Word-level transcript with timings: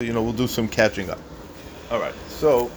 you 0.00 0.12
know, 0.12 0.22
we'll 0.22 0.32
do 0.32 0.46
some 0.46 0.68
catching 0.68 1.10
up. 1.10 1.18
All 1.90 1.98
right, 1.98 2.14
so 2.28 2.70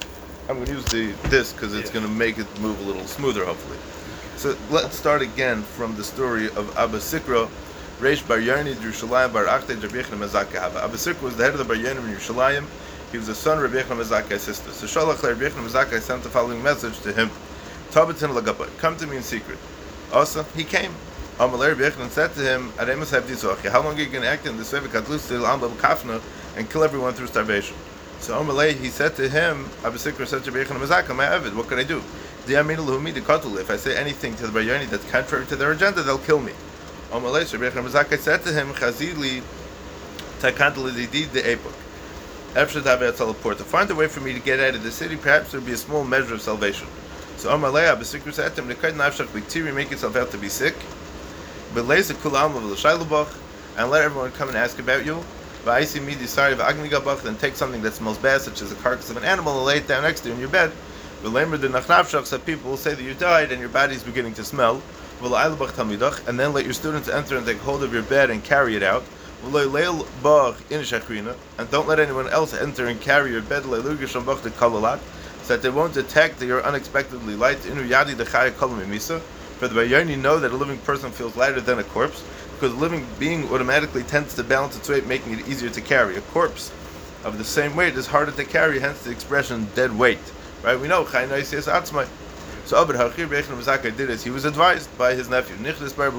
I'm 0.50 0.56
going 0.56 0.66
to 0.66 0.71
use 0.71 0.85
the 0.85 1.12
this 1.29 1.54
because 1.54 1.75
it's 1.75 1.92
going 1.92 2.04
to 2.04 2.12
make 2.12 2.40
it 2.40 2.47
move 2.59 2.79
a 2.79 2.83
little 2.83 3.05
smoother, 3.05 3.46
hopefully. 3.46 3.78
So 4.38 4.58
let's 4.71 4.97
start 4.97 5.21
again 5.21 5.62
from 5.62 5.96
the 5.96 6.04
story 6.04 6.47
of 6.47 6.76
Abba 6.76 6.97
Sikra, 6.97 7.47
Reish 7.99 8.28
Bar 8.28 8.39
Yarni 8.39 8.73
Yerushalayim 8.73 9.34
Bar 9.34 9.46
Achte 9.46 9.79
Rabbichna 9.79 10.18
Mezaka 10.18 10.55
Abba 10.55 10.97
Sikra 10.97 11.21
was 11.21 11.38
the 11.38 11.44
head 11.44 11.54
of 11.54 11.60
the 11.60 11.63
Bar 11.63 11.76
Yarni 11.76 11.97
in 11.97 12.15
Yerushalayim. 12.15 12.65
He 13.12 13.20
was 13.20 13.28
the 13.28 13.35
son 13.35 13.63
of 13.63 13.69
Rabbichna 13.69 14.03
Mezakai's 14.03 14.42
sister. 14.42 14.72
So 14.72 14.88
Shalach 14.88 15.17
Rabbichna 15.17 15.63
Mezakai 15.63 16.02
sent 16.02 16.23
the 16.23 16.30
following 16.30 16.63
message 16.63 16.99
to 17.02 17.13
him: 17.13 17.30
Tabatin 17.91 18.35
Lagapa, 18.35 18.67
come 18.80 18.98
to 18.98 19.05
me 19.05 19.17
in 19.17 19.22
secret. 19.22 19.59
Also, 20.12 20.41
he 20.55 20.63
came. 20.63 20.91
Amalei 21.38 21.76
Rabbichna 21.76 22.09
said 22.09 22.34
to 22.34 22.41
him, 22.41 22.72
Aremus 22.77 23.12
how 23.70 23.84
long 23.84 23.95
are 23.95 24.02
you 24.02 24.08
going 24.08 24.23
to 24.23 24.27
act 24.27 24.48
in 24.48 24.58
this 24.58 24.73
way? 24.73 24.80
Til 24.80 24.90
Ambam 24.90 25.76
Kafna 25.77 26.20
and 26.55 26.70
kill 26.70 26.84
everyone 26.84 27.13
through 27.13 27.27
starvation. 27.27 27.76
So 28.20 28.40
Amalei, 28.40 28.73
he 28.73 28.90
said 28.90 29.16
to 29.16 29.27
him, 29.27 29.66
Abasikra 29.81 30.27
said 30.27 30.44
to 30.44 30.52
my 31.13 31.25
Avid, 31.25 31.55
what 31.55 31.67
can 31.67 31.80
I 31.80 31.84
do? 31.84 32.02
If 32.48 33.70
I 33.70 33.77
say 33.77 33.95
anything 33.98 34.35
to 34.35 34.48
the 34.48 34.59
Bayani 34.59 34.88
that's 34.89 35.05
contrary 35.09 35.45
to 35.48 35.55
their 35.55 35.72
agenda, 35.72 36.02
they'll 36.03 36.17
kill 36.17 36.39
me. 36.39 36.53
Amalei, 37.11 37.45
Rabbichna 37.45 37.81
Mezaka 37.84 38.17
said 38.17 38.44
to 38.44 38.52
him, 38.52 38.73
Chazili 38.73 39.41
Takantali 40.39 41.09
the 41.31 41.41
Epok. 41.41 41.73
To 43.58 43.63
find 43.63 43.89
a 43.89 43.95
way 43.95 44.08
for 44.08 44.20
me 44.20 44.33
to 44.33 44.39
get 44.39 44.59
out 44.59 44.75
of 44.75 44.83
the 44.83 44.91
city, 44.91 45.16
perhaps 45.16 45.52
there 45.52 45.59
would 45.59 45.67
be 45.67 45.73
a 45.73 45.77
small 45.77 46.03
measure 46.03 46.33
of 46.33 46.41
salvation. 46.41 46.88
So 47.38 47.49
Amalei, 47.49 47.88
Abasikra 47.95 48.33
said 48.33 48.55
to 48.55 48.61
him, 48.61 48.67
make 49.75 49.89
yourself 49.91 50.16
out 50.16 50.31
to 50.31 50.38
be 50.38 50.49
sick. 50.49 50.75
And 51.73 51.88
let 53.89 54.02
everyone 54.03 54.31
come 54.31 54.49
and 54.49 54.58
ask 54.58 54.77
about 54.80 55.05
you. 55.05 55.23
Then 55.63 57.38
take 57.38 57.55
something 57.55 57.81
that 57.81 57.93
smells 57.93 58.17
bad, 58.17 58.41
such 58.41 58.61
as 58.61 58.71
a 58.71 58.75
carcass 58.75 59.09
of 59.09 59.17
an 59.17 59.23
animal, 59.23 59.57
and 59.57 59.65
lay 59.65 59.77
it 59.77 59.88
down 59.88 60.03
next 60.03 60.21
to 60.21 60.29
you 60.29 60.35
in 60.35 60.39
your 60.39 60.49
bed. 60.49 60.71
So 61.23 62.39
people 62.39 62.72
will 62.72 62.77
say 62.77 62.95
that 62.95 63.03
you 63.03 63.13
died 63.13 63.52
and 63.52 63.59
your 63.59 63.69
body 63.69 63.95
is 63.95 64.03
beginning 64.03 64.33
to 64.36 64.44
smell. 64.44 64.81
And 65.23 66.39
then 66.39 66.53
let 66.53 66.66
your 66.66 66.73
students 66.73 67.08
enter 67.08 67.38
and 67.38 67.45
take 67.45 67.59
hold 67.59 67.83
of 67.83 67.94
your 67.94 68.02
bed 68.02 68.31
and 68.31 68.44
carry 68.44 68.75
it 68.75 68.81
out. 68.81 69.03
And 69.44 69.53
don't 69.53 69.71
let 71.88 71.99
anyone 71.99 72.27
else 72.30 72.55
enter 72.55 72.88
and 72.88 72.99
carry 72.99 73.31
your 73.31 73.43
bed 73.43 73.61
so 73.64 73.83
that 75.47 75.61
they 75.61 75.69
won't 75.69 75.93
detect 75.93 76.39
that 76.39 76.47
you're 76.47 76.64
unexpectedly 76.64 77.36
light. 77.36 77.59
For 77.59 77.75
the 79.67 79.80
Bayani 79.80 80.17
know 80.17 80.39
that 80.39 80.52
a 80.52 80.55
living 80.55 80.80
person 80.80 81.11
feels 81.11 81.36
lighter 81.36 81.61
than 81.61 81.77
a 81.77 81.83
corpse, 81.83 82.23
because 82.62 82.78
a 82.78 82.80
living 82.80 83.04
being 83.17 83.50
automatically 83.50 84.04
tends 84.04 84.36
to 84.36 84.44
balance 84.44 84.78
its 84.78 84.88
weight, 84.88 85.08
making 85.08 85.34
it 85.34 85.48
easier 85.48 85.72
to 85.72 85.81
carry. 85.81 86.16
A 86.16 86.22
corpse 86.22 86.72
of 87.23 87.40
the 87.40 87.44
same 87.44 87.76
weight 87.76 87.95
is 87.95 88.06
harder 88.06 88.31
to 88.34 88.45
carry, 88.45 88.80
hence 88.80 89.02
the 89.02 89.09
expression 89.09 89.67
dead 89.73 89.98
weight. 89.98 90.20
Right? 90.62 90.80
We 90.80 90.88
know 90.88 91.04
Atzmai. 91.04 92.08
So 92.66 92.78
Abed 92.80 92.98
Hachir 92.98 93.28
Mazaka 93.28 93.98
did 93.98 94.12
as 94.12 94.23
he 94.23 94.30
was 94.30 94.45
advised 94.45 94.95
by 94.95 95.16
his 95.16 95.28
nephew. 95.28 95.56
Nichlis 95.56 95.98
Rabbi 95.98 96.16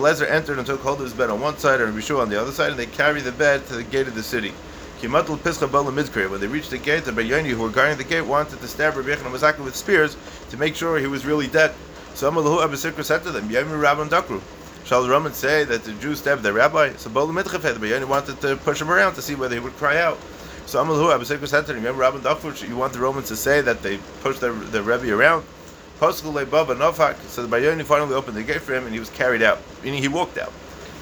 Lezer 0.00 0.28
entered 0.28 0.58
and 0.58 0.66
took 0.66 0.80
hold 0.80 0.98
of 0.98 1.04
his 1.04 1.12
bed 1.12 1.30
on 1.30 1.40
one 1.40 1.56
side 1.56 1.80
and 1.80 1.90
Rabbi 1.90 2.00
Shua 2.00 2.22
on 2.22 2.28
the 2.28 2.40
other 2.40 2.50
side, 2.50 2.70
and 2.70 2.78
they 2.78 2.86
carried 2.86 3.22
the 3.22 3.30
bed 3.30 3.64
to 3.68 3.76
the 3.76 3.84
gate 3.84 4.08
of 4.08 4.16
the 4.16 4.22
city. 4.24 4.52
When 5.00 5.12
they 5.12 6.46
reached 6.48 6.70
the 6.70 6.78
gate, 6.78 7.04
the 7.04 7.12
Bayani 7.12 7.50
who 7.50 7.62
were 7.62 7.68
guarding 7.68 7.98
the 7.98 8.04
gate 8.04 8.22
wanted 8.22 8.60
to 8.60 8.66
stab 8.66 8.96
Rabbi 8.96 9.10
Yechon 9.10 9.30
Mazaka 9.30 9.62
with 9.62 9.76
spears 9.76 10.16
to 10.50 10.56
make 10.56 10.74
sure 10.74 10.98
he 10.98 11.06
was 11.06 11.24
really 11.24 11.46
dead. 11.46 11.72
So 12.14 12.30
Amalahu 12.30 12.64
Abasikra 12.64 13.04
said 13.04 13.22
to 13.24 13.32
them, 13.32 13.48
Yemi 13.48 13.80
Rabban 13.80 14.08
Dakru. 14.08 14.40
Shall 14.84 15.02
the 15.02 15.08
Romans 15.08 15.36
say 15.36 15.64
that 15.64 15.82
the 15.82 15.92
Jews 15.94 16.18
stabbed 16.18 16.42
their 16.42 16.52
rabbi? 16.52 16.92
So 16.96 17.10
Bala 17.10 17.32
Midchafed, 17.32 17.62
the 17.62 17.86
Bayani 17.86 18.06
wanted 18.06 18.40
to 18.42 18.56
push 18.56 18.80
him 18.80 18.90
around 18.90 19.14
to 19.14 19.22
see 19.22 19.34
whether 19.34 19.54
he 19.54 19.60
would 19.60 19.76
cry 19.76 20.00
out. 20.00 20.18
So 20.66 20.82
Amalahu 20.84 21.18
Abasikra 21.18 21.48
said 21.48 21.66
to 21.66 21.72
them, 21.72 21.82
Yemi 21.82 21.96
Rabban 21.96 22.20
Dakru, 22.20 22.68
you 22.68 22.76
want 22.76 22.92
the 22.92 23.00
Romans 23.00 23.28
to 23.28 23.36
say 23.36 23.60
that 23.62 23.82
they 23.82 23.98
pushed 24.22 24.40
their, 24.40 24.52
their 24.52 24.82
Rebbe 24.82 25.12
around? 25.12 25.44
So 26.00 26.10
the 26.12 26.44
Bayani 26.44 27.84
finally 27.84 28.14
opened 28.14 28.36
the 28.36 28.42
gate 28.42 28.60
for 28.60 28.74
him 28.74 28.84
and 28.84 28.92
he 28.92 29.00
was 29.00 29.10
carried 29.10 29.42
out, 29.42 29.58
meaning 29.82 30.02
he 30.02 30.08
walked 30.08 30.38
out. 30.38 30.52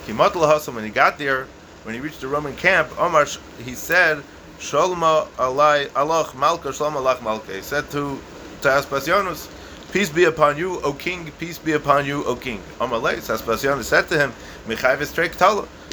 Kimatul 0.06 0.46
Hasam, 0.48 0.74
when 0.74 0.84
he 0.84 0.90
got 0.90 1.18
there, 1.18 1.46
when 1.84 1.94
he 1.94 2.00
reached 2.00 2.20
the 2.20 2.28
Roman 2.28 2.54
camp, 2.56 2.88
Omar, 2.98 3.26
he 3.64 3.74
said, 3.74 4.22
Sholma 4.58 5.26
alai 5.38 5.88
alach 5.88 6.34
malka 6.36 6.68
sholma 6.68 7.02
alach 7.02 7.22
malka. 7.22 7.52
He 7.52 7.62
said 7.62 7.90
to 7.90 8.20
to 8.62 8.68
Aspasianus, 8.68 9.48
Peace 9.92 10.08
be 10.08 10.24
upon 10.24 10.56
you, 10.56 10.80
O 10.80 10.94
king, 10.94 11.30
peace 11.38 11.58
be 11.58 11.72
upon 11.72 12.06
you, 12.06 12.24
O 12.24 12.34
king. 12.34 12.62
Amalei, 12.78 13.16
Aspasianus 13.16 13.84
said 13.84 14.08
to 14.08 14.18
him. 14.18 14.32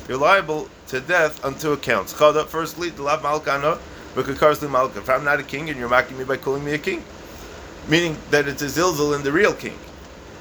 You're 0.07 0.17
liable 0.17 0.69
to 0.87 1.01
death 1.01 1.43
on 1.43 1.55
two 1.55 1.73
accounts. 1.73 2.13
Chada, 2.13 2.45
firstly, 2.47 2.91
lav 2.91 3.21
malkana, 3.21 3.77
b'kakar's 4.15 4.61
malka. 4.61 4.99
If 4.99 5.09
I'm 5.09 5.25
not 5.25 5.41
a 5.41 5.43
king 5.43 5.69
and 5.69 5.77
you're 5.77 5.89
mocking 5.89 6.17
me 6.17 6.23
by 6.23 6.37
calling 6.37 6.63
me 6.63 6.75
a 6.75 6.77
king. 6.77 7.03
Meaning 7.89 8.15
that 8.31 8.47
it's 8.47 8.61
a 8.61 8.67
zilzal 8.67 9.17
in 9.17 9.23
the 9.23 9.33
real 9.33 9.53
king. 9.53 9.77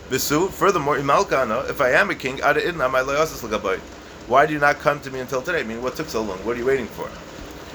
Visu, 0.08 0.46
furthermore, 0.50 0.96
imalkana, 0.96 1.69
if 1.69 1.80
I 1.80 1.90
am 1.90 2.10
a 2.10 2.14
king, 2.14 2.40
ada 2.40 2.72
my 2.72 3.00
layasas 3.00 3.42
lagabayt. 3.42 3.80
Why 4.28 4.46
do 4.46 4.52
you 4.52 4.60
not 4.60 4.78
come 4.78 5.00
to 5.00 5.10
me 5.10 5.19
until 5.19 5.42
today? 5.42 5.60
I 5.60 5.64
mean, 5.64 5.82
what 5.82 5.96
took 5.96 6.08
so 6.08 6.22
long? 6.22 6.38
What 6.46 6.54
are 6.54 6.60
you 6.60 6.66
waiting 6.66 6.86
for? 6.86 7.10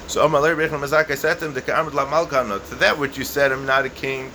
So 0.08 0.26
Amalei 0.26 0.56
Rechon 0.56 0.82
I 0.82 1.16
said 1.16 1.40
to 1.40 1.46
him, 1.48 1.54
to 1.54 2.76
that 2.76 2.98
which 2.98 3.18
you 3.18 3.26
said, 3.26 3.52
I'm 3.52 3.66
not 3.66 3.86
a 3.86 3.90
king. 3.90 4.32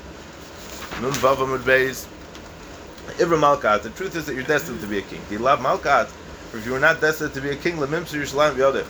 Nun 1.01 1.13
Vavamud 1.13 1.61
Beis. 1.61 2.07
Ibra 3.19 3.39
Malkat, 3.39 3.83
the 3.83 3.91
truth 3.91 4.17
is 4.17 4.27
that 4.27 4.35
you're 4.35 4.45
destined 4.45 4.81
to 4.81 4.87
be 4.87 4.99
a 4.99 5.03
king. 5.03 5.21
You 5.31 5.39
love 5.39 5.61
Malkat, 5.61 6.11
if 6.53 6.67
you 6.67 6.73
were 6.73 6.81
not 6.81 7.01
destined 7.01 7.33
to 7.35 7.41
be 7.41 7.51
a 7.51 7.57
king, 7.57 7.77
Lemimsu 7.77 8.21
Yerushalayim 8.21 8.57
Yodech. 8.57 8.87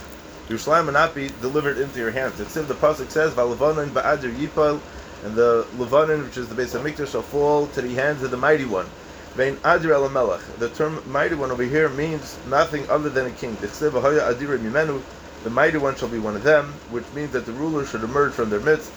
Yerushalayim 0.48 0.86
will 0.86 0.92
not 0.92 1.14
be 1.14 1.28
delivered 1.40 1.78
into 1.78 1.98
your 1.98 2.10
hands. 2.10 2.40
It's 2.40 2.56
if 2.56 2.66
the 2.66 2.74
Pasuk 2.74 3.10
says, 3.10 3.34
Valavonon 3.34 3.90
Ba'adir 3.90 4.34
Yipal, 4.34 4.80
and 5.24 5.34
the 5.34 5.66
Levanon, 5.76 6.24
which 6.24 6.36
is 6.36 6.48
the 6.48 6.54
base 6.54 6.74
of 6.74 6.82
Mikdash, 6.82 7.12
shall 7.12 7.22
fall 7.22 7.66
to 7.68 7.82
the 7.82 7.94
hands 7.94 8.22
of 8.22 8.30
the 8.30 8.36
mighty 8.36 8.64
one. 8.64 8.86
Vein 9.34 9.56
Adir 9.56 9.90
El 9.90 10.08
Melech. 10.08 10.40
The 10.58 10.70
term 10.70 11.02
mighty 11.10 11.34
one 11.34 11.50
over 11.50 11.62
here 11.62 11.88
means 11.90 12.38
nothing 12.48 12.88
other 12.88 13.10
than 13.10 13.26
a 13.26 13.30
king. 13.30 13.54
The 13.56 15.50
mighty 15.50 15.78
one 15.78 15.94
shall 15.94 16.08
be 16.08 16.18
one 16.18 16.34
of 16.34 16.42
them, 16.42 16.72
which 16.90 17.04
means 17.14 17.30
that 17.32 17.46
the 17.46 17.52
ruler 17.52 17.84
should 17.84 18.02
emerge 18.02 18.32
from 18.32 18.50
their 18.50 18.60
midst, 18.60 18.90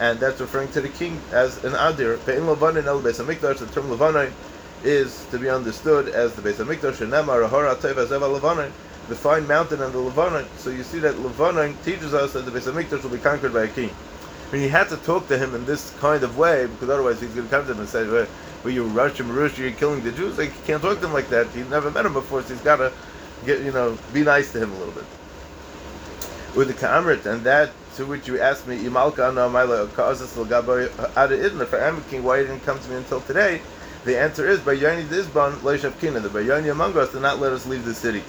and 0.00 0.18
that's 0.18 0.40
referring 0.40 0.72
to 0.72 0.80
the 0.80 0.88
king 0.88 1.20
as 1.30 1.62
an 1.62 1.72
Adir. 1.72 2.16
Vein 2.20 2.46
Levanon 2.46 2.86
El 2.86 3.00
Beis 3.02 3.22
Hamikdash. 3.22 3.58
The 3.58 3.66
term 3.66 3.90
Levanon 3.90 4.32
is 4.82 5.26
to 5.30 5.38
be 5.38 5.50
understood 5.50 6.08
as 6.08 6.32
the 6.34 6.42
Beis 6.42 6.54
Hamikdash. 6.54 7.06
Nemar 7.06 7.46
Ahara 7.46 7.76
Teva 7.76 8.06
Zeva 8.06 8.40
Levanon. 8.40 8.72
The 9.08 9.14
fine 9.14 9.46
mountain 9.46 9.82
and 9.82 9.92
the 9.92 9.98
Levanon. 9.98 10.46
So 10.56 10.70
you 10.70 10.82
see 10.82 11.00
that 11.00 11.20
Levanon 11.20 11.76
teaches 11.84 12.14
us 12.14 12.32
that 12.32 12.46
the 12.46 12.50
Beis 12.50 12.72
Hamikdash 12.72 13.02
will 13.02 13.10
be 13.10 13.18
conquered 13.18 13.52
by 13.52 13.64
a 13.64 13.68
king. 13.68 13.90
I 14.48 14.52
mean, 14.54 14.62
he 14.62 14.68
had 14.68 14.88
to 14.88 14.96
talk 14.96 15.28
to 15.28 15.36
him 15.36 15.54
in 15.54 15.66
this 15.66 15.94
kind 16.00 16.24
of 16.24 16.38
way 16.38 16.66
because 16.66 16.88
otherwise 16.88 17.20
he's 17.20 17.34
going 17.34 17.46
to 17.46 17.54
come 17.54 17.66
to 17.66 17.72
him 17.72 17.80
and 17.80 17.88
say, 17.88 18.08
well, 18.08 18.26
where 18.62 18.74
you 18.74 18.84
Russian 18.84 19.26
Marush, 19.26 19.58
you're 19.58 19.70
killing 19.72 20.02
the 20.02 20.12
Jews. 20.12 20.38
Like, 20.38 20.52
he 20.52 20.66
can't 20.66 20.82
talk 20.82 20.98
to 21.00 21.06
him 21.06 21.12
like 21.12 21.28
that. 21.28 21.46
He 21.48 21.62
never 21.64 21.90
met 21.90 22.06
him 22.06 22.14
before, 22.14 22.42
so 22.42 22.54
he's 22.54 22.62
got 22.62 22.76
to 22.76 22.92
get, 23.44 23.60
you 23.60 23.70
know, 23.70 23.98
be 24.12 24.22
nice 24.22 24.50
to 24.52 24.58
him 24.60 24.72
a 24.72 24.78
little 24.78 24.94
bit. 24.94 25.04
With 26.56 26.68
the 26.68 26.74
Ka'amrit, 26.74 27.26
and 27.26 27.44
that 27.44 27.70
to 27.96 28.06
which 28.06 28.28
you 28.28 28.40
asked 28.40 28.66
me, 28.66 28.78
Imalka 28.84 29.34
no 29.34 29.48
if 31.62 31.74
I 31.74 31.78
am 31.78 31.98
a 31.98 32.00
king, 32.02 32.22
why 32.22 32.38
didn't 32.38 32.60
come 32.60 32.78
to 32.78 32.88
me 32.88 32.96
until 32.96 33.20
today? 33.20 33.60
The 34.04 34.18
answer 34.18 34.48
is, 34.48 34.60
by 34.60 34.72
Yoni 34.72 35.02
Dizban, 35.04 35.56
Leishav 35.58 35.98
the 36.00 36.28
Bayoni 36.28 36.70
among 36.70 36.96
us 36.96 37.12
did 37.12 37.22
not 37.22 37.38
let 37.38 37.52
us 37.52 37.66
leave 37.66 37.84
the 37.84 37.94
city. 37.94 38.22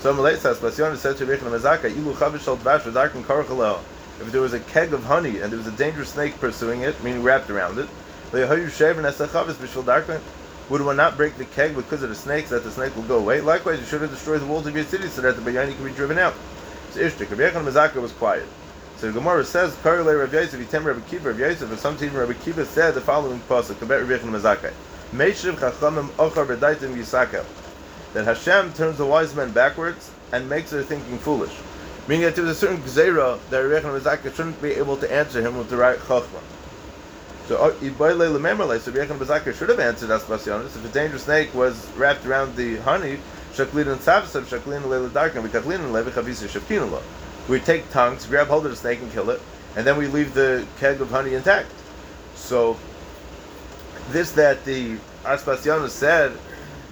So 0.00 0.14
Malay 0.14 0.36
says, 0.36 0.58
Pasyon 0.58 0.96
said 0.96 1.16
to 1.16 1.26
Rechon 1.26 1.50
Mazaka, 1.50 1.90
Ilu 1.90 2.14
Chavishal 2.14 2.56
Dvash, 2.58 2.82
Vadarkin 2.82 3.24
Karchalel. 3.24 3.80
If 4.20 4.30
there 4.30 4.40
was 4.40 4.52
a 4.52 4.60
keg 4.60 4.92
of 4.92 5.02
honey 5.04 5.40
and 5.40 5.50
there 5.50 5.58
was 5.58 5.66
a 5.66 5.72
dangerous 5.72 6.10
snake 6.10 6.38
pursuing 6.38 6.82
it, 6.82 7.02
meaning 7.02 7.22
wrapped 7.22 7.50
around 7.50 7.78
it, 7.78 7.88
would 10.70 10.82
one 10.82 10.96
not 10.96 11.16
break 11.16 11.36
the 11.36 11.44
keg 11.46 11.74
because 11.74 12.02
of 12.02 12.10
the 12.10 12.14
snakes 12.14 12.50
that 12.50 12.62
the 12.62 12.70
snake 12.70 12.94
will 12.94 13.02
go 13.04 13.18
away? 13.18 13.40
Likewise, 13.40 13.80
you 13.80 13.86
should 13.86 14.02
have 14.02 14.10
destroyed 14.10 14.42
the 14.42 14.46
walls 14.46 14.66
of 14.66 14.74
your 14.76 14.84
city 14.84 15.08
so 15.08 15.22
that 15.22 15.34
the 15.34 15.42
Bayani 15.42 15.74
could 15.74 15.86
be 15.86 15.92
driven 15.92 16.18
out. 16.18 16.34
So 16.90 17.00
Ishtik, 17.00 17.30
Rabbi 17.30 17.58
Mazaka 17.58 18.02
was 18.02 18.12
quiet. 18.12 18.46
So 18.98 19.06
the 19.06 19.12
Gemara 19.12 19.44
says, 19.44 19.76
Karele 19.76 20.18
Rabbi 20.18 20.38
Yosef, 20.38 20.58
Yitem 20.58 20.84
Rabbi 20.84 21.08
Kiva, 21.08 21.28
Rabbi 21.28 21.38
Yosef, 21.38 21.70
and 21.70 21.78
some 21.78 21.96
team 21.96 22.12
Rabbi 22.14 22.32
Kiva 22.32 22.64
said 22.64 22.94
the 22.94 23.00
following 23.00 23.38
pasuk 23.42 23.80
about 23.80 24.02
Rabbi 24.02 24.20
Yechon 24.20 24.30
Mazaka. 24.32 24.72
Meishiv 25.12 25.54
Chachamim 25.54 26.08
Ochar 26.16 26.44
B'daitim 26.44 26.96
Yisaka. 26.96 27.44
That 28.14 28.24
Hashem 28.24 28.72
turns 28.72 28.98
the 28.98 29.06
wise 29.06 29.36
men 29.36 29.52
backwards 29.52 30.10
and 30.32 30.48
makes 30.48 30.70
their 30.70 30.82
thinking 30.82 31.16
foolish. 31.18 31.56
Meaning 32.08 32.24
that 32.24 32.34
there 32.34 32.44
was 32.44 32.56
a 32.56 32.58
certain 32.58 32.78
gzeira 32.78 33.38
that 33.50 33.60
Rabbi 33.60 33.86
Yechon 33.86 34.00
Mazaka 34.00 34.34
shouldn't 34.34 34.60
be 34.60 34.72
able 34.72 34.96
to 34.96 35.12
answer 35.12 35.40
him 35.40 35.56
with 35.56 35.70
the 35.70 35.76
right 35.76 35.98
chachma. 35.98 36.40
So 37.46 37.56
uh, 37.56 37.70
Ibayle 37.74 38.36
Lememerle, 38.36 38.80
so 38.80 38.90
Rav 38.90 39.08
Yechon 39.08 39.18
Bazakar 39.18 39.54
should 39.54 39.68
have 39.68 39.78
answered 39.78 40.10
Aspasianus. 40.10 40.74
If 40.74 40.84
a 40.84 40.88
dangerous 40.88 41.22
snake 41.22 41.54
was 41.54 41.88
wrapped 41.92 42.26
around 42.26 42.56
the 42.56 42.78
honey, 42.78 43.20
Shaklin 43.52 43.86
and 43.86 44.00
Savsav, 44.00 44.42
Shaklin 44.42 44.78
and 44.78 44.86
Leila 44.86 45.08
Darkan, 45.10 45.48
Vikaklin 45.48 45.76
and 45.76 45.92
Levi 45.92 46.10
Chavisa 46.10 46.48
Shapkinula. 46.48 47.00
We 47.48 47.60
take 47.60 47.90
tongues, 47.90 48.26
grab 48.26 48.48
hold 48.48 48.66
of 48.66 48.70
the 48.70 48.76
snake 48.76 49.00
and 49.00 49.10
kill 49.12 49.30
it, 49.30 49.40
and 49.76 49.86
then 49.86 49.96
we 49.96 50.06
leave 50.06 50.34
the 50.34 50.66
keg 50.78 51.00
of 51.00 51.10
honey 51.10 51.34
intact. 51.34 51.70
So 52.34 52.78
this 54.10 54.32
that 54.32 54.64
the 54.64 54.96
Aspasianus 55.24 55.90
said 55.90 56.32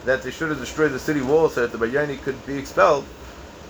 that 0.04 0.22
they 0.22 0.30
should 0.30 0.48
have 0.50 0.58
destroyed 0.58 0.92
the 0.92 0.98
city 0.98 1.20
wall 1.20 1.48
so 1.48 1.66
that 1.66 1.78
the 1.78 1.84
Bayani 1.84 2.20
could 2.22 2.44
be 2.46 2.56
expelled, 2.56 3.04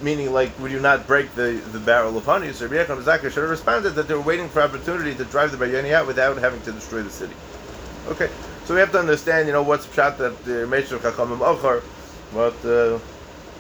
meaning 0.01 0.33
like 0.33 0.57
would 0.61 0.71
you 0.71 0.81
not 0.81 1.07
break 1.07 1.35
the, 1.35 1.61
the 1.73 1.81
barrel 1.81 2.17
of 2.17 2.25
honey? 2.25 2.53
So 2.53 2.67
Rabbi 2.67 2.85
Yechon 2.85 3.03
Zakir 3.03 3.31
should 3.33 3.43
have 3.43 3.51
responded 3.51 3.91
that 3.91 4.07
they 4.07 4.15
were 4.15 4.21
waiting 4.21 4.49
for 4.49 4.63
opportunity 4.63 5.15
to 5.15 5.25
drive 5.25 5.57
the 5.57 5.65
Bayani 5.65 5.93
out 5.93 6.07
without 6.07 6.37
having 6.39 6.61
to 6.63 6.73
destroy 6.73 7.03
the 7.03 7.11
city. 7.11 7.35
Okay, 8.09 8.31
so 8.65 8.75
we 8.75 8.81
have 8.81 8.93
to 8.93 9.01
understand, 9.01 9.49
you 9.49 9.53
know, 9.53 9.63
what's 9.63 9.93
shot 9.93 10.19
that 10.19 10.45
the 10.45 10.67
Meshach 10.67 11.01
Chachamim 11.01 11.39
Ochar, 11.39 11.83
but 12.33 12.55
uh, 12.65 13.01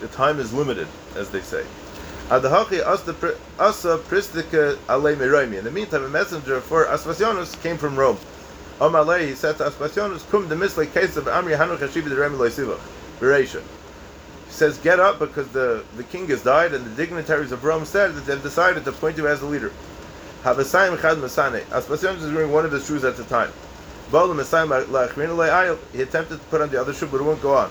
the 0.00 0.08
time 0.12 0.38
is 0.38 0.52
limited, 0.52 0.87
as 1.17 1.31
they 1.31 1.40
say. 1.40 1.64
In 2.28 2.43
the 2.43 2.49
meantime, 5.73 6.02
a 6.02 6.08
messenger 6.08 6.61
for 6.61 6.87
Aspasionus 6.87 7.62
came 7.62 7.78
from 7.78 7.96
Rome. 7.96 8.19
Omalei, 8.81 9.28
he 9.28 9.34
said 9.37 9.56
to 9.58 9.64
Aspasionus, 9.67 10.28
kum 10.28 10.49
the 10.49 10.56
misle 10.56 10.93
case 10.93 11.17
of 11.17 11.26
Amri 11.26 11.56
Hanu 11.56 11.76
Hashivi 11.76 12.08
the 12.08 12.17
Remi. 12.17 12.37
Bereisha. 13.20 13.62
He 13.62 14.52
says, 14.52 14.76
get 14.78 14.99
up 14.99 15.20
because 15.20 15.46
the, 15.50 15.84
the 15.96 16.02
king 16.02 16.26
has 16.26 16.43
died 16.43 16.75
and 16.75 16.84
the 16.84 16.90
dignitaries 16.96 17.52
of 17.52 17.62
Rome 17.62 17.84
said 17.84 18.12
that 18.17 18.26
they've 18.26 18.43
decided 18.43 18.82
to 18.84 18.90
appoint 18.90 19.17
you 19.19 19.29
as 19.29 19.38
the 19.38 19.46
leader. 19.46 19.70
Habasayim 20.43 21.00
Chad 21.00 21.19
Masane. 21.19 21.61
Aspasionus 21.67 22.22
was 22.22 22.32
wearing 22.32 22.50
one 22.50 22.64
of 22.64 22.72
his 22.72 22.84
shoes 22.88 23.05
at 23.05 23.17
the 23.17 23.22
time. 23.25 23.52
He 24.11 24.17
attempted 26.02 26.40
to 26.40 26.46
put 26.50 26.61
on 26.61 26.70
the 26.70 26.81
other 26.81 26.93
shoe, 26.93 27.06
but 27.06 27.20
it 27.20 27.22
wouldn't 27.22 27.43
go 27.43 27.55
on. 27.55 27.70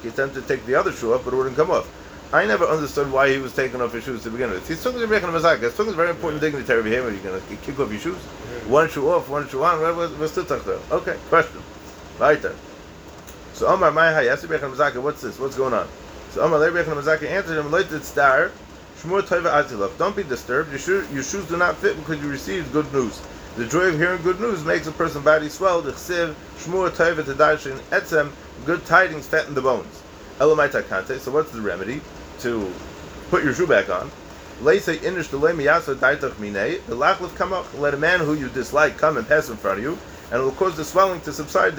He 0.00 0.08
attempted 0.08 0.42
to 0.42 0.46
take 0.46 0.64
the 0.64 0.76
other 0.76 0.92
shoe 0.92 1.12
off, 1.12 1.24
but 1.24 1.34
it 1.34 1.36
wouldn't 1.36 1.56
come 1.56 1.72
off. 1.72 1.88
I 2.34 2.46
never 2.46 2.64
understood 2.64 3.12
why 3.12 3.30
he 3.30 3.36
was 3.36 3.54
taking 3.54 3.82
off 3.82 3.92
his 3.92 4.04
shoes 4.04 4.22
to 4.22 4.30
begin 4.30 4.50
with. 4.50 4.66
He's 4.66 4.82
talking 4.82 5.00
to 5.00 5.06
Rebbe 5.06 5.26
Mazak. 5.26 5.62
He's 5.62 5.76
talking 5.76 5.92
a 5.92 5.96
very 5.96 6.08
important 6.08 6.40
dignitary 6.40 6.82
behavior. 6.82 7.10
You're 7.10 7.20
going 7.20 7.42
to 7.42 7.56
kick 7.56 7.78
off 7.78 7.90
your 7.90 8.00
shoes? 8.00 8.16
One 8.68 8.88
shoe 8.88 9.10
off, 9.10 9.28
one 9.28 9.46
shoe 9.50 9.62
on. 9.62 9.78
What's 10.18 10.34
the 10.34 10.44
talk 10.44 10.66
Okay, 10.66 11.18
question. 11.28 11.60
Weiter. 12.18 12.56
So 13.52 13.66
Omar 13.66 13.90
Mai 13.90 14.22
Yes, 14.22 14.42
Rebbe 14.44 14.66
Mazak, 14.66 14.96
what's 15.02 15.20
this? 15.20 15.38
What's 15.38 15.56
going 15.56 15.74
on? 15.74 15.86
So 16.30 16.40
Omar 16.40 16.58
Rebbe 16.70 16.82
Mazak 16.84 17.22
answered 17.22 17.58
him, 17.58 18.02
star, 18.02 18.50
Shmur 18.96 19.20
Taiva 19.20 19.62
Atilach. 19.62 19.98
Don't 19.98 20.16
be 20.16 20.22
disturbed. 20.22 20.70
Your, 20.70 20.78
shoe, 20.78 21.06
your 21.12 21.22
shoes 21.22 21.46
do 21.48 21.58
not 21.58 21.76
fit 21.76 21.98
because 21.98 22.18
you 22.22 22.30
received 22.30 22.72
good 22.72 22.90
news. 22.94 23.20
The 23.56 23.66
joy 23.66 23.88
of 23.88 23.98
hearing 23.98 24.22
good 24.22 24.40
news 24.40 24.64
makes 24.64 24.86
a 24.86 24.92
person's 24.92 25.26
body 25.26 25.50
swell. 25.50 25.82
The 25.82 25.92
chsiv, 25.92 26.34
shmur 26.56 26.88
toivet 26.88 27.24
tadarshin 27.24 27.78
etzem, 27.90 28.30
good 28.64 28.86
tidings 28.86 29.26
fatten 29.26 29.52
the 29.52 29.60
bones. 29.60 30.02
Elamaita 30.38 30.82
kante. 30.84 31.18
So 31.18 31.30
what's 31.30 31.50
the 31.50 31.60
remedy 31.60 32.00
to 32.42 32.72
put 33.30 33.42
your 33.44 33.54
shoe 33.54 33.66
back 33.66 33.88
on? 33.88 34.10
Let 34.60 34.88
a 37.94 37.96
man 37.96 38.20
who 38.20 38.34
you 38.34 38.48
dislike 38.50 38.98
come 38.98 39.16
and 39.16 39.26
pass 39.26 39.48
in 39.48 39.56
front 39.56 39.78
of 39.78 39.84
you, 39.84 39.98
and 40.30 40.40
it 40.40 40.44
will 40.44 40.52
cause 40.52 40.76
the 40.76 40.84
swelling 40.84 41.20
to 41.22 41.32
subside. 41.32 41.78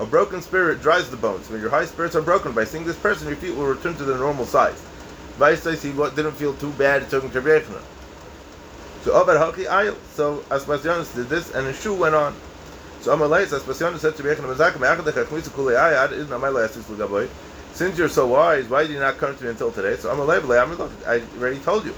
A 0.00 0.06
broken 0.06 0.40
spirit 0.40 0.80
dries 0.80 1.10
the 1.10 1.16
bones. 1.16 1.50
When 1.50 1.60
your 1.60 1.70
high 1.70 1.84
spirits 1.84 2.14
are 2.14 2.22
broken, 2.22 2.52
by 2.52 2.64
seeing 2.64 2.84
this 2.84 2.96
person, 2.96 3.26
your 3.26 3.36
feet 3.36 3.56
will 3.56 3.66
return 3.66 3.96
to 3.96 4.04
their 4.04 4.18
normal 4.18 4.46
size. 4.46 4.80
Vaisai, 5.38 5.76
he 5.82 5.92
didn't 6.14 6.36
feel 6.36 6.54
too 6.54 6.70
bad 6.72 7.10
talking 7.10 7.30
to 7.30 7.40
Rebbe 7.40 7.80
so 9.08 9.12
Ovar 9.12 9.52
Ayil. 9.54 9.96
So 10.14 10.38
Aspasionis 10.50 11.14
did 11.14 11.28
this, 11.28 11.54
and 11.54 11.66
his 11.66 11.80
shoe 11.80 11.94
went 11.94 12.14
on. 12.14 12.34
So 13.00 13.16
Amalei, 13.16 13.46
Aspasionis 13.46 14.00
said 14.00 14.16
to 14.16 14.22
Rebbe 14.22 14.42
Mazak, 14.42 14.78
Me'achadech 14.78 15.24
Achmisu 15.24 15.50
Kulei 15.50 15.76
Ayad, 15.76 16.12
Idn 16.12 16.26
Amalei 16.26 16.68
Asis 16.68 16.84
Lugaboy. 16.84 17.28
Since 17.78 17.96
you're 17.96 18.08
so 18.08 18.26
wise, 18.26 18.68
why 18.68 18.82
did 18.82 18.90
you 18.90 18.98
not 18.98 19.18
come 19.18 19.36
to 19.36 19.44
me 19.44 19.50
until 19.50 19.70
today? 19.70 19.94
So 19.94 20.12
Amalei, 20.12 20.40
B'lei 20.40 20.60
Amrilach, 20.60 20.90
I 21.06 21.22
already 21.38 21.60
told 21.60 21.84
you. 21.84 21.94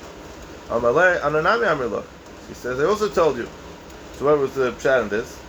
Amalei, 0.68 1.18
Ananami 1.22 1.66
Amrilach. 1.66 2.04
He 2.48 2.52
says, 2.52 2.78
I 2.78 2.84
also 2.84 3.08
told 3.08 3.38
you. 3.38 3.48
So 4.16 4.26
what 4.26 4.38
was 4.38 4.52
the 4.52 4.72
chat 4.72 5.00
in 5.00 5.08
this? 5.08 5.40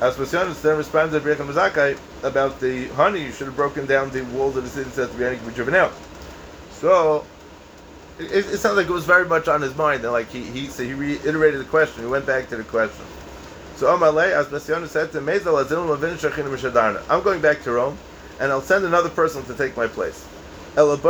Aspasionis 0.00 0.60
then 0.60 0.76
responded 0.76 1.18
to 1.18 1.26
Rebbe 1.26 1.42
Mazakai 1.44 1.98
about 2.22 2.60
the 2.60 2.88
honey, 2.88 3.22
you 3.22 3.32
should 3.32 3.46
have 3.46 3.56
broken 3.56 3.86
down 3.86 4.10
the 4.10 4.20
walls 4.36 4.54
of 4.58 4.64
the 4.64 4.68
city 4.68 4.84
and 4.84 4.92
said 4.92 5.10
to 5.10 5.16
be 5.16 5.54
Juvenile. 5.54 5.90
So 6.72 7.24
it, 8.18 8.32
it, 8.32 8.58
sounds 8.58 8.76
like 8.76 8.88
it 8.88 8.92
was 8.92 9.06
very 9.06 9.26
much 9.26 9.48
on 9.48 9.62
his 9.62 9.74
mind, 9.74 10.04
and 10.04 10.12
like 10.12 10.28
he 10.28 10.42
he 10.42 10.66
so 10.66 10.84
he 10.84 10.92
reiterated 10.92 11.58
the 11.58 11.64
question. 11.64 12.02
He 12.02 12.10
went 12.10 12.26
back 12.26 12.50
to 12.50 12.56
the 12.56 12.64
question. 12.64 13.06
So 13.76 13.86
Amalei, 13.86 14.30
as 14.30 14.48
Messiana 14.48 14.88
said 14.88 15.10
to 15.12 15.22
Mezel 15.22 15.58
I'm 17.08 17.22
going 17.22 17.40
back 17.40 17.62
to 17.62 17.72
Rome, 17.72 17.96
and 18.40 18.50
I'll 18.50 18.60
send 18.60 18.84
another 18.84 19.08
person 19.08 19.44
to 19.44 19.54
take 19.54 19.76
my 19.76 19.86
place. 19.86 20.26
So 20.74 21.00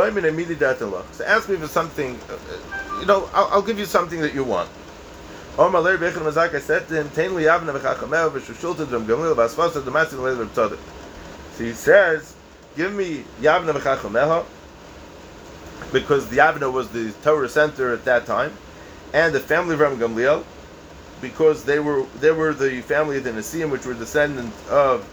ask 1.25 1.49
me 1.49 1.55
for 1.55 1.67
something, 1.67 2.19
uh, 2.29 2.33
uh, 2.33 2.99
you 2.99 3.05
know, 3.07 3.29
I'll, 3.33 3.47
I'll 3.47 3.61
give 3.63 3.79
you 3.79 3.85
something 3.85 4.21
that 4.21 4.33
you 4.33 4.43
want. 4.43 4.69
I 5.57 6.59
said 6.59 6.87
to 6.87 7.01
him, 7.01 7.09
So 11.53 11.63
he 11.63 11.71
says, 11.71 12.35
give 12.75 12.93
me 12.93 13.23
Yavna 13.41 13.73
v'chachameha, 13.73 14.45
because 15.91 16.27
the 16.27 16.37
Yavna 16.37 16.71
was 16.71 16.89
the 16.89 17.11
Torah 17.23 17.49
center 17.49 17.93
at 17.93 18.05
that 18.05 18.25
time, 18.25 18.51
and 19.13 19.33
the 19.33 19.39
family 19.39 19.73
of 19.75 19.79
Ram 19.79 19.97
Gamliel, 19.97 20.43
because 21.21 21.63
they 21.63 21.79
were 21.79 22.05
they 22.19 22.31
were 22.31 22.53
the 22.53 22.81
family 22.81 23.17
of 23.17 23.23
the 23.23 23.31
Nasiim, 23.31 23.71
which 23.71 23.85
were 23.85 23.93
descendants 23.93 24.57
of 24.69 25.07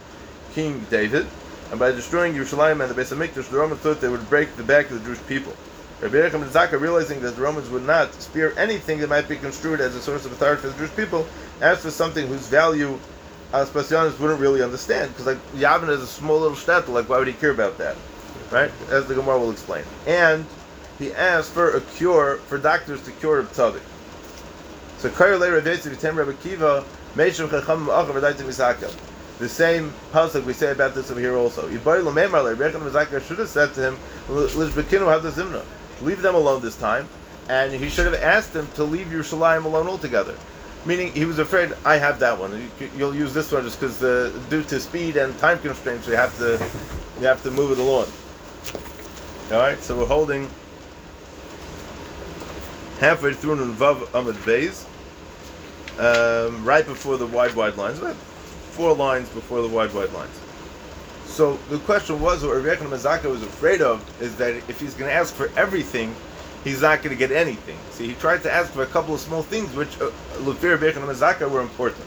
King 0.52 0.84
David, 0.90 1.26
and 1.72 1.80
by 1.80 1.90
destroying 1.90 2.34
Yerushalayim 2.34 2.82
and 2.82 2.94
the 2.94 3.02
Beis 3.02 3.16
Hamikdash, 3.16 3.48
the 3.48 3.56
Romans 3.56 3.80
thought 3.80 3.98
they 4.02 4.10
would 4.10 4.28
break 4.28 4.54
the 4.56 4.62
back 4.62 4.90
of 4.90 4.98
the 4.98 5.04
Jewish 5.06 5.26
people. 5.26 5.54
Rabbi 6.02 6.16
Yechim 6.16 6.44
Zaka, 6.48 6.78
realizing 6.78 7.20
that 7.22 7.34
the 7.34 7.40
Romans 7.40 7.70
would 7.70 7.86
not 7.86 8.12
spare 8.20 8.56
anything 8.58 8.98
that 8.98 9.08
might 9.08 9.26
be 9.26 9.36
construed 9.36 9.80
as 9.80 9.94
a 9.94 10.02
source 10.02 10.26
of 10.26 10.32
authority 10.32 10.60
for 10.60 10.68
the 10.68 10.76
Jewish 10.76 10.94
people, 10.94 11.26
asked 11.62 11.80
for 11.80 11.90
something 11.90 12.26
whose 12.26 12.46
value 12.46 12.98
Aspasianus 13.52 14.18
wouldn't 14.18 14.38
really 14.38 14.62
understand, 14.62 15.12
because 15.12 15.24
like 15.24 15.52
Yavin 15.52 15.88
is 15.88 16.02
a 16.02 16.06
small 16.06 16.40
little 16.40 16.56
shtetl, 16.56 16.88
like 16.88 17.08
why 17.08 17.18
would 17.18 17.26
he 17.26 17.32
care 17.32 17.52
about 17.52 17.78
that? 17.78 17.96
Right? 18.50 18.70
As 18.90 19.06
the 19.06 19.14
Gemara 19.14 19.38
will 19.38 19.50
explain. 19.50 19.84
And 20.06 20.44
he 20.98 21.14
asked 21.14 21.52
for 21.52 21.74
a 21.74 21.80
cure, 21.80 22.36
for 22.48 22.58
doctors 22.58 23.02
to 23.04 23.12
cure 23.12 23.44
tzadik. 23.44 23.80
So 24.98 25.08
Kairle 25.08 25.58
Ravesi 25.58 25.90
Vitem 25.90 26.16
Rabbi 26.16 26.32
Kiva, 26.42 26.84
Meishav 27.14 27.48
Chacham 27.48 27.86
Achav 27.86 28.12
Misakel. 28.44 28.94
The 29.42 29.48
same 29.48 29.92
pasuk 30.12 30.44
we 30.44 30.52
say 30.52 30.70
about 30.70 30.94
this 30.94 31.10
over 31.10 31.18
here 31.18 31.36
also. 31.36 31.68
Yibai 31.68 32.00
Lamemar 32.00 33.26
should 33.26 33.38
have 33.40 33.48
said 33.48 33.74
to 33.74 33.80
him, 33.80 33.98
Leave 36.00 36.22
them 36.22 36.36
alone 36.36 36.62
this 36.62 36.76
time. 36.76 37.08
And 37.48 37.72
he 37.72 37.88
should 37.88 38.04
have 38.04 38.22
asked 38.22 38.52
them 38.52 38.68
to 38.76 38.84
leave 38.84 39.08
Yerushalayim 39.08 39.64
alone 39.64 39.88
altogether. 39.88 40.36
Meaning 40.86 41.10
he 41.10 41.24
was 41.24 41.40
afraid, 41.40 41.72
I 41.84 41.96
have 41.96 42.20
that 42.20 42.38
one. 42.38 42.70
You'll 42.96 43.16
use 43.16 43.34
this 43.34 43.50
one 43.50 43.64
just 43.64 43.80
because 43.80 44.00
uh, 44.00 44.32
due 44.48 44.62
to 44.62 44.78
speed 44.78 45.16
and 45.16 45.36
time 45.38 45.58
constraints, 45.58 46.06
you 46.06 46.14
have 46.14 46.38
to 46.38 46.64
you 47.18 47.26
have 47.26 47.42
to 47.42 47.50
move 47.50 47.72
it 47.72 47.78
along. 47.80 48.06
All 49.50 49.58
right, 49.58 49.82
so 49.82 49.98
we're 49.98 50.06
holding 50.06 50.48
halfway 53.00 53.32
through 53.32 53.56
Vav 53.74 54.08
Amid 54.14 54.44
Bays, 54.46 54.86
um, 55.98 56.64
right 56.64 56.86
before 56.86 57.16
the 57.16 57.26
wide, 57.26 57.56
wide 57.56 57.76
lines, 57.76 58.00
four 58.72 58.94
lines 58.94 59.28
before 59.30 59.62
the 59.62 59.68
wide, 59.68 59.92
wide 59.94 60.12
lines. 60.12 60.38
So 61.26 61.56
the 61.70 61.78
question 61.78 62.20
was, 62.20 62.44
what 62.44 62.56
Rebbe 62.56 62.76
Mazaka 62.76 63.30
was 63.30 63.42
afraid 63.42 63.80
of 63.80 64.04
is 64.20 64.36
that 64.36 64.54
if 64.68 64.78
he's 64.80 64.94
going 64.94 65.10
to 65.10 65.14
ask 65.14 65.34
for 65.34 65.50
everything, 65.56 66.14
he's 66.64 66.82
not 66.82 67.02
going 67.02 67.16
to 67.16 67.18
get 67.18 67.32
anything. 67.32 67.78
See, 67.90 68.06
he 68.06 68.14
tried 68.14 68.42
to 68.42 68.52
ask 68.52 68.70
for 68.72 68.82
a 68.82 68.86
couple 68.86 69.14
of 69.14 69.20
small 69.20 69.42
things, 69.42 69.74
which 69.74 69.98
uh, 70.00 70.10
Lufir 70.40 70.80
Rebbe 70.80 71.00
Mazaka 71.00 71.50
were 71.50 71.62
important. 71.62 72.04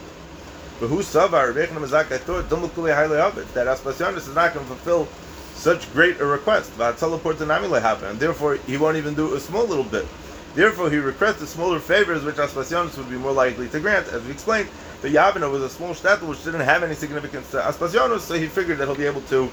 But 0.79 0.87
who 0.87 0.99
Savar 0.99 1.55
Rebbe 1.55 1.71
Mazaka 1.73 2.19
thought 2.19 2.49
that 2.49 3.67
Aspasianis 3.67 4.27
is 4.27 4.35
not 4.35 4.53
going 4.53 4.65
to 4.67 4.75
fulfill 4.75 5.07
such 5.55 5.91
great 5.93 6.19
a 6.19 6.25
request. 6.25 6.71
teleport 6.77 7.39
And 7.41 8.19
therefore, 8.19 8.55
he 8.67 8.77
won't 8.77 8.97
even 8.97 9.15
do 9.15 9.33
a 9.35 9.39
small 9.39 9.65
little 9.65 9.85
bit. 9.85 10.05
Therefore, 10.53 10.89
he 10.89 10.97
requested 10.97 11.47
smaller 11.47 11.79
favors, 11.79 12.23
which 12.23 12.35
Aspasianus 12.35 12.97
would 12.97 13.09
be 13.09 13.17
more 13.17 13.31
likely 13.31 13.67
to 13.69 13.79
grant. 13.79 14.07
As 14.09 14.23
we 14.23 14.31
explained, 14.31 14.69
the 15.05 15.11
Yavana 15.11 15.51
was 15.51 15.61
a 15.61 15.69
small 15.69 15.93
shtetl 15.93 16.23
which 16.23 16.43
didn't 16.43 16.61
have 16.61 16.81
any 16.81 16.95
significance 16.95 17.51
to 17.51 17.57
Aspasianus, 17.57 18.21
so 18.21 18.33
he 18.33 18.47
figured 18.47 18.79
that 18.79 18.87
he'll 18.87 18.95
be 18.95 19.05
able 19.05 19.21
to 19.21 19.51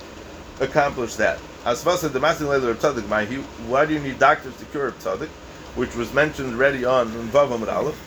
accomplish 0.61 1.17
that. 1.17 1.39
Asvasa 1.65 2.11
the 2.11 2.19
Masin 2.19 2.47
of 2.47 2.79
Tzadik, 2.79 3.45
why 3.67 3.85
do 3.85 3.93
you 3.93 4.01
need 4.01 4.19
doctors 4.19 4.57
to 4.57 4.65
cure 4.67 4.93
Tzadik? 4.93 5.29
Which 5.75 5.95
was 5.95 6.11
mentioned 6.15 6.55
already 6.55 6.87
on 6.87 7.09
Vav 7.29 7.51
Amud 7.51 7.71
Aleph. 7.71 8.01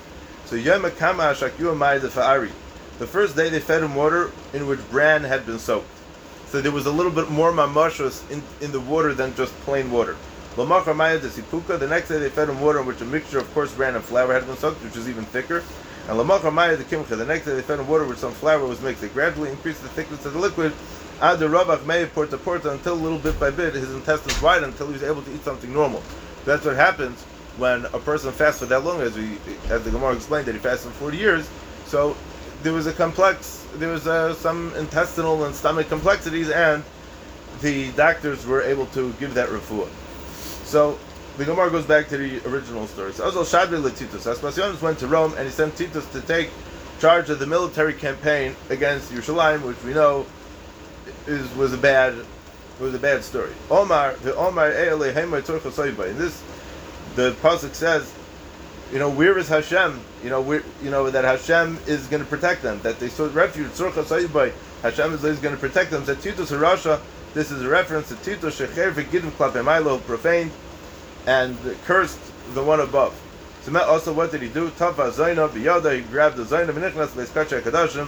So 0.46 0.56
Yom 0.56 0.90
Kama 0.98 1.22
Shakyu 1.36 2.02
the 2.02 2.08
Fa'ari. 2.08 2.50
The 2.98 3.06
first 3.06 3.36
day 3.36 3.50
they 3.50 3.60
fed 3.60 3.84
him 3.84 3.94
water 3.94 4.32
in 4.54 4.66
which 4.66 4.80
bran 4.90 5.24
had 5.24 5.46
been 5.46 5.60
soaked. 5.60 5.86
So 6.48 6.62
there 6.62 6.72
was 6.72 6.88
a 6.88 6.92
little 6.92 7.12
bit 7.12 7.30
more 7.30 7.52
mamashos 7.52 8.28
in, 8.32 8.42
in 8.60 8.72
the 8.72 8.80
water 8.80 9.14
than 9.14 9.36
just 9.36 9.54
plain 9.60 9.92
water. 9.92 10.18
The 10.56 11.88
next 11.88 12.10
day 12.10 12.18
they 12.18 12.30
fed 12.30 12.50
him 12.50 12.60
water 12.60 12.80
in 12.80 12.88
which 12.88 13.02
a 13.02 13.06
mixture 13.06 13.38
of 13.38 13.54
coarse 13.54 13.72
bran 13.72 13.94
and 13.94 14.04
flour 14.04 14.34
had 14.34 14.48
been 14.48 14.58
soaked, 14.58 14.84
which 14.84 14.96
was 14.96 15.08
even 15.08 15.26
thicker. 15.26 15.64
And 16.08 16.18
Maya 16.18 16.76
the 16.76 16.84
Kimcha, 16.84 17.18
the 17.18 17.26
next 17.26 17.46
day 17.46 17.56
they 17.56 17.64
fed 17.64 17.80
him 17.80 17.88
water 17.88 18.06
with 18.06 18.20
some 18.20 18.32
flour 18.32 18.66
was 18.66 18.80
mixed. 18.82 19.02
They 19.02 19.10
gradually 19.10 19.50
increased 19.50 19.82
the 19.82 19.90
thickness 19.90 20.24
of 20.26 20.34
the 20.34 20.40
liquid. 20.40 20.72
Ad 21.20 21.40
the 21.40 21.48
Rabach 21.48 21.86
Meir 21.86 22.08
porta 22.08 22.38
porta 22.38 22.72
until 22.72 22.96
little 22.96 23.18
bit 23.18 23.40
by 23.40 23.50
bit 23.50 23.74
his 23.74 23.92
intestines 23.94 24.40
widened 24.42 24.74
until 24.74 24.88
he 24.88 24.94
was 24.94 25.04
able 25.04 25.24
to 25.24 25.34
eat 25.34 25.44
something 25.44 25.74
normal. 25.74 26.04
That's 26.46 26.64
what 26.64 26.76
happens 26.76 27.24
when 27.58 27.86
a 27.86 28.00
person 28.00 28.32
fasts 28.32 28.60
for 28.60 28.68
that 28.68 28.84
long, 28.84 29.02
as 29.02 29.16
we 29.16 29.38
as 29.70 29.84
the 29.84 29.90
Gemara 29.90 30.14
explained 30.14 30.46
that 30.46 30.54
he 30.54 30.60
fasted 30.60 30.92
for 30.92 30.98
40 31.00 31.18
years. 31.18 31.50
So 31.88 32.16
there 32.62 32.74
was 32.74 32.86
a 32.86 32.94
complex, 32.94 33.66
there 33.76 33.90
was 33.90 34.06
uh, 34.06 34.36
some 34.36 34.76
intestinal 34.76 35.46
and 35.46 35.56
stomach 35.56 35.88
complexities, 35.88 36.50
and 36.50 36.84
the 37.62 37.92
doctors 37.94 38.46
were 38.46 38.62
able 38.62 38.86
to 38.88 39.12
give 39.14 39.34
that 39.34 39.50
refuah. 39.50 39.90
So 40.66 41.00
the 41.38 41.46
Gemara 41.46 41.70
goes 41.70 41.86
back 41.86 42.08
to 42.10 42.18
the 42.18 42.48
original 42.48 42.88
story. 42.88 43.14
So. 43.14 43.30
Aspasionis 43.30 44.82
went 44.82 45.00
to 45.00 45.08
Rome 45.08 45.34
and 45.38 45.46
he 45.46 45.52
sent 45.52 45.76
Titus 45.78 46.10
to 46.12 46.22
take 46.22 46.50
charge 47.00 47.30
of 47.30 47.40
the 47.40 47.46
military 47.46 47.94
campaign 47.94 48.56
against 48.70 49.12
Yerushalayim, 49.12 49.62
which 49.64 49.82
we 49.84 49.94
know 49.94 50.26
is 51.28 51.54
was 51.56 51.74
a 51.74 51.78
bad 51.78 52.16
was 52.80 52.94
a 52.94 53.00
bad 53.00 53.24
story. 53.24 53.52
Omar 53.70 54.16
the 54.24 54.36
Omar 54.36 54.72
In 54.72 56.18
this 56.18 56.44
the 57.16 57.32
pasuk 57.42 57.74
says, 57.74 58.14
you 58.92 59.00
know, 59.00 59.10
where 59.10 59.38
is 59.38 59.48
Hashem? 59.48 60.00
You 60.24 60.30
know, 60.30 60.54
you 60.54 60.92
know 60.92 61.10
that 61.10 61.24
Hashem 61.24 61.80
is 61.88 62.08
going 62.08 62.24
to 62.24 62.30
protect 62.30 62.62
them. 62.62 62.80
That 62.82 63.00
they 63.00 63.08
sought 63.10 63.34
refuge. 63.34 63.72
Hashem 63.78 65.14
is, 65.14 65.22
going 65.40 65.56
to 65.56 65.60
protect 65.60 65.92
them. 65.92 66.06
That 66.06 66.22
Titus 66.22 66.52
Rasha. 66.52 67.02
This 67.34 67.52
is 67.52 67.62
a 67.64 67.68
reference 67.68 68.08
to 68.10 68.16
Titus 68.16 68.60
Shecher 68.60 68.92
v'Gidim 68.94 69.32
Klapei 69.32 70.06
profaned 70.06 70.52
and 71.26 71.58
cursed 71.86 72.20
the 72.54 72.64
one 72.64 72.80
above. 72.80 73.20
So 73.64 73.78
also, 73.84 74.14
what 74.14 74.32
did 74.32 74.42
he 74.42 74.50
do? 74.50 74.70
Tava 74.72 75.10
Zaina 75.10 75.50
b'yada. 75.50 75.96
He 75.96 76.02
grabbed 76.02 76.38
the 76.38 76.44
Zaina 76.44 76.68
v'nichnas 76.72 77.08
b'eskach 77.08 77.62
kadashim, 77.62 78.08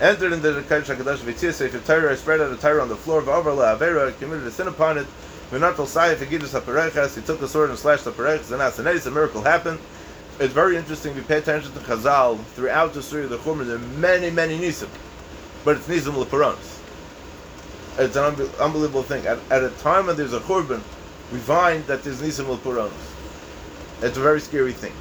entered 0.00 0.32
into 0.32 0.52
the 0.52 0.62
kaddish 0.62 0.88
hakadoshim 0.88 1.32
v'tzia 1.32 1.52
sefer 1.52 1.78
Torah, 1.78 2.16
spread 2.16 2.40
out 2.40 2.52
a 2.52 2.56
Torah 2.56 2.82
on 2.82 2.88
the 2.88 2.96
floor. 2.96 3.20
of 3.20 3.26
V'avar 3.26 3.56
la'avera, 3.56 4.18
committed 4.18 4.46
a 4.46 4.50
sin 4.50 4.68
upon 4.68 4.98
it. 4.98 5.06
V'natal 5.50 5.86
sayif 5.86 6.16
v'gidus 6.16 6.60
hapareches. 6.60 7.14
He 7.14 7.22
took 7.22 7.40
the 7.40 7.48
sword 7.48 7.70
and 7.70 7.78
slashed 7.78 8.04
the 8.04 8.12
pareches. 8.12 8.52
And 8.52 8.60
as 8.60 9.06
a 9.06 9.10
miracle 9.10 9.42
happened. 9.42 9.78
It's 10.40 10.54
very 10.54 10.76
interesting. 10.76 11.16
We 11.16 11.22
pay 11.22 11.38
attention 11.38 11.72
to 11.72 11.80
Chazal 11.80 12.38
throughout 12.54 12.94
the 12.94 13.02
story 13.02 13.24
of 13.24 13.30
the 13.30 13.38
Chumrah. 13.38 13.66
There 13.66 13.74
are 13.74 13.98
many, 13.98 14.30
many 14.30 14.56
nisim, 14.56 14.88
but 15.64 15.78
it's 15.78 15.88
nisim 15.88 16.12
leparonis. 16.12 16.78
It's 17.98 18.14
an 18.14 18.48
unbelievable 18.60 19.02
thing. 19.02 19.26
At, 19.26 19.38
at 19.50 19.64
a 19.64 19.70
time 19.70 20.06
when 20.06 20.16
there's 20.16 20.32
a 20.32 20.38
churban, 20.38 20.80
we 21.32 21.38
find 21.38 21.84
that 21.86 22.02
there's 22.02 22.20
nisim 22.20 22.46
leparonis. 22.46 22.92
It's 24.02 24.16
a 24.16 24.20
very 24.20 24.40
scary 24.40 24.72
thing. 24.72 24.92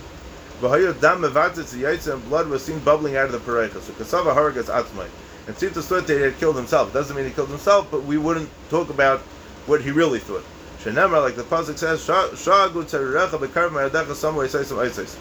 And 0.62 2.30
blood 2.30 2.48
was 2.48 2.66
seen 2.66 2.80
bubbling 2.80 3.16
out 3.16 3.26
of 3.26 3.32
the 3.32 3.40
parecha. 3.40 3.80
So 3.82 3.94
kasava 3.94 4.36
haragas 4.36 4.66
atzmai. 4.66 5.08
And 5.46 5.56
Tzita 5.56 5.84
thought 5.84 6.08
that 6.08 6.18
he 6.18 6.22
had 6.22 6.38
killed 6.40 6.56
himself. 6.56 6.92
Doesn't 6.92 7.16
mean 7.16 7.26
he 7.26 7.32
killed 7.32 7.50
himself, 7.50 7.88
but 7.90 8.04
we 8.04 8.18
wouldn't 8.18 8.50
talk 8.70 8.90
about 8.90 9.22
what 9.68 9.82
he 9.82 9.92
really 9.92 10.20
thought. 10.20 10.44
Shenemar, 10.80 11.22
like 11.22 11.36
the 11.36 11.44
pasuk 11.44 11.78
says, 11.78 12.06
Shagu 12.06 12.84
tzarirecha 12.84 13.40
bekarv 13.40 13.72
ma'adecha 13.72 14.16
somewhere 14.16 14.48
some 14.48 14.80
isis. 14.80 15.18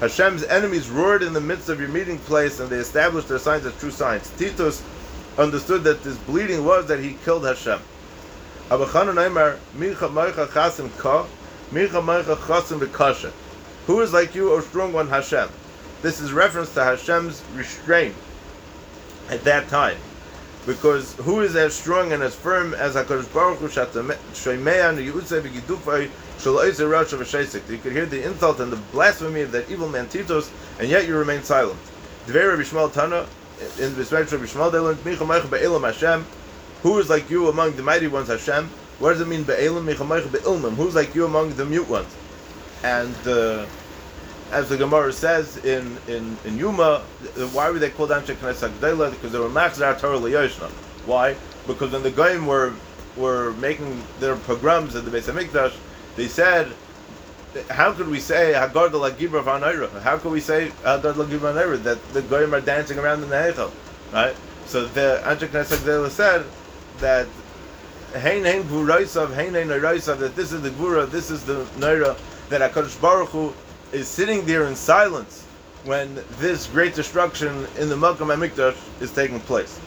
Hashem's 0.00 0.44
enemies 0.44 0.88
roared 0.88 1.22
in 1.22 1.32
the 1.32 1.40
midst 1.40 1.68
of 1.68 1.78
your 1.80 1.88
meeting 1.88 2.18
place, 2.20 2.60
and 2.60 2.70
they 2.70 2.78
established 2.78 3.28
their 3.28 3.38
signs 3.38 3.66
as 3.66 3.78
true 3.78 3.90
signs. 3.90 4.30
Titus 4.38 4.82
understood 5.36 5.84
that 5.84 6.02
this 6.02 6.16
bleeding 6.18 6.64
was 6.64 6.86
that 6.86 7.00
he 7.00 7.14
killed 7.24 7.44
Hashem. 7.44 7.80
Who 13.86 14.00
is 14.00 14.12
like 14.12 14.34
you, 14.34 14.52
O 14.52 14.60
strong 14.60 14.92
one 14.92 15.08
Hashem? 15.08 15.48
This 16.02 16.20
is 16.20 16.34
reference 16.34 16.74
to 16.74 16.84
Hashem's 16.84 17.42
restraint 17.54 18.14
at 19.30 19.42
that 19.44 19.68
time. 19.68 19.96
Because 20.66 21.14
who 21.14 21.40
is 21.40 21.56
as 21.56 21.74
strong 21.74 22.12
and 22.12 22.22
as 22.22 22.34
firm 22.34 22.74
as 22.74 22.94
HaKadosh 22.94 23.32
Baruch 23.32 23.58
Hu 23.58 23.68
You 27.72 27.78
could 27.78 27.92
hear 27.92 28.04
the 28.04 28.22
insult 28.22 28.60
and 28.60 28.70
the 28.70 28.76
blasphemy 28.92 29.40
of 29.40 29.52
that 29.52 29.70
evil 29.70 29.88
man 29.88 30.10
Titus, 30.10 30.50
and 30.78 30.90
yet 30.90 31.08
you 31.08 31.16
remain 31.16 31.42
silent. 31.42 31.78
In 32.26 32.34
respect 33.96 34.28
to 34.28 34.36
Rabbi 34.36 34.46
Shmuel, 34.46 34.70
they 34.70 34.78
learned 34.78 35.02
who 36.82 36.98
is 36.98 37.08
like 37.08 37.28
you 37.30 37.48
among 37.48 37.76
the 37.76 37.82
mighty 37.82 38.06
ones, 38.06 38.28
Hashem? 38.28 38.70
What 38.98 39.12
does 39.12 39.20
it 39.20 39.28
mean, 39.28 39.44
Be'elam 39.44 39.84
Mechamaycha 39.84 40.30
Be'ilmim? 40.32 40.74
Who's 40.74 40.94
like 40.94 41.14
you 41.14 41.24
among 41.24 41.54
the 41.54 41.64
mute 41.64 41.88
ones? 41.88 42.14
And 42.82 43.14
uh, 43.26 43.66
as 44.50 44.68
the 44.68 44.76
Gemara 44.76 45.12
says 45.12 45.58
in, 45.64 45.98
in, 46.08 46.36
in 46.44 46.58
Yuma, 46.58 47.00
why 47.52 47.70
were 47.70 47.78
they 47.78 47.90
called 47.90 48.10
Anshe 48.10 48.34
Knesset 48.34 48.70
Gdela? 48.78 49.10
Because 49.10 49.32
they 49.32 49.38
were 49.38 49.48
Machzar 49.48 49.98
Torah 50.00 50.18
Liyoshna. 50.18 50.70
Why? 51.06 51.36
Because 51.66 51.92
when 51.92 52.02
the 52.02 52.10
Goyim 52.10 52.46
were, 52.46 52.72
were 53.16 53.52
making 53.54 54.02
their 54.20 54.36
pogroms 54.36 54.96
at 54.96 55.04
the 55.04 55.10
Beis 55.10 55.32
HaMikdash, 55.32 55.76
they 56.16 56.28
said, 56.28 56.72
how 57.70 57.92
could 57.92 58.08
we 58.08 58.20
say 58.20 58.52
Hagar 58.52 58.88
de 58.88 58.98
la 58.98 59.10
Gibra 59.10 60.02
How 60.02 60.18
could 60.18 60.32
we 60.32 60.40
say 60.40 60.70
Hagar 60.84 61.12
de 61.12 61.12
la 61.12 61.24
Gibra 61.24 61.82
that 61.82 62.12
the 62.12 62.22
Goyim 62.22 62.54
are 62.54 62.60
dancing 62.60 62.98
around 62.98 63.22
in 63.22 63.28
the 63.28 63.36
Heichel? 63.36 63.70
Right? 64.12 64.34
So 64.66 64.86
the 64.86 65.20
Anshe 65.24 65.48
Knesset 65.48 65.78
Gdela 65.78 66.10
said, 66.10 66.44
that 66.98 67.26
Hein 68.14 68.44
Hein 68.44 68.62
Gvuraisav, 68.64 69.34
Hein 69.34 69.54
Hein 69.54 69.68
that 69.68 70.32
this 70.34 70.52
is 70.52 70.62
the 70.62 70.70
Gvura, 70.70 71.10
this 71.10 71.30
is 71.30 71.44
the 71.44 71.64
Naira, 71.76 72.18
that 72.48 72.72
HaKadosh 72.72 73.00
Baruch 73.00 73.28
Hu 73.28 73.52
is 73.92 74.08
sitting 74.08 74.44
there 74.46 74.64
in 74.64 74.74
silence 74.74 75.44
when 75.84 76.22
this 76.38 76.66
great 76.66 76.94
destruction 76.94 77.66
in 77.78 77.88
the 77.88 77.94
Malkam 77.94 78.34
HaMikdash 78.34 78.76
is 79.00 79.12
taking 79.12 79.40
place. 79.40 79.80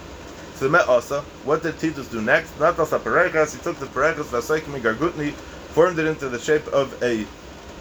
So 0.56 0.70
Met 0.70 0.88
Asa, 0.88 1.22
what 1.44 1.64
did 1.64 1.80
Titus 1.80 2.08
do 2.08 2.22
next? 2.22 2.58
Not 2.60 2.78
Asa 2.80 3.00
Perechas, 3.00 3.56
he 3.56 3.62
took 3.64 3.78
the 3.78 3.88
Perechas, 3.88 4.26
Vasaikim 4.26 4.80
Gargutni, 4.80 5.32
formed 5.74 5.98
it 6.00 6.06
into 6.06 6.30
the 6.30 6.40
shape 6.40 6.68
of 6.68 7.02
a 7.02 7.26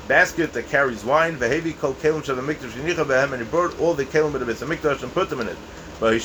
basket 0.09 0.53
that 0.55 0.69
carries 0.69 1.05
wine, 1.05 1.37
Vehevi 1.37 1.79
Kol 1.79 1.95
Kelim 1.95 2.25
Shal 2.25 2.37
HaMikdash 2.37 2.71
Yinicha 2.71 3.05
Behem, 3.05 3.33
and 3.33 3.43
he 3.43 3.49
brought 3.49 3.79
all 3.79 3.95
the 3.95 4.05
Kelim 4.07 4.35
of 4.35 4.47
the 4.47 4.53
HaMikdash 4.53 5.03
and 5.03 5.13
put 5.13 5.29
them 5.31 5.41
in 5.41 5.49
it. 5.49 5.57
He 6.01 6.19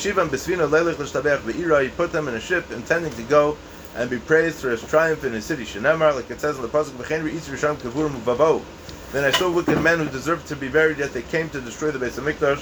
put 1.90 2.12
them 2.12 2.28
in 2.28 2.34
a 2.34 2.40
ship 2.40 2.70
intending 2.70 3.12
to 3.12 3.22
go 3.24 3.58
and 3.94 4.08
be 4.08 4.18
praised 4.18 4.56
for 4.56 4.70
his 4.70 4.82
triumph 4.82 5.24
in 5.24 5.34
his 5.34 5.44
city. 5.44 5.64
Shenemar, 5.64 6.14
like 6.14 6.30
it 6.30 6.40
says 6.40 6.56
in 6.56 6.62
the 6.62 6.68
Pasuk. 6.68 8.64
Then 9.12 9.24
I 9.24 9.30
saw 9.30 9.50
wicked 9.50 9.82
men 9.82 9.98
who 9.98 10.06
deserved 10.06 10.46
to 10.48 10.56
be 10.56 10.68
buried, 10.68 10.98
yet 10.98 11.12
they 11.12 11.22
came 11.22 11.50
to 11.50 11.60
destroy 11.60 11.90
the 11.90 11.98
base 11.98 12.16
of 12.16 12.24
Mikdash. 12.24 12.58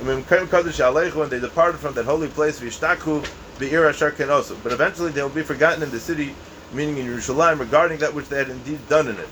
And 0.00 1.30
they 1.30 1.40
departed 1.40 1.78
from 1.78 1.94
that 1.94 2.06
holy 2.06 2.28
place. 2.28 2.58
But 2.58 4.72
eventually 4.72 5.12
they 5.12 5.22
will 5.22 5.28
be 5.28 5.42
forgotten 5.42 5.82
in 5.82 5.90
the 5.90 6.00
city, 6.00 6.34
meaning 6.72 6.96
in 6.98 7.06
Jerusalem, 7.06 7.58
regarding 7.58 7.98
that 7.98 8.14
which 8.14 8.28
they 8.28 8.38
had 8.38 8.48
indeed 8.48 8.80
done 8.88 9.08
in 9.08 9.16
it. 9.16 9.28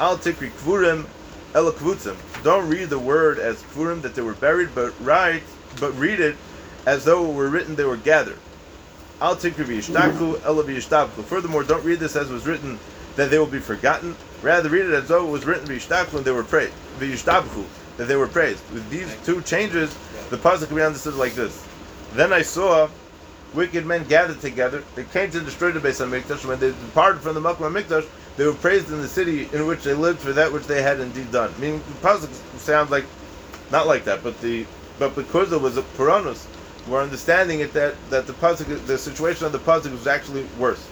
Al 0.00 0.18
Tikri 0.18 0.50
Kvurim, 0.50 1.06
El 1.54 1.70
Don't 2.42 2.68
read 2.68 2.90
the 2.90 2.98
word 2.98 3.38
as 3.38 3.62
Kvurim, 3.62 4.02
that 4.02 4.16
they 4.16 4.22
were 4.22 4.34
buried, 4.34 4.70
but 4.74 4.92
write 5.00 5.44
but 5.80 5.96
read 5.98 6.20
it 6.20 6.36
as 6.86 7.04
though 7.04 7.28
it 7.28 7.34
were 7.34 7.48
written 7.48 7.76
they 7.76 7.84
were 7.84 7.96
gathered. 7.96 8.38
Al 9.20 9.36
tikri 9.36 9.82
Furthermore, 11.24 11.64
don't 11.64 11.84
read 11.84 11.98
this 11.98 12.16
as 12.16 12.30
was 12.30 12.46
written 12.46 12.78
that 13.16 13.30
they 13.30 13.38
will 13.38 13.46
be 13.46 13.58
forgotten. 13.58 14.14
Rather, 14.42 14.68
read 14.68 14.86
it 14.86 14.92
as 14.92 15.08
though 15.08 15.26
it 15.26 15.30
was 15.30 15.44
written 15.44 15.66
v'yishtaklu 15.66 16.16
and 16.16 16.24
they 16.24 16.30
were 16.30 16.44
praised. 16.44 16.72
That 16.98 18.08
they 18.08 18.16
were 18.16 18.28
praised. 18.28 18.62
With 18.72 18.88
these 18.90 19.08
two 19.24 19.40
changes, 19.42 19.96
the 20.30 20.36
puzzle 20.36 20.66
can 20.66 20.76
be 20.76 20.82
understood 20.82 21.14
like 21.14 21.34
this. 21.34 21.66
Then 22.12 22.32
I 22.32 22.42
saw 22.42 22.88
wicked 23.54 23.86
men 23.86 24.04
gathered 24.04 24.40
together. 24.40 24.84
They 24.94 25.04
came 25.04 25.30
to 25.30 25.40
destroy 25.40 25.72
the 25.72 25.80
base 25.80 26.00
of 26.00 26.10
Mikdash. 26.10 26.44
When 26.44 26.60
they 26.60 26.68
departed 26.68 27.22
from 27.22 27.34
the 27.34 27.40
Makkah 27.40 27.64
Mikdash, 27.64 28.06
they 28.36 28.44
were 28.44 28.52
praised 28.52 28.90
in 28.90 29.00
the 29.00 29.08
city 29.08 29.48
in 29.52 29.66
which 29.66 29.82
they 29.82 29.94
lived 29.94 30.20
for 30.20 30.34
that 30.34 30.52
which 30.52 30.66
they 30.66 30.82
had 30.82 31.00
indeed 31.00 31.32
done. 31.32 31.54
Meaning, 31.58 31.82
the 31.88 31.94
puzzle 31.96 32.28
sounds 32.58 32.90
like 32.90 33.06
not 33.72 33.86
like 33.86 34.04
that, 34.04 34.22
but 34.22 34.38
the 34.42 34.66
but 34.98 35.14
because 35.14 35.52
it 35.52 35.60
was 35.60 35.76
a 35.76 35.82
Puranus, 35.82 36.46
we're 36.88 37.02
understanding 37.02 37.60
it 37.60 37.72
that, 37.72 37.94
that 38.10 38.26
the 38.26 38.32
pasuk, 38.34 38.86
the 38.86 38.98
situation 38.98 39.46
of 39.46 39.52
the 39.52 39.58
pasuk 39.58 39.90
was 39.92 40.06
actually 40.06 40.44
worse. 40.58 40.86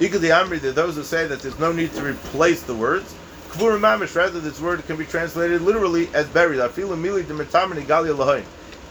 Ika 0.00 0.18
the 0.18 0.28
Amri, 0.28 0.60
there 0.60 0.72
those 0.72 0.96
who 0.96 1.02
say 1.02 1.26
that 1.26 1.40
there's 1.40 1.58
no 1.58 1.72
need 1.72 1.92
to 1.92 2.02
replace 2.02 2.62
the 2.62 2.74
words. 2.74 3.14
Kvur 3.50 3.78
mamish, 3.78 4.16
rather 4.16 4.40
this 4.40 4.60
word 4.60 4.84
can 4.86 4.96
be 4.96 5.04
translated 5.04 5.62
literally 5.62 6.08
as 6.14 6.26
buried. 6.28 6.58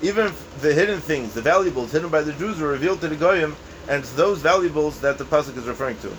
Even 0.02 0.34
the 0.62 0.74
hidden 0.74 1.00
things, 1.00 1.34
the 1.34 1.42
valuables 1.42 1.92
hidden 1.92 2.10
by 2.10 2.22
the 2.22 2.34
Jews 2.34 2.60
were 2.60 2.70
revealed 2.70 3.02
to 3.02 3.08
the 3.08 3.16
Goyim, 3.16 3.56
and 3.90 4.00
it's 4.00 4.14
those 4.14 4.40
valuables 4.40 5.00
that 5.02 5.18
the 5.18 5.26
pasuk 5.26 5.58
is 5.58 5.66
referring 5.66 5.98
to. 6.00 6.12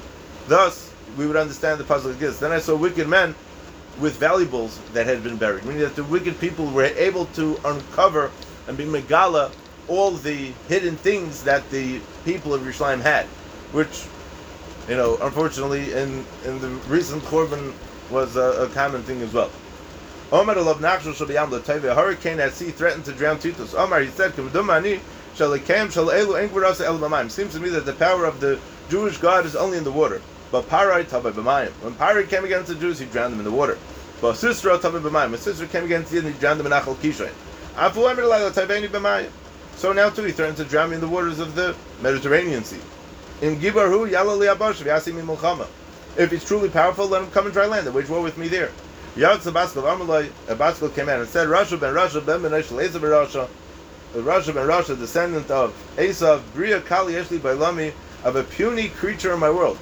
Thus, 0.47 0.93
we 1.17 1.27
would 1.27 1.37
understand 1.37 1.81
the 1.81 1.85
pasuk 1.85 2.19
this. 2.19 2.39
Then 2.39 2.53
I 2.53 2.59
saw 2.59 2.77
wicked 2.77 3.09
men 3.09 3.35
with 3.99 4.17
valuables 4.17 4.79
that 4.93 5.07
had 5.07 5.23
been 5.23 5.37
buried, 5.37 5.65
meaning 5.65 5.81
that 5.81 5.97
the 5.97 6.05
wicked 6.05 6.39
people 6.41 6.67
were 6.67 6.85
able 6.85 7.27
to 7.27 7.59
uncover 7.65 8.31
and 8.67 8.77
be 8.77 8.85
megala 8.85 9.53
all 9.89 10.13
the 10.13 10.53
hidden 10.69 10.97
things 10.97 11.43
that 11.45 11.69
the 11.71 12.01
people 12.25 12.55
of 12.55 12.63
Yerushalayim 12.63 13.01
had, 13.01 13.27
which, 13.73 14.07
you 14.89 14.97
know, 14.97 15.19
unfortunately, 15.21 15.93
in 15.93 16.25
in 16.45 16.61
the 16.61 16.69
recent 16.89 17.23
Korban 17.25 17.73
was 18.11 18.37
a, 18.37 18.65
a 18.65 18.69
common 18.69 19.03
thing 19.03 19.21
as 19.23 19.33
well. 19.33 19.51
Omar 20.33 20.57
alav 20.57 20.77
nachshul 20.77 21.15
shall 21.15 21.27
be 21.27 21.37
A 21.37 21.95
hurricane 21.95 22.41
at 22.41 22.55
sea 22.55 22.71
threatened 22.71 23.05
to 23.05 23.13
drown 23.13 23.39
Titus. 23.39 23.75
Omar, 23.75 24.01
he 24.01 24.11
said, 24.11 24.33
"Kavdumani 24.33 25.01
shall 25.35 25.51
ekam 25.51 25.93
shall 25.93 26.07
elu 26.07 26.49
enguras 26.49 26.81
el 26.81 26.99
b'mayim." 26.99 27.31
Seems 27.31 27.53
to 27.55 27.61
me 27.61 27.69
that 27.71 27.87
the 27.87 27.93
power 27.93 28.25
of 28.25 28.41
the 28.41 28.59
Jewish 28.89 29.19
God 29.19 29.47
is 29.47 29.55
only 29.55 29.79
in 29.79 29.85
the 29.85 29.93
water. 29.93 30.21
But 30.51 30.69
Parai 30.69 31.05
tabay 31.05 31.33
b'mayim. 31.33 31.71
When 31.83 31.95
Parai 31.95 32.29
came 32.29 32.45
against 32.45 32.69
the 32.69 32.75
Jews, 32.75 32.99
he 32.99 33.07
drowned 33.07 33.33
them 33.33 33.41
in 33.41 33.45
the 33.45 33.53
water. 33.53 33.79
But 34.21 34.35
Sisra 34.35 34.79
tabay 34.79 35.01
b'mayim. 35.01 35.31
When 35.31 35.41
Sisra 35.41 35.71
came 35.71 35.85
against 35.85 36.11
the 36.11 36.21
Jews, 36.21 36.33
he 36.33 36.41
drowned 36.41 36.59
them 36.59 36.67
in 36.67 36.73
Achal 36.73 36.97
Kishay. 36.97 37.31
Afu 37.77 38.03
b'mayim. 38.89 39.31
So 39.77 39.93
now 39.93 40.11
too 40.11 40.25
he 40.25 40.33
threatens 40.33 40.59
to 40.59 40.65
drown 40.65 40.91
me 40.91 40.95
in 40.97 41.01
the 41.01 41.09
waters 41.09 41.39
of 41.39 41.55
the 41.55 41.77
Mediterranean 42.01 42.65
Sea. 42.65 42.81
In 43.43 43.57
Gibarhu, 43.57 44.11
Yalali 44.11 44.55
Abashav, 44.55 44.87
Yasimi 44.87 45.23
Mulchama. 45.25 45.67
If 46.17 46.31
he's 46.31 46.45
truly 46.45 46.69
powerful, 46.69 47.09
let 47.09 47.23
him 47.23 47.31
come 47.31 47.47
and 47.47 47.53
dry 47.53 47.67
land 47.67 47.87
and 47.87 47.95
wage 47.95 48.09
war 48.09 48.23
with 48.23 48.39
me 48.39 48.49
there. 48.49 48.71
Yatz 49.17 49.51
Abaskal 49.51 49.83
Amalai, 49.83 50.29
Abaskal 50.47 50.95
came 50.95 51.09
out 51.09 51.21
and 51.21 51.29
said, 51.29 51.49
Rasha 51.49 51.79
ben 51.79 51.95
Rasha 51.95 52.25
ben 52.25 52.41
Benesh 52.41 52.73
Leza 52.73 53.01
ben 53.01 53.11
Rasha, 53.11 53.49
Rasha 54.15 54.55
ben 54.55 54.67
Rasha, 54.67 54.99
descendant 54.99 55.51
of 55.51 55.75
Esav, 55.97 56.41
Bria 56.55 56.81
Kali 56.81 57.15
Eshli 57.15 57.39
Bailami, 57.39 57.93
of 58.23 58.37
a 58.37 58.45
puny 58.45 58.89
creature 58.89 59.35
in 59.35 59.41
my 59.41 59.51
world. 59.51 59.79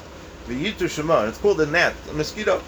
The 0.48 0.72
Yitu 0.72 0.90
Shema, 0.90 1.26
it's 1.28 1.38
called 1.38 1.60
a 1.60 1.66
gnat, 1.66 1.94
a 2.10 2.14
mosquito. 2.14 2.62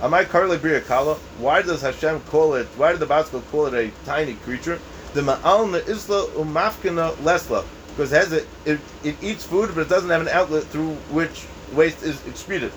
Amai 0.00 0.28
Karle 0.28 0.56
Bria 0.58 0.80
Kala, 0.82 1.14
why 1.38 1.62
does 1.62 1.80
Hashem 1.80 2.20
call 2.28 2.54
it, 2.54 2.66
why 2.76 2.92
did 2.92 3.00
the 3.00 3.06
Baskal 3.06 3.42
call 3.50 3.66
it 3.66 3.74
a 3.74 3.90
tiny 4.04 4.34
creature? 4.34 4.78
The 5.16 5.22
Ma'alna 5.22 5.80
Isla 5.88 6.28
Umafkina 6.32 7.14
Lesla, 7.24 7.64
because 7.88 8.12
it 8.12 8.16
has 8.16 8.32
a, 8.34 8.44
it, 8.70 8.78
it 9.02 9.16
eats 9.22 9.46
food, 9.46 9.70
but 9.74 9.80
it 9.80 9.88
doesn't 9.88 10.10
have 10.10 10.20
an 10.20 10.28
outlet 10.28 10.64
through 10.64 10.90
which 11.08 11.46
waste 11.72 12.02
is 12.02 12.22
excreted. 12.26 12.70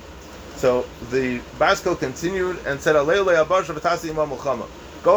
So 0.56 0.86
the 1.12 1.40
Baskel 1.58 2.00
continued 2.00 2.58
and 2.66 2.80
said, 2.80 2.94
Go 2.94 3.10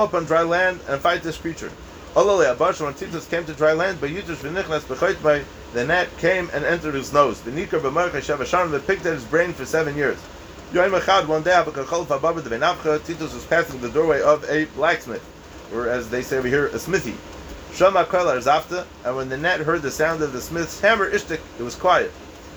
up 0.00 0.14
on 0.14 0.24
dry 0.24 0.42
land 0.42 0.80
and 0.88 1.00
fight 1.00 1.22
this 1.22 1.36
creature. 1.36 1.70
When 2.14 2.94
Titus 2.94 3.28
came 3.28 3.44
to 3.44 3.52
dry 3.52 3.72
land, 3.72 4.00
but 4.00 4.10
Yudish 4.10 4.38
Vinichnas 4.38 4.80
Bechoitmai, 4.80 5.44
the 5.74 5.86
net 5.86 6.08
came 6.18 6.50
and 6.52 6.64
entered 6.64 6.94
his 6.94 7.12
nose. 7.12 7.40
The 7.42 7.52
Nikar 7.52 7.78
B'march 7.78 8.84
picked 8.84 9.06
at 9.06 9.14
his 9.14 9.24
brain 9.26 9.52
for 9.52 9.64
seven 9.64 9.94
years. 9.94 10.18
One 10.72 11.42
day, 11.44 11.52
Titus 11.52 13.32
was 13.32 13.44
passing 13.44 13.80
the 13.80 13.90
doorway 13.90 14.20
of 14.22 14.42
a 14.50 14.64
blacksmith, 14.74 15.24
or 15.74 15.88
as 15.88 16.08
they 16.10 16.22
say 16.22 16.38
over 16.38 16.48
here, 16.48 16.66
a 16.68 16.78
smithy. 16.78 17.14
Shama 17.74 18.04
Zafta, 18.04 18.84
and 19.04 19.16
when 19.16 19.28
the 19.30 19.36
net 19.36 19.60
heard 19.60 19.82
the 19.82 19.90
sound 19.90 20.22
of 20.22 20.32
the 20.32 20.40
smith's 20.40 20.78
hammer, 20.80 21.10
Ishtik, 21.10 21.40
it 21.58 21.62
was 21.62 21.74
quiet. 21.74 22.12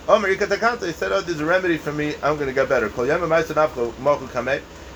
Omer 0.07 0.27
Ikatakanta, 0.35 0.85
he 0.85 0.91
said, 0.91 1.11
Oh, 1.11 1.21
there's 1.21 1.39
a 1.39 1.45
remedy 1.45 1.77
for 1.77 1.91
me, 1.91 2.15
I'm 2.21 2.35
going 2.35 2.47
to 2.47 2.53
get 2.53 2.69
better. 2.69 2.87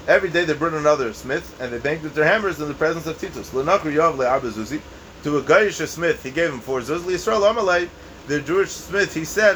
Every 0.07 0.29
day 0.29 0.45
they 0.45 0.53
brought 0.53 0.73
another 0.73 1.13
smith, 1.13 1.59
and 1.61 1.71
they 1.71 1.79
banged 1.79 2.03
with 2.03 2.13
their 2.15 2.25
hammers 2.25 2.59
in 2.59 2.67
the 2.67 2.73
presence 2.73 3.07
of 3.07 3.19
Titus. 3.19 3.49
To 3.51 3.59
a 3.59 5.41
Gayish 5.41 5.87
smith, 5.87 6.23
he 6.23 6.31
gave 6.31 6.51
him 6.51 6.59
four 6.59 6.81
zuz. 6.81 6.99
Yisrael 7.01 7.41
Amalei, 7.41 7.89
the 8.27 8.41
Jewish 8.41 8.69
smith, 8.69 9.13
he 9.13 9.25
said, 9.25 9.55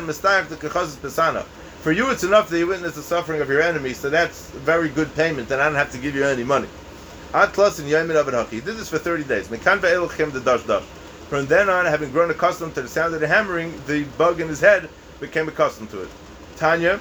For 1.81 1.91
you, 1.91 2.09
it's 2.09 2.23
enough 2.23 2.49
that 2.49 2.57
you 2.57 2.67
witness 2.67 2.95
the 2.95 3.01
suffering 3.01 3.41
of 3.41 3.49
your 3.49 3.61
enemy, 3.61 3.93
so 3.93 4.09
that's 4.09 4.49
very 4.51 4.89
good 4.89 5.13
payment, 5.15 5.51
and 5.51 5.61
I 5.61 5.65
don't 5.65 5.75
have 5.75 5.91
to 5.91 5.97
give 5.97 6.15
you 6.15 6.23
any 6.25 6.43
money. 6.43 6.67
Ad 7.33 7.49
Klasin 7.49 7.89
Yamin 7.89 8.15
Avid 8.15 8.47
He 8.49 8.57
did 8.57 8.75
this 8.75 8.81
is 8.81 8.89
for 8.89 8.99
30 8.99 9.23
days. 9.23 9.47
Mekan 9.47 9.79
ve'elochem 9.79 10.31
the 10.31 10.39
dash 10.39 10.61
dash. 10.63 10.83
From 11.29 11.47
then 11.47 11.67
on, 11.67 11.83
having 11.85 12.11
grown 12.11 12.29
accustomed 12.29 12.75
to 12.75 12.83
the 12.83 12.87
sound 12.87 13.15
of 13.15 13.21
the 13.21 13.27
hammering, 13.27 13.73
the 13.87 14.03
bug 14.19 14.39
in 14.39 14.47
his 14.47 14.59
head 14.59 14.87
became 15.19 15.47
accustomed 15.47 15.89
to 15.89 16.03
it. 16.03 16.09
Tanya, 16.57 16.99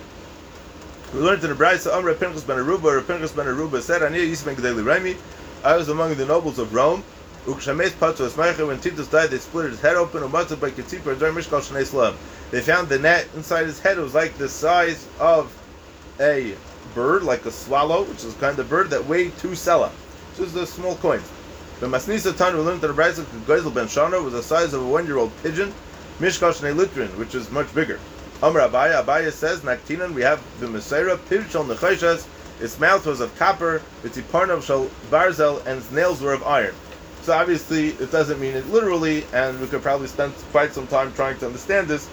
we 1.13 1.21
learned 1.21 1.45
in 1.45 1.51
the 1.51 1.55
Brisa, 1.55 1.95
Amr 1.95 2.15
Pinchas 2.15 2.45
ben 2.45 2.57
Aruba, 2.57 3.07
Pinchas 3.07 3.33
ben 3.33 3.45
Aruba 3.45 3.83
said, 3.83 4.03
Ani 4.03 4.21
Yisben 4.21 4.55
Gedeli 4.55 4.83
Remi, 4.83 5.17
I 5.65 5.77
was 5.77 5.91
among 5.91 6.15
the 6.15 6.25
nobles 6.25 6.59
of 6.59 6.73
Rome. 6.73 7.05
Ukshames 7.45 7.91
Patu 7.91 8.27
Esmeicha, 8.27 8.67
when 8.67 8.81
Titus 8.81 9.09
died, 9.09 9.29
they 9.29 9.37
split 9.37 9.69
his 9.69 9.83
head 9.83 9.97
open, 9.97 10.23
Umatzah 10.23 10.59
by 10.59 10.71
Ketzipar, 10.71 11.19
during 11.19 11.35
Mishkal 11.35 11.61
Shnei 11.61 11.85
Slam. 11.85 12.17
They 12.51 12.63
found 12.63 12.89
the 12.89 12.99
net 12.99 13.29
inside 13.37 13.67
his 13.67 13.81
head. 13.81 13.99
It 13.99 14.01
was 14.01 14.15
like 14.15 14.39
the 14.39 14.49
size 14.49 15.07
of 15.21 15.55
a 16.21 16.55
bird, 16.95 17.23
like 17.23 17.45
a 17.45 17.51
swallow, 17.51 18.05
which 18.05 18.25
is 18.25 18.33
kind 18.37 18.59
of 18.59 18.71
bird 18.71 18.89
that 18.89 19.05
weighed 19.05 19.37
two 19.37 19.49
sela. 19.49 19.91
Is 20.39 20.57
a 20.57 20.67
small 20.67 20.97
coin. 20.97 21.23
The 21.79 21.87
Masnisa 21.87 22.37
Tan, 22.37 22.57
we 22.57 22.63
learned 22.63 22.81
that 22.81 22.89
the 22.89 22.95
Brisa, 22.95 23.23
Geisel 23.45 23.73
ben 23.73 23.87
Shana, 23.87 24.25
was 24.25 24.33
the 24.33 24.43
size 24.43 24.73
of 24.73 24.83
a 24.83 24.87
one-year-old 24.87 25.31
pigeon, 25.43 25.73
Mishkal 26.19 26.53
Shnei 26.53 26.75
Litrin, 26.75 27.17
which 27.17 27.35
is 27.35 27.51
much 27.51 27.73
bigger. 27.75 28.01
Amr 28.43 28.61
Abaya, 28.61 29.05
Abaya 29.05 29.31
says, 29.31 29.61
Naktinan, 29.61 30.15
we 30.15 30.23
have 30.23 30.43
the 30.59 30.67
Mesaira, 30.67 31.17
Pirchal 31.17 31.67
Nechashas, 31.67 32.27
its 32.61 32.81
mouth 32.81 33.07
was 33.07 33.21
of 33.21 33.37
copper, 33.39 33.83
its 34.03 34.17
iparnav 34.17 34.65
shal 34.65 34.87
barzel, 35.11 35.65
and 35.67 35.79
its 35.79 35.93
nails 35.93 36.21
were 36.21 36.33
of 36.33 36.43
iron. 36.43 36.75
So 37.23 37.35
obviously, 37.35 37.91
it 37.91 38.11
doesn't 38.11 38.41
mean 38.41 38.55
it 38.55 38.67
literally, 38.69 39.25
and 39.33 39.61
we 39.61 39.69
could 39.69 39.83
probably 39.83 40.09
spend 40.09 40.33
quite 40.51 40.73
some 40.73 40.87
time 40.89 41.13
trying 41.13 41.39
to 41.39 41.47
understand 41.47 41.89
this. 41.89 42.09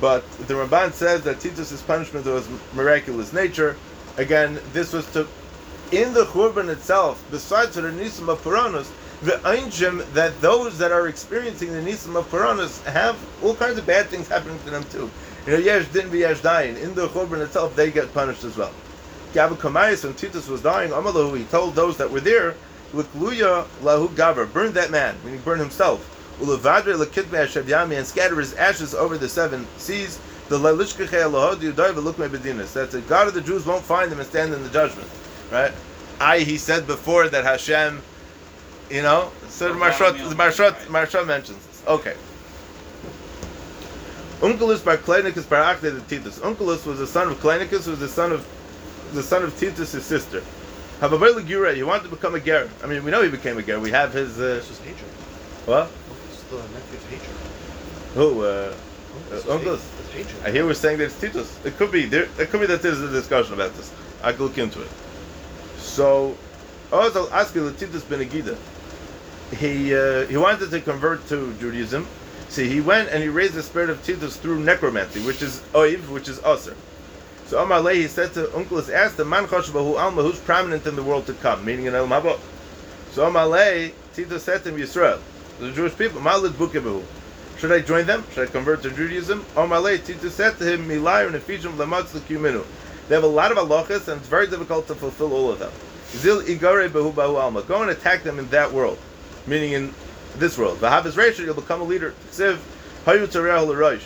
But 0.00 0.28
the 0.48 0.54
Ramban 0.54 0.92
says 0.92 1.22
that 1.24 1.38
Titus's 1.38 1.82
punishment 1.82 2.26
was 2.26 2.48
miraculous 2.74 3.32
nature. 3.32 3.76
Again, 4.16 4.58
this 4.72 4.92
was 4.92 5.06
to, 5.12 5.28
in 5.92 6.12
the 6.12 6.24
Churban 6.24 6.68
itself, 6.68 7.24
besides 7.30 7.76
the 7.76 7.82
Nisim 7.82 8.28
of 8.28 8.42
Puranos, 8.42 8.90
the 9.22 9.32
Einjim 9.48 10.10
that 10.12 10.38
those 10.40 10.78
that 10.78 10.92
are 10.92 11.08
experiencing 11.08 11.72
the 11.72 11.80
Nisim 11.80 12.14
of 12.16 12.30
Puranos 12.30 12.84
have 12.84 13.16
all 13.42 13.54
kinds 13.54 13.78
of 13.78 13.86
bad 13.86 14.06
things 14.06 14.28
happening 14.28 14.58
to 14.60 14.70
them 14.70 14.84
too. 14.84 15.10
You 15.46 15.52
know, 15.52 15.58
Yesh 15.58 15.86
didn't 15.88 16.10
be 16.10 16.18
Yesh 16.18 16.40
dying. 16.40 16.76
In 16.76 16.94
the 16.94 17.08
Churban 17.08 17.42
itself, 17.42 17.74
they 17.74 17.90
get 17.90 18.12
punished 18.12 18.44
as 18.44 18.56
well. 18.56 18.72
Gabu 19.32 19.56
Kamayas, 19.56 20.04
when 20.04 20.14
Titus 20.14 20.48
was 20.48 20.62
dying, 20.62 20.90
Amalahu, 20.90 21.36
he 21.36 21.44
told 21.44 21.74
those 21.74 21.96
that 21.96 22.10
were 22.10 22.20
there, 22.20 22.54
Likluya 22.92 23.66
lahu 23.82 24.08
gaver, 24.08 24.50
burn 24.52 24.72
that 24.72 24.90
man, 24.90 25.16
meaning 25.24 25.40
burn 25.40 25.58
himself. 25.58 26.14
Ulavadre 26.40 26.94
lakitme 27.02 27.46
Yami, 27.64 27.96
and 27.98 28.06
scatter 28.06 28.38
his 28.38 28.54
ashes 28.54 28.94
over 28.94 29.18
the 29.18 29.28
seven 29.28 29.66
seas. 29.76 30.18
The 30.48 30.58
lalishkache 30.58 31.08
Allahodi 31.08 31.72
Udai 31.72 31.92
velukme 31.92 32.28
bedinas. 32.28 32.72
That 32.72 32.90
the 32.90 33.00
God 33.02 33.28
of 33.28 33.34
the 33.34 33.40
Jews 33.40 33.66
won't 33.66 33.84
find 33.84 34.10
them 34.10 34.20
and 34.20 34.28
stand 34.28 34.54
in 34.54 34.62
the 34.62 34.70
judgment. 34.70 35.08
Right? 35.50 35.72
I, 36.20 36.40
he 36.40 36.58
said 36.58 36.86
before 36.86 37.28
that 37.28 37.44
Hashem, 37.44 38.02
you 38.90 39.02
know, 39.02 39.30
so 39.48 39.72
the 39.72 39.78
Marshat, 39.78 40.16
Marshat, 40.34 40.74
Marshat 40.86 41.26
mentions 41.26 41.64
this. 41.66 41.82
Okay. 41.86 42.14
Unkelus 44.40 44.84
bar 44.84 44.96
Kleinicus 44.96 45.48
bar 45.48 45.74
Achde 45.74 45.94
the 45.94 46.00
Titus. 46.16 46.38
Unkelus 46.38 46.86
was 46.86 46.98
the 46.98 47.06
son 47.06 47.28
of 47.28 47.38
Kleinicus, 47.38 47.84
who 47.84 47.90
was 47.90 48.00
the 48.00 48.08
son 48.08 48.32
of 48.32 48.46
the 49.12 49.22
son 49.22 49.42
of 49.42 49.58
Titus' 49.58 49.92
his 49.92 50.04
sister. 50.04 50.42
Hababel 51.00 51.40
Gura, 51.46 51.74
he 51.74 51.82
wanted 51.82 52.04
to 52.04 52.10
become 52.10 52.34
a 52.34 52.40
ger. 52.40 52.68
I 52.82 52.86
mean, 52.86 53.04
we 53.04 53.10
know 53.10 53.22
he 53.22 53.30
became 53.30 53.58
a 53.58 53.62
ger. 53.62 53.80
We 53.80 53.90
have 53.90 54.12
his. 54.12 54.38
Uh, 54.38 54.56
this 54.56 54.70
is 54.70 54.78
Hager. 54.80 54.96
What? 55.66 55.90
This 56.28 56.38
is 56.38 56.44
the 56.44 56.56
nephew's 56.56 57.04
Hager. 57.04 57.32
Who? 58.14 58.42
Uh, 58.44 58.74
This 59.30 59.46
uh, 59.46 59.58
Unkelus. 59.58 59.82
It's 60.00 60.12
Hager. 60.12 60.46
I 60.46 60.50
hear 60.50 60.66
we're 60.66 60.74
saying 60.74 60.98
that 60.98 61.06
it's 61.06 61.20
Titus. 61.20 61.58
It 61.64 61.76
could 61.76 61.90
be. 61.90 62.06
There, 62.06 62.28
it 62.38 62.50
could 62.50 62.60
be 62.60 62.66
that 62.66 62.82
there's 62.82 63.00
a 63.00 63.10
discussion 63.10 63.54
about 63.54 63.74
this. 63.74 63.92
I 64.22 64.32
could 64.32 64.40
look 64.40 64.58
into 64.58 64.82
it. 64.82 64.90
So, 65.88 66.36
also 66.92 67.30
ask 67.30 67.54
you, 67.54 67.70
Titus 67.72 68.04
ben 68.04 68.20
Agida. 68.20 68.56
He 69.56 69.94
uh, 69.94 70.26
he 70.26 70.36
wanted 70.36 70.70
to 70.70 70.80
convert 70.80 71.26
to 71.28 71.54
Judaism. 71.54 72.06
See, 72.48 72.68
he 72.68 72.80
went 72.80 73.10
and 73.10 73.22
he 73.22 73.28
raised 73.28 73.54
the 73.54 73.62
spirit 73.62 73.90
of 73.90 74.04
Titus 74.04 74.36
through 74.36 74.60
necromancy, 74.60 75.20
which 75.26 75.42
is 75.42 75.60
oiv, 75.72 76.08
which 76.08 76.28
is 76.28 76.40
aser. 76.44 76.76
So 77.46 77.64
Amalei, 77.64 77.94
he 77.94 78.08
said 78.08 78.34
to 78.34 78.44
Unkelus, 78.48 78.92
asked 78.92 79.18
him, 79.18 79.30
Man 79.30 79.46
Choshebahu 79.46 79.98
Alma, 79.98 80.22
who's 80.22 80.38
prominent 80.38 80.86
in 80.86 80.96
the 80.96 81.02
world 81.02 81.26
to 81.26 81.32
come, 81.34 81.64
meaning 81.64 81.86
in 81.86 81.94
El 81.94 82.06
Mabot. 82.06 82.38
So 83.12 83.30
Amalei, 83.30 83.92
Titus 84.14 84.42
said 84.42 84.62
to 84.64 84.68
him, 84.68 84.76
Yisrael, 84.76 85.18
the 85.58 85.72
Jewish 85.72 85.96
people, 85.96 86.20
Malid 86.20 86.52
Bukebahu. 86.52 87.02
Should 87.58 87.72
I 87.72 87.80
join 87.80 88.06
them? 88.06 88.24
Should 88.32 88.48
I 88.48 88.52
convert 88.52 88.82
to 88.82 88.90
Judaism? 88.90 89.44
Amalei, 89.54 90.04
Titus 90.04 90.34
said 90.34 90.58
to 90.58 90.64
him, 90.64 90.86
Milayr 90.86 91.32
Ephesium 91.32 91.72
Lamatz 91.76 92.18
Kuminu. 92.20 92.64
They 93.08 93.14
have 93.14 93.24
a 93.24 93.26
lot 93.26 93.50
of 93.50 93.58
halachas, 93.58 94.08
and 94.08 94.20
it's 94.20 94.28
very 94.28 94.46
difficult 94.46 94.86
to 94.88 94.94
fulfill 94.94 95.32
all 95.32 95.50
of 95.50 95.58
them. 95.58 95.72
Zil 96.10 96.42
Igare 96.42 96.88
Behu 96.90 97.12
Bahu 97.12 97.40
Alma. 97.40 97.62
Go 97.62 97.80
and 97.82 97.90
attack 97.90 98.22
them 98.22 98.38
in 98.38 98.48
that 98.50 98.70
world, 98.70 98.98
meaning 99.46 99.72
in 99.72 99.94
this 100.36 100.58
world. 100.58 100.78
Vahavis 100.78 101.16
Rachel, 101.16 101.46
you'll 101.46 101.54
become 101.54 101.80
a 101.80 101.84
leader. 101.84 102.14
Tzareh 102.30 104.02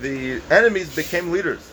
The 0.00 0.40
enemies 0.50 0.94
became 0.94 1.30
leaders. 1.30 1.70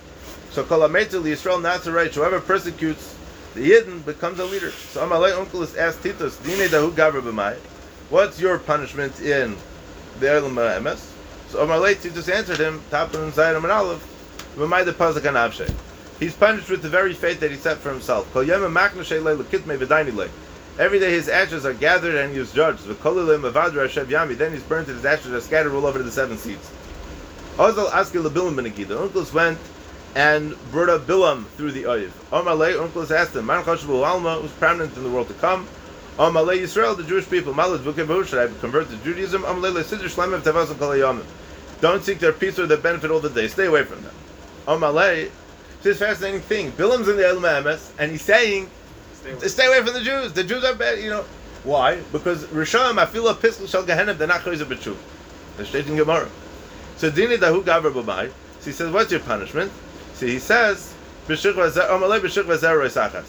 So 0.52 0.64
Kolametu 0.64 1.22
Yisrael 1.22 1.62
Nazarite, 1.62 2.14
whoever 2.14 2.40
persecutes 2.40 3.16
the 3.54 3.72
Yidden 3.72 4.04
becomes 4.04 4.40
a 4.40 4.46
leader. 4.46 4.72
So 4.72 5.08
Amalei 5.08 5.38
Uncle 5.38 5.62
is 5.62 5.76
asked 5.76 6.04
Titus, 6.04 6.38
Dine 6.38 6.68
Dahu 6.70 6.92
Gabra 6.92 7.22
B'mai. 7.22 7.56
What's 8.10 8.40
your 8.40 8.58
punishment 8.58 9.20
in 9.22 9.56
the 10.20 10.32
Elam 10.32 10.56
Emes? 10.56 11.10
So 11.50 11.66
Amalei 11.66 12.02
Titus 12.02 12.30
answered 12.30 12.60
him, 12.60 12.82
Tapun 12.90 13.24
and 13.24 13.34
Zayram 13.34 13.64
and 13.64 13.72
Aleph, 13.72 14.56
B'mai 14.56 14.86
the 14.86 14.92
Pazak 14.94 15.26
and 15.26 15.38
Avshay. 15.38 15.74
He's 16.22 16.36
punished 16.36 16.70
with 16.70 16.84
the 16.84 16.88
very 16.88 17.16
fate 17.16 17.40
that 17.40 17.50
he 17.50 17.58
set 17.58 17.80
for 17.80 17.90
himself. 17.90 18.34
Every 18.38 18.46
day 21.00 21.12
his 21.12 21.28
ashes 21.28 21.66
are 21.66 21.74
gathered 21.74 22.14
and 22.14 22.32
he 22.32 22.40
is 22.40 22.54
judged. 22.54 22.84
Then 22.86 24.52
he's 24.54 24.62
burnt 24.62 24.88
and 24.88 24.98
his 24.98 25.04
ashes 25.04 25.34
are 25.34 25.42
scattered 25.42 25.74
all 25.74 25.88
over 25.88 26.04
the 26.04 26.12
seven 26.12 26.38
seas. 26.38 26.60
Ozal. 27.58 27.90
Onkelos 27.90 29.34
went 29.34 29.58
and 30.14 30.56
brought 30.72 30.90
up 30.90 31.08
Bilam 31.08 31.48
through 31.58 31.72
the. 31.72 31.86
Amalei, 31.86 32.76
Onkelos 32.88 33.10
asked 33.10 33.36
him, 33.36 33.50
Alma, 33.50 34.36
who's 34.36 34.52
prominent 34.52 34.96
in 34.96 35.02
the 35.02 35.10
world 35.10 35.28
to 35.28 35.34
come. 35.34 35.68
Amalei 36.18 36.60
Yisrael, 36.60 36.96
the 36.96 37.04
Jewish 37.04 37.28
people. 37.32 37.52
Malad 37.52 37.80
Vukevu, 37.80 38.24
should 38.28 38.38
I 38.38 38.48
convert 38.60 38.92
to 38.92 38.96
Judaism? 38.98 39.42
Amalei 39.42 39.82
Sidr 39.82 40.08
Shlemim 40.08 40.42
Tavasam 40.42 40.76
Kalayamim. 40.76 41.26
Don't 41.82 42.04
seek 42.04 42.20
their 42.20 42.32
peace 42.32 42.60
or 42.60 42.68
their 42.68 42.78
benefit 42.78 43.10
all 43.10 43.20
the 43.20 43.30
day. 43.32 43.48
Stay 43.48 43.66
away 43.66 43.84
from 43.84 44.04
them. 44.04 44.14
Amalei, 44.68 45.32
this 45.84 46.00
fascinating 46.00 46.42
thing. 46.42 46.72
Bilam's 46.72 47.08
in 47.08 47.18
the 47.18 47.28
Elam 47.28 47.44
Emes, 47.44 47.92
and 48.00 48.12
he's 48.12 48.22
saying, 48.22 48.70
Stay 49.14 49.32
away. 49.32 49.48
Stay 49.48 49.66
away 49.68 49.84
from 49.84 49.94
the 49.94 50.02
Jews. 50.02 50.34
The 50.34 50.44
Jews 50.44 50.64
are 50.64 50.76
bad, 50.76 51.00
you 51.00 51.10
know. 51.10 51.26
Why? 51.64 51.98
Because 52.12 52.46
Rishon 52.46 52.96
Afila 52.96 53.36
Piskel 53.36 53.70
Shal 53.70 53.84
Gehenim 53.84 54.18
they're 54.18 54.28
not 54.28 54.42
Chayzer 54.42 54.66
B'tshuv. 54.66 54.98
They're 55.58 55.66
straight 55.66 55.88
in 55.88 55.96
Gemara. 55.96 56.28
So 56.98 57.12
Dini 57.12 57.38
Dahu 57.38 57.64
Gavra 57.64 57.92
B'mai. 57.94 58.32
So 58.60 58.66
he 58.66 58.72
says, 58.72 58.92
what's 58.92 59.12
your 59.12 59.20
punishment? 59.22 59.72
So 60.16 60.28
he 60.28 60.40
says, 60.40 60.94
"B'shich 61.28 61.54
v'zer- 61.54 61.90
Amalei 61.90 62.20
b'shich 62.20 62.44
v'zer 62.44 62.80
roisachas." 62.80 63.26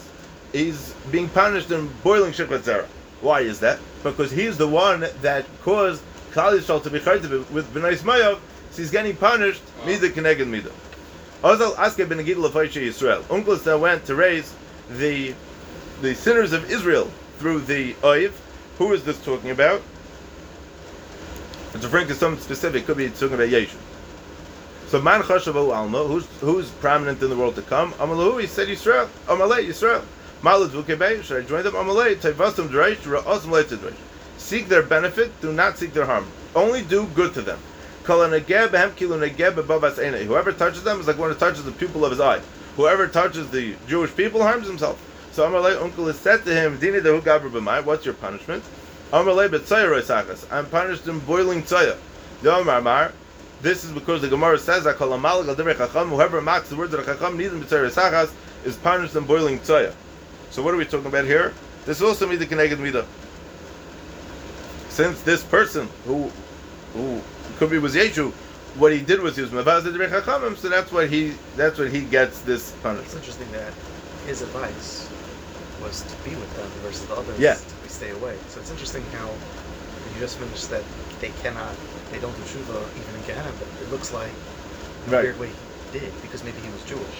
He's 0.53 0.93
being 1.11 1.29
punished 1.31 1.71
in 1.71 1.89
boiling 2.03 2.33
shikvat 2.33 2.61
zera. 2.61 2.85
Why 3.23 3.41
is 3.41 3.61
that? 3.61 3.79
Because 4.03 4.31
he's 4.31 4.59
the 4.59 4.69
one 4.69 5.07
that 5.23 5.47
caused 5.63 6.03
Klal 6.33 6.59
Yisrael 6.59 6.83
to 6.83 6.91
be 6.91 6.99
chayte 6.99 7.51
with 7.51 7.73
Bnei 7.73 7.93
Ismail, 7.93 8.39
so 8.71 8.77
he's 8.83 8.91
getting 8.91 9.17
punished, 9.17 9.63
mida 9.87 10.11
keneged 10.11 10.47
mida. 10.47 10.71
Ozal 11.43 11.77
aske 11.77 12.09
ben 12.09 12.19
Gidel 12.25 12.45
of 12.45 12.53
Yisrael. 12.55 13.23
Onkelos 13.25 13.65
that 13.65 13.79
went 13.79 14.07
to 14.07 14.15
raise 14.15 14.55
the 14.89 15.35
the 16.01 16.15
sinners 16.15 16.53
of 16.53 16.71
Israel 16.71 17.11
through 17.39 17.61
the 17.61 17.95
Oiv. 17.95 18.33
Who 18.79 18.93
is 18.93 19.05
this 19.05 19.23
talking 19.25 19.51
about? 19.51 19.83
To 21.81 21.89
bring 21.89 22.07
to 22.07 22.15
some 22.15 22.39
specific, 22.39 22.87
could 22.87 22.97
be 22.97 23.09
talking 23.11 23.35
about. 23.35 23.69
So 24.87 25.01
man 25.01 25.23
chashav 25.23 25.57
alma, 25.57 26.05
who's 26.05 26.27
who's 26.41 26.71
prominent 26.71 27.21
in 27.23 27.31
the 27.31 27.37
world 27.37 27.57
to 27.57 27.63
come? 27.63 27.93
Amalahu, 27.95 28.41
he 28.41 28.47
said 28.47 28.69
Yisrael. 28.69 29.09
Amalei 29.27 29.67
Yisrael. 29.67 30.05
Malad 30.43 30.69
vukebei, 30.69 31.25
should 31.25 31.45
I 31.45 31.47
join 31.49 31.65
them? 31.65 31.75
Amalei 31.75 32.17
tevasam 32.17 32.69
dreish, 32.69 32.99
ra'osam 32.99 33.51
leitadreish. 33.51 33.95
Seek 34.39 34.69
their 34.69 34.83
benefit, 34.83 35.33
do 35.41 35.53
not 35.53 35.79
seek 35.79 35.93
their 35.93 36.05
harm. 36.05 36.27
Only 36.55 36.83
do 36.83 37.07
good 37.15 37.35
to 37.35 37.43
them. 37.43 37.59
Whoever 38.05 38.41
touches 40.53 40.83
them 40.83 41.01
is 41.01 41.07
like 41.07 41.19
one 41.19 41.31
who 41.31 41.39
touches 41.39 41.65
the 41.65 41.73
pupil 41.73 42.05
of 42.05 42.11
his 42.11 42.21
eye. 42.21 42.41
Whoever 42.77 43.07
touches 43.07 43.49
the 43.51 43.77
Jewish 43.87 44.15
people 44.17 44.43
harms 44.43 44.67
himself. 44.67 45.01
So 45.33 45.49
Amalei 45.49 45.81
uncle 45.81 46.07
has 46.07 46.19
said 46.19 46.45
to 46.45 46.55
him, 46.55 46.79
Dini 46.79 47.85
what's 47.85 48.05
your 48.05 48.15
punishment? 48.15 48.65
Amalei. 49.13 50.51
I'm 50.51 50.67
punished 50.67 51.07
in 51.07 51.21
boiling 51.21 51.63
mar, 52.83 53.13
this 53.63 53.85
is 53.85 53.93
because 53.93 54.21
the 54.21 54.29
Gemara 54.29 54.59
says 54.59 54.85
that 54.85 54.97
whoever 54.97 56.41
mocks 56.41 56.69
the 56.69 56.77
words 56.77 56.93
of 56.93 57.07
the 57.07 57.15
chacham, 57.15 57.39
b'tzayah 57.39 57.89
roisachas, 57.89 58.33
is 58.65 58.77
punished 58.77 59.15
in 59.15 59.25
boiling 59.25 59.61
tzayah. 59.61 59.95
So 60.51 60.63
what 60.63 60.75
are 60.75 60.77
we 60.77 60.85
talking 60.85 61.07
about 61.07 61.25
here? 61.25 61.55
This 61.87 61.99
also 61.99 61.99
is 61.99 62.03
also 62.03 62.27
mida 62.27 62.47
keneged 62.47 62.81
mida. 62.81 63.07
Since 64.89 65.23
this 65.23 65.45
person 65.45 65.89
who 66.05 66.31
who 66.93 67.23
could 67.63 67.71
be 67.71 67.79
was 67.79 67.95
Yeshu, 67.95 68.33
what 68.75 68.93
he 68.93 69.01
did 69.01 69.21
was 69.21 69.37
he 69.37 69.43
was 69.43 69.53
mavaz 69.53 69.83
chachamim, 69.83 70.57
so 70.57 70.69
that's 70.69 70.91
what 70.91 71.09
he 71.09 71.33
that's 71.57 71.79
what 71.79 71.91
he 71.93 72.01
gets 72.01 72.41
this 72.41 72.73
punishment. 72.83 73.07
It's 73.07 73.15
interesting 73.15 73.53
that 73.53 73.73
his 74.27 74.43
advice 74.43 75.09
was 75.81 76.03
to 76.03 76.17
be 76.29 76.35
with 76.35 76.53
them 76.57 76.67
versus 76.83 77.07
the 77.07 77.15
others 77.15 77.39
Yeah. 77.39 77.55
to 77.55 77.89
stay 77.89 78.11
away. 78.11 78.37
So 78.49 78.59
it's 78.59 78.71
interesting 78.73 79.05
how 79.17 79.29
you 79.29 80.19
just 80.19 80.39
finished 80.39 80.71
that 80.71 80.83
they 81.21 81.31
cannot, 81.43 81.71
they 82.11 82.19
don't 82.19 82.35
do 82.35 82.43
tshuva 82.43 82.83
even 82.99 83.15
in 83.15 83.27
Gehenna, 83.29 83.53
but 83.61 83.69
it 83.81 83.93
looks 83.93 84.13
like 84.13 84.31
in 85.07 85.13
a 85.13 85.17
Right. 85.17 85.23
weird 85.27 85.39
way 85.39 85.51
he 85.93 86.01
did 86.01 86.11
because 86.23 86.43
maybe 86.43 86.59
he 86.67 86.71
was 86.71 86.83
Jewish. 86.83 87.19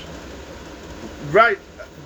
Right, 1.31 1.59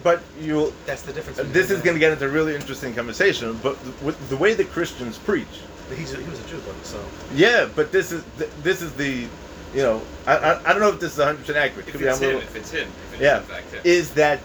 but 0.02 0.20
you 0.38 0.74
That's 0.84 1.02
the 1.02 1.12
difference. 1.14 1.38
Uh, 1.38 1.44
this 1.52 1.70
is 1.70 1.80
going 1.80 1.94
to 1.94 2.00
get 2.00 2.12
into 2.12 2.26
a 2.26 2.28
really 2.28 2.54
interesting 2.54 2.94
conversation. 2.94 3.58
But 3.62 3.76
with 4.02 4.16
the 4.28 4.36
way 4.36 4.52
the 4.52 4.64
Christians 4.64 5.16
preach. 5.16 5.56
He's 5.94 6.12
a, 6.14 6.18
he 6.20 6.28
was 6.28 6.40
a 6.44 6.48
Jew 6.48 6.58
though, 6.58 6.74
so 6.82 7.04
yeah, 7.34 7.68
but 7.74 7.92
this 7.92 8.10
is 8.12 8.24
this 8.62 8.82
is 8.82 8.92
the 8.94 9.26
you 9.74 9.82
know 9.82 10.02
I, 10.26 10.36
I, 10.36 10.60
I 10.70 10.72
don't 10.72 10.80
know 10.80 10.88
if 10.90 11.00
this 11.00 11.12
is 11.12 11.18
100 11.18 11.38
percent 11.40 11.58
accurate. 11.58 11.86
If 11.86 11.92
Could 11.92 12.00
be 12.00 12.06
it's 12.06 12.16
I'm 12.18 12.22
him, 12.22 12.34
little- 12.36 12.42
if 12.48 12.56
it's 12.56 12.70
him, 12.70 12.88
if 12.88 13.12
it's 13.14 13.22
yeah, 13.22 13.38
in 13.38 13.44
fact 13.44 13.72
him. 13.72 13.80
is 13.84 14.10
that 14.14 14.40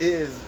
is 0.00 0.38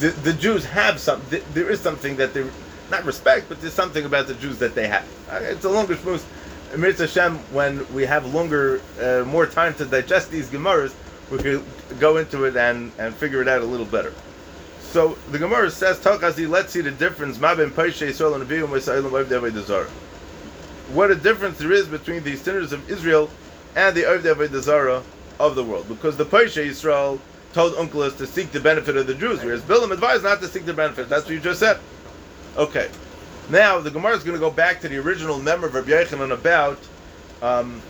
the, 0.00 0.08
the 0.08 0.32
Jews 0.32 0.64
have 0.64 0.98
some 1.00 1.20
th- 1.30 1.44
there 1.54 1.68
is 1.70 1.80
something 1.80 2.16
that 2.16 2.32
they 2.34 2.48
not 2.90 3.04
respect, 3.04 3.48
but 3.50 3.60
there's 3.60 3.74
something 3.74 4.04
about 4.06 4.26
the 4.28 4.34
Jews 4.34 4.58
that 4.58 4.74
they 4.74 4.88
have. 4.88 5.04
Uh, 5.30 5.40
It's 5.42 5.64
a 5.64 5.68
longer 5.68 5.94
smooth. 5.96 6.24
Mirza 6.76 7.06
Hashem, 7.06 7.36
when 7.52 7.86
we 7.94 8.04
have 8.06 8.24
longer, 8.34 8.80
uh, 9.00 9.24
more 9.26 9.46
time 9.46 9.74
to 9.74 9.84
digest 9.84 10.30
these 10.30 10.48
Gemaras, 10.48 10.94
we 11.30 11.36
could 11.38 11.62
go 11.98 12.16
into 12.18 12.44
it 12.44 12.56
and, 12.56 12.90
and 12.98 13.14
figure 13.14 13.40
it 13.42 13.48
out 13.48 13.60
a 13.60 13.64
little 13.64 13.84
better. 13.86 14.12
So 14.90 15.18
the 15.30 15.38
Gemara 15.38 15.70
says, 15.70 15.98
"Takazi, 15.98 16.48
let's 16.48 16.72
see 16.72 16.80
the 16.80 16.90
difference. 16.90 17.38
Ma 17.38 17.54
ben 17.54 17.70
Paishe 17.70 18.08
Yisrael 18.08 18.34
and 18.34 18.48
Avihu 18.48 18.66
Mosailim 18.66 19.10
Oivdei 19.10 19.40
Avodah 19.40 19.64
Zarah." 19.64 19.90
What 20.92 21.10
a 21.10 21.14
difference 21.14 21.58
there 21.58 21.72
is 21.72 21.86
between 21.86 22.24
the 22.24 22.36
sinners 22.36 22.72
of 22.72 22.90
Israel 22.90 23.28
and 23.76 23.94
the 23.94 24.60
Zarah 24.62 25.02
of 25.38 25.54
the 25.54 25.62
world. 25.62 25.86
Because 25.88 26.16
the 26.16 26.24
Paishe 26.24 26.66
Yisrael 26.66 27.18
told 27.52 27.74
Unkelos 27.74 28.16
to 28.16 28.26
seek 28.26 28.50
the 28.50 28.60
benefit 28.60 28.96
of 28.96 29.06
the 29.06 29.14
Jews, 29.14 29.42
whereas 29.42 29.60
Bilam 29.62 29.92
advised 29.92 30.22
not 30.22 30.40
to 30.40 30.48
seek 30.48 30.64
the 30.64 30.72
benefit. 30.72 31.08
That's 31.08 31.24
what 31.26 31.34
you 31.34 31.40
just 31.40 31.60
said. 31.60 31.78
Okay. 32.56 32.88
Now 33.50 33.80
the 33.80 33.90
Gemara 33.90 34.16
is 34.16 34.24
going 34.24 34.36
to 34.36 34.40
go 34.40 34.50
back 34.50 34.80
to 34.80 34.88
the 34.88 34.96
original 34.96 35.38
member 35.38 35.66
of 35.66 35.74
Rabbi 35.74 35.90
Yochanan 35.90 36.32
about 36.32 36.78
um, 37.42 37.82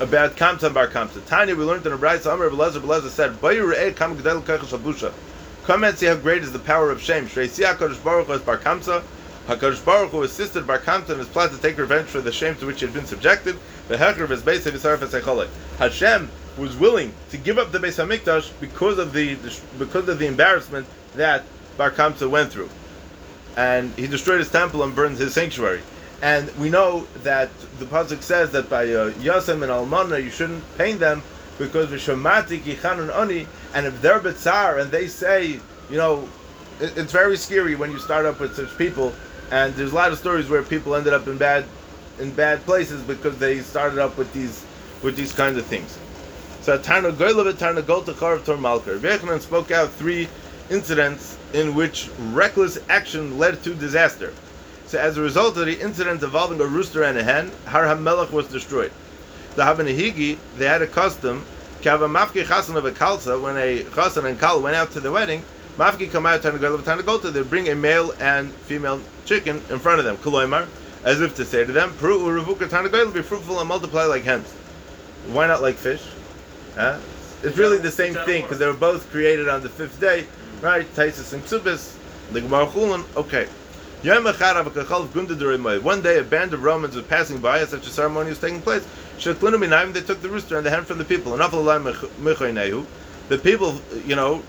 about 0.00 0.34
Kamtan 0.34 0.72
Bar 0.72 0.88
Kamtan. 0.88 1.24
Tanya, 1.26 1.54
we 1.54 1.62
learned 1.62 1.86
in 1.86 1.92
a 1.92 1.98
Brayz, 1.98 2.30
Amr 2.30 2.50
Belezer 2.50 2.80
Belezer 2.80 3.10
said, 3.10 3.40
"Bayu 3.40 3.72
re'eh 3.72 3.94
kam 3.94 4.16
gedel 4.16 4.42
kachas 4.42 4.76
habusha." 4.76 5.12
Come 5.64 5.84
and 5.84 5.96
see 5.96 6.06
how 6.06 6.16
great 6.16 6.42
is 6.42 6.52
the 6.52 6.58
power 6.58 6.90
of 6.90 7.00
shame. 7.00 7.28
Shrei 7.28 7.48
si 7.48 7.62
HaKadosh 7.62 8.02
Baruch 8.02 8.26
Hu 8.26 8.32
as 8.32 8.40
Bar 8.40 8.58
Kamsa. 8.58 9.02
HaKadosh 9.46 9.84
Baruch 9.84 10.10
Hu 10.10 10.22
assisted 10.22 10.66
Bar 10.66 10.78
Kamta 10.78 11.10
in 11.10 11.18
his 11.18 11.28
plan 11.28 11.50
to 11.50 11.58
take 11.58 11.76
revenge 11.76 12.08
for 12.08 12.20
the 12.20 12.32
shame 12.32 12.56
to 12.56 12.66
which 12.66 12.80
he 12.80 12.86
had 12.86 12.94
been 12.94 13.04
subjected. 13.04 13.56
The 13.88 13.96
Hecher 13.96 14.22
of 14.22 14.30
his 14.30 14.42
base 14.42 14.66
of 14.66 14.74
Yisaref 14.74 14.98
Esecholek. 14.98 15.48
Hashem 15.78 16.30
was 16.56 16.76
willing 16.76 17.12
to 17.30 17.36
give 17.36 17.58
up 17.58 17.70
the 17.70 17.78
Beis 17.78 18.04
Hamikdash 18.04 18.50
because 18.58 18.98
of 18.98 19.12
the 19.12 19.36
because 19.78 20.08
of 20.08 20.18
the 20.18 20.26
embarrassment 20.26 20.86
that 21.14 21.44
Bar 21.76 21.90
Kamsa 21.90 22.28
went 22.28 22.50
through 22.50 22.70
and 23.56 23.92
he 23.96 24.06
destroyed 24.06 24.38
his 24.38 24.50
temple 24.50 24.82
and 24.82 24.94
burned 24.94 25.18
his 25.18 25.34
sanctuary. 25.34 25.82
And 26.22 26.54
we 26.58 26.68
know 26.68 27.06
that 27.22 27.50
the 27.78 27.86
pasuk 27.86 28.22
says 28.22 28.50
that 28.50 28.68
by 28.68 28.84
uh, 28.84 29.10
Yasem 29.12 29.62
and 29.62 29.72
Almana 29.72 30.22
you 30.22 30.30
shouldn't 30.30 30.62
pain 30.76 30.98
them 30.98 31.22
because 31.58 31.88
v'shamati 31.88 32.60
kichanun 32.60 33.14
oni, 33.14 33.46
and 33.74 33.86
if 33.86 34.00
they're 34.02 34.20
betzar 34.20 34.80
and 34.80 34.90
they 34.90 35.06
say, 35.06 35.60
you 35.90 35.96
know, 35.96 36.28
it, 36.80 36.96
it's 36.96 37.12
very 37.12 37.36
scary 37.36 37.74
when 37.74 37.90
you 37.90 37.98
start 37.98 38.26
up 38.26 38.40
with 38.40 38.54
such 38.54 38.76
people. 38.76 39.14
And 39.50 39.74
there's 39.74 39.92
a 39.92 39.94
lot 39.94 40.12
of 40.12 40.18
stories 40.18 40.48
where 40.48 40.62
people 40.62 40.94
ended 40.94 41.12
up 41.12 41.26
in 41.26 41.38
bad 41.38 41.64
in 42.18 42.32
bad 42.32 42.60
places 42.64 43.02
because 43.02 43.38
they 43.38 43.60
started 43.60 43.98
up 43.98 44.16
with 44.16 44.32
these 44.32 44.64
with 45.02 45.16
these 45.16 45.32
kinds 45.32 45.56
of 45.56 45.66
things. 45.66 45.98
So 46.60 46.78
Tarna 46.78 47.12
Goylev 47.12 47.52
Tarna 47.54 47.82
Golta 47.82 48.12
Charav 48.12 48.44
Tor 48.44 48.56
Malkar. 48.56 48.98
Vechanan 48.98 49.40
spoke 49.40 49.70
out 49.70 49.90
three 49.90 50.28
incidents 50.70 51.38
in 51.54 51.74
which 51.74 52.10
reckless 52.30 52.78
action 52.88 53.38
led 53.38 53.62
to 53.64 53.74
disaster. 53.74 54.32
So 54.90 54.98
as 54.98 55.16
a 55.16 55.22
result 55.22 55.56
of 55.56 55.66
the 55.66 55.80
incident 55.80 56.20
involving 56.20 56.60
a 56.60 56.64
rooster 56.64 57.04
and 57.04 57.16
a 57.16 57.22
hen, 57.22 57.52
Har 57.66 57.84
HaMelech 57.84 58.32
was 58.32 58.48
destroyed. 58.48 58.90
The 59.54 59.62
Havanahigi, 59.62 60.36
they 60.56 60.66
had 60.66 60.82
a 60.82 60.86
custom, 60.88 61.44
Kava 61.80 62.08
Mafki 62.08 62.42
Chasan 62.42 62.74
of 62.74 62.84
a 62.84 62.90
Kalsa, 62.90 63.40
when 63.40 63.56
a 63.56 63.84
Chasan 63.84 64.24
and 64.24 64.40
Kal 64.40 64.60
went 64.60 64.74
out 64.74 64.90
to 64.90 64.98
the 64.98 65.12
wedding, 65.12 65.44
Mafki 65.76 66.10
come 66.10 66.26
out 66.26 66.42
Tarna 66.42 66.58
Goylev 66.58 66.80
Tarna 66.80 67.02
Golta, 67.02 67.32
they 67.32 67.42
bring 67.44 67.68
a 67.68 67.74
male 67.76 68.10
and 68.18 68.52
female 68.52 69.00
chicken 69.26 69.62
in 69.70 69.78
front 69.78 70.00
of 70.00 70.04
them, 70.04 70.16
Koloimar, 70.16 70.66
as 71.04 71.20
if 71.20 71.36
to 71.36 71.44
say 71.44 71.64
to 71.64 71.70
them, 71.70 71.94
Peru 71.98 72.18
Uruvuka 72.18 72.68
Tarna 72.68 72.88
Goylev, 72.88 73.14
be 73.14 73.22
fruitful 73.22 73.60
and 73.60 73.68
multiply 73.68 74.06
like 74.06 74.24
hens. 74.24 74.50
Why 75.28 75.46
not 75.46 75.62
like 75.62 75.76
fish? 75.76 76.02
Huh? 76.74 76.98
It's 77.44 77.56
really 77.56 77.78
the 77.78 77.92
same 77.92 78.14
thing 78.14 78.42
because 78.42 78.58
they 78.58 78.66
were 78.66 78.72
both 78.72 79.08
created 79.12 79.48
on 79.48 79.62
the 79.62 79.68
fifth 79.68 80.00
day, 80.00 80.26
right? 80.60 80.84
Taisus 80.96 81.32
and 81.32 81.44
Ksubis, 81.44 81.96
the 82.32 82.40
Gemara 82.40 82.66
Chulun. 82.66 83.04
Okay. 83.16 83.46
One 84.02 86.00
day, 86.00 86.18
a 86.18 86.24
band 86.24 86.54
of 86.54 86.62
Romans 86.62 86.96
was 86.96 87.04
passing 87.04 87.38
by 87.38 87.58
as 87.58 87.68
such 87.68 87.86
a 87.86 87.90
ceremony 87.90 88.30
was 88.30 88.38
taking 88.38 88.62
place. 88.62 88.82
They 89.16 90.00
took 90.00 90.22
the 90.22 90.28
rooster 90.30 90.56
and 90.56 90.64
the 90.64 90.70
hen 90.70 90.86
from 90.86 90.96
the 90.96 91.04
people. 91.04 91.36
The 91.36 92.86
people, 93.42 93.78
you 94.06 94.16
know, 94.16 94.42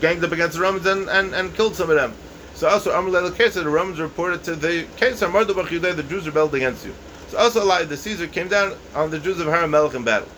ganged 0.00 0.22
up 0.22 0.30
against 0.30 0.56
the 0.56 0.62
Romans 0.62 0.86
and, 0.86 1.08
and, 1.08 1.34
and 1.34 1.52
killed 1.56 1.74
some 1.74 1.90
of 1.90 1.96
them. 1.96 2.14
So 2.54 2.68
also, 2.68 2.92
Amr 2.92 3.10
Kesar, 3.30 3.64
the 3.64 3.68
Romans 3.68 3.98
reported 3.98 4.44
to 4.44 4.54
the 4.54 4.86
Kesar, 4.96 5.96
the 5.96 6.02
Jews 6.04 6.26
rebelled 6.26 6.54
against 6.54 6.86
you. 6.86 6.94
So 7.28 7.38
also, 7.38 7.64
like 7.64 7.88
the 7.88 7.96
Caesar 7.96 8.28
came 8.28 8.46
down 8.46 8.76
on 8.94 9.10
the 9.10 9.18
Jews 9.18 9.40
of 9.40 9.48
Haramelech 9.48 9.94
in 9.94 10.04
battle. 10.04 10.28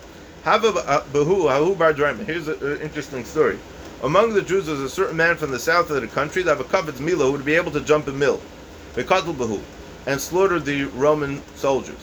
Here's 2.24 2.48
an 2.48 2.80
interesting 2.80 3.26
story. 3.26 3.58
Among 4.00 4.32
the 4.32 4.42
Jews 4.42 4.68
was 4.68 4.80
a 4.80 4.88
certain 4.88 5.16
man 5.16 5.36
from 5.36 5.50
the 5.50 5.58
south 5.58 5.90
of 5.90 6.00
the 6.00 6.06
country 6.06 6.44
that 6.44 6.56
have 6.56 6.60
a 6.60 6.70
covet's 6.70 7.00
Mila 7.00 7.24
who 7.24 7.32
would 7.32 7.44
be 7.44 7.56
able 7.56 7.72
to 7.72 7.80
jump 7.80 8.06
a 8.06 8.12
mill, 8.12 8.40
and 8.96 10.20
slaughtered 10.20 10.64
the 10.64 10.84
Roman 10.94 11.42
soldiers. 11.56 11.98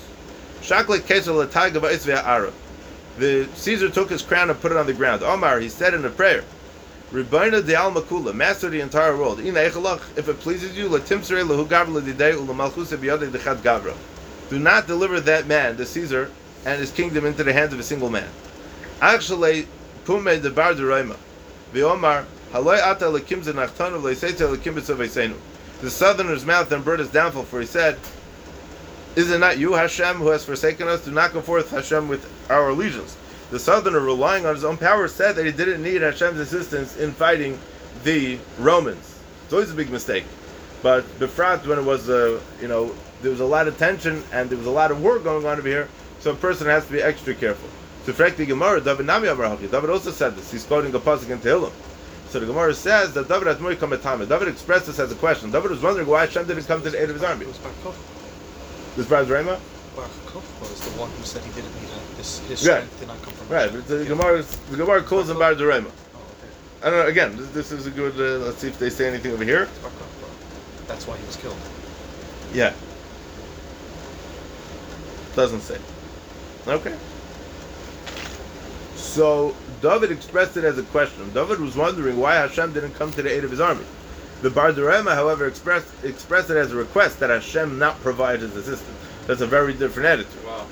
Shakle 0.61 0.97
Kesar 0.97 1.47
Lataiga 1.47 1.79
Va'isvea 1.79 2.21
Ara. 2.25 2.51
The 3.17 3.47
Caesar 3.55 3.89
took 3.89 4.09
his 4.09 4.21
crown 4.21 4.49
and 4.49 4.59
put 4.59 4.73
it 4.73 4.77
on 4.77 4.87
the 4.87 4.93
ground. 4.93 5.23
Omar, 5.23 5.61
he 5.61 5.69
said 5.69 5.93
in 5.93 6.03
a 6.03 6.09
prayer, 6.09 6.43
Rebbeinu 7.13 7.65
de 7.65 7.75
al 7.75 7.93
makula, 7.93 8.33
master 8.33 8.67
of 8.67 8.73
the 8.73 8.81
entire 8.81 9.15
world. 9.15 9.39
Ina 9.39 9.61
if 9.61 10.27
it 10.27 10.39
pleases 10.41 10.77
you, 10.77 10.89
gavra. 10.89 11.95
Do 14.49 14.59
not 14.59 14.85
deliver 14.85 15.21
that 15.21 15.47
man, 15.47 15.77
the 15.77 15.85
Caesar, 15.85 16.29
and 16.65 16.79
his 16.79 16.91
kingdom 16.91 17.25
into 17.25 17.43
the 17.43 17.53
hands 17.53 17.71
of 17.71 17.79
a 17.79 17.83
single 17.83 18.09
man. 18.09 18.29
Actually, 19.01 19.67
pume 20.03 20.41
de 20.41 20.49
bar 20.49 20.73
de. 20.73 21.15
Ata. 21.73 22.25
The 25.81 25.89
southerner's 25.89 26.45
mouth 26.45 26.69
then 26.69 26.81
brought 26.81 26.99
his 26.99 27.09
downfall, 27.09 27.43
for 27.43 27.59
he 27.59 27.65
said, 27.65 27.99
Is 29.15 29.31
it 29.31 29.39
not 29.39 29.57
you, 29.57 29.73
Hashem, 29.73 30.17
who 30.17 30.27
has 30.27 30.45
forsaken 30.45 30.87
us? 30.87 31.03
Do 31.03 31.11
not 31.11 31.33
go 31.33 31.41
forth, 31.41 31.71
Hashem, 31.71 32.07
with 32.07 32.25
our 32.49 32.69
allegiance. 32.69 33.17
The 33.51 33.59
southerner, 33.59 33.99
relying 33.99 34.45
on 34.45 34.55
his 34.55 34.63
own 34.63 34.77
power, 34.77 35.07
said 35.07 35.35
that 35.35 35.45
he 35.45 35.51
didn't 35.51 35.83
need 35.83 36.01
Hashem's 36.01 36.39
assistance 36.39 36.97
in 36.97 37.11
fighting 37.11 37.59
the 38.03 38.39
Romans. 38.59 39.19
It's 39.43 39.53
always 39.53 39.71
a 39.71 39.75
big 39.75 39.91
mistake. 39.91 40.23
But 40.81 41.03
Befrat, 41.19 41.65
when 41.67 41.79
it 41.79 41.85
was, 41.85 42.09
uh, 42.09 42.39
you 42.61 42.67
know, 42.67 42.95
there 43.21 43.31
was 43.31 43.39
a 43.39 43.45
lot 43.45 43.67
of 43.67 43.77
tension 43.77 44.23
and 44.31 44.49
there 44.49 44.57
was 44.57 44.67
a 44.67 44.71
lot 44.71 44.91
of 44.91 45.01
war 45.01 45.19
going 45.19 45.45
on 45.45 45.57
over 45.57 45.67
here, 45.67 45.87
so 46.19 46.31
a 46.31 46.35
person 46.35 46.67
has 46.67 46.85
to 46.85 46.91
be 46.91 47.01
extra 47.01 47.33
careful. 47.33 47.69
So, 48.05 48.13
frankly, 48.13 48.45
Gemara, 48.45 48.81
David 48.81 49.07
Nami 49.07 49.27
Abrahaki, 49.27 49.69
David 49.71 49.89
also 49.89 50.11
said 50.11 50.35
this. 50.35 50.51
He's 50.51 50.63
quoting 50.63 50.93
a 50.93 50.99
pasuk 50.99 51.29
in 51.31 51.39
Tehillim. 51.39 51.71
So 52.29 52.39
the 52.39 52.45
Gemara 52.45 52.73
says 52.73 53.13
that 53.13 53.27
David 53.27 53.47
had 53.47 53.61
more 53.61 53.73
come 53.75 53.93
at 53.93 54.01
time. 54.01 54.19
David 54.27 54.47
expressed 54.47 54.87
this 54.87 54.99
as 54.99 55.11
a 55.11 55.15
question. 55.15 55.51
David 55.51 55.71
was 55.71 55.81
wondering 55.81 56.07
why 56.07 56.25
Hashem 56.25 56.45
didn't 56.45 56.65
come 56.65 56.81
to 56.83 56.89
the 56.89 57.01
aid 57.01 57.09
of 57.09 57.15
his 57.15 57.23
army. 57.23 57.45
It 57.45 57.47
was 57.47 57.57
Bar 57.59 57.71
Kokhba. 57.83 58.95
This 58.97 59.07
Brad 59.07 59.29
Rama? 59.29 59.59
Bar 59.95 60.05
was 60.61 60.79
the 60.81 60.99
one 60.99 61.09
who 61.11 61.23
said 61.23 61.43
he 61.43 61.51
didn't 61.53 61.73
need 61.75 61.89
a, 61.89 62.17
his, 62.17 62.39
his 62.47 62.67
Right. 62.67 62.83
strength 62.83 62.99
did 62.99 63.07
not 63.07 63.21
come 63.21 63.33
from 63.33 63.49
Right, 63.49 63.71
but 63.71 63.87
the 63.87 64.05
Gemara, 64.05 64.43
the 64.69 64.77
Gemara 64.77 65.01
calls 65.01 65.29
him 65.29 65.39
Bar. 65.39 65.53
Oh, 65.53 65.53
okay. 65.55 65.83
I 66.83 66.89
don't 66.89 66.99
know. 66.99 67.07
Again, 67.07 67.37
this, 67.37 67.49
this 67.51 67.71
is 67.71 67.87
a 67.87 67.91
good. 67.91 68.13
Uh, 68.19 68.45
let's 68.45 68.59
see 68.59 68.67
if 68.67 68.77
they 68.77 68.89
say 68.89 69.07
anything 69.07 69.31
over 69.31 69.43
here. 69.43 69.67
Bar. 69.81 69.91
That's 70.87 71.07
why 71.07 71.17
he 71.17 71.25
was 71.25 71.37
killed. 71.37 71.57
Yeah. 72.53 72.73
Doesn't 75.35 75.61
say. 75.61 75.79
Okay. 76.67 76.95
So 79.15 79.55
David 79.81 80.11
expressed 80.11 80.57
it 80.57 80.65
as 80.65 80.77
a 80.77 80.83
question. 80.83 81.31
David 81.33 81.61
was 81.61 81.77
wondering 81.77 82.17
why 82.17 82.35
Hashem 82.35 82.73
didn't 82.73 82.95
come 82.95 83.11
to 83.11 83.21
the 83.21 83.31
aid 83.31 83.45
of 83.45 83.51
his 83.51 83.61
army. 83.61 83.85
The 84.41 84.49
Bardarema, 84.49 85.15
however, 85.15 85.47
expressed 85.47 85.87
expressed 86.03 86.49
it 86.49 86.57
as 86.57 86.73
a 86.73 86.75
request 86.75 87.21
that 87.21 87.29
Hashem 87.29 87.79
not 87.79 87.97
provide 88.01 88.41
his 88.41 88.53
assistance. 88.57 88.97
That's 89.25 89.39
a 89.39 89.47
very 89.47 89.73
different 89.73 90.07
attitude. 90.07 90.45
Wow. 90.45 90.65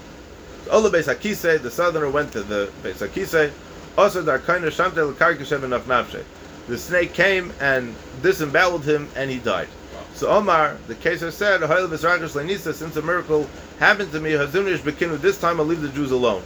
Ola 0.70 0.92
Beis 0.92 1.06
Hakise, 1.06 1.62
the 1.62 1.72
southerner 1.72 2.10
went 2.10 2.34
to 2.34 2.44
the 2.44 2.70
Beis 2.84 2.96
Hakise. 2.96 3.54
Also, 3.98 4.22
Darkaina 4.22 4.68
Shamte 4.68 4.98
L'Karkashem 4.98 5.62
Enaf 5.62 5.84
Nafshe. 5.84 6.26
The 6.68 6.78
snake 6.78 7.14
came 7.14 7.54
and 7.62 7.96
disemboweled 8.22 8.84
him, 8.84 9.08
and 9.16 9.32
he 9.32 9.40
died. 9.40 9.70
So 10.16 10.28
Omar, 10.28 10.76
the 10.88 10.96
Keser 10.96 11.32
said, 11.32 11.62
"Hoyle 11.62 11.88
V'Srakish 11.88 12.32
Lenisa, 12.32 12.74
since 12.74 12.98
a 12.98 13.02
miracle 13.02 13.50
happened 13.80 14.12
to 14.12 14.20
me, 14.20 14.32
Hazunish 14.32 14.80
Bekinu. 14.80 15.18
This 15.22 15.40
time 15.40 15.62
I'll 15.62 15.66
leave 15.66 15.82
the 15.82 15.88
Jews 15.88 16.12
alone." 16.12 16.44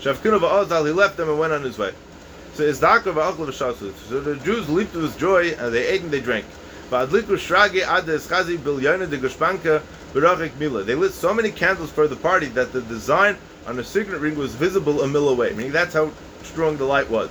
Shavkinu 0.00 0.38
Va'ozal, 0.38 0.86
he 0.86 0.92
left 0.92 1.16
them 1.16 1.28
and 1.28 1.38
went 1.38 1.52
on 1.52 1.62
his 1.62 1.78
way. 1.78 1.92
So 2.54 2.64
Izdakar. 2.64 3.92
So 4.08 4.20
the 4.20 4.36
Jews 4.44 4.68
leaped 4.68 4.94
with 4.94 5.18
joy, 5.18 5.50
and 5.50 5.74
they 5.74 5.86
ate 5.86 6.02
and 6.02 6.10
they 6.10 6.20
drank. 6.20 6.44
Va'adliku 6.90 7.36
Shrage 7.36 7.82
Ad 7.82 8.06
Eschazi 8.06 8.56
Bilyona 8.56 9.08
de 9.08 9.18
Gushpanka 9.18 9.82
Berachik 10.12 10.56
Mila. 10.58 10.82
They 10.82 10.94
lit 10.94 11.12
so 11.12 11.34
many 11.34 11.50
candles 11.50 11.90
for 11.90 12.08
the 12.08 12.16
party 12.16 12.46
that 12.46 12.72
the 12.72 12.80
design 12.82 13.36
on 13.66 13.76
the 13.76 13.84
signet 13.84 14.20
ring 14.20 14.36
was 14.36 14.54
visible 14.54 15.02
a 15.02 15.06
mil 15.06 15.28
away. 15.28 15.52
Meaning 15.52 15.72
that's 15.72 15.94
how 15.94 16.10
strong 16.42 16.76
the 16.76 16.84
light 16.84 17.10
was. 17.10 17.28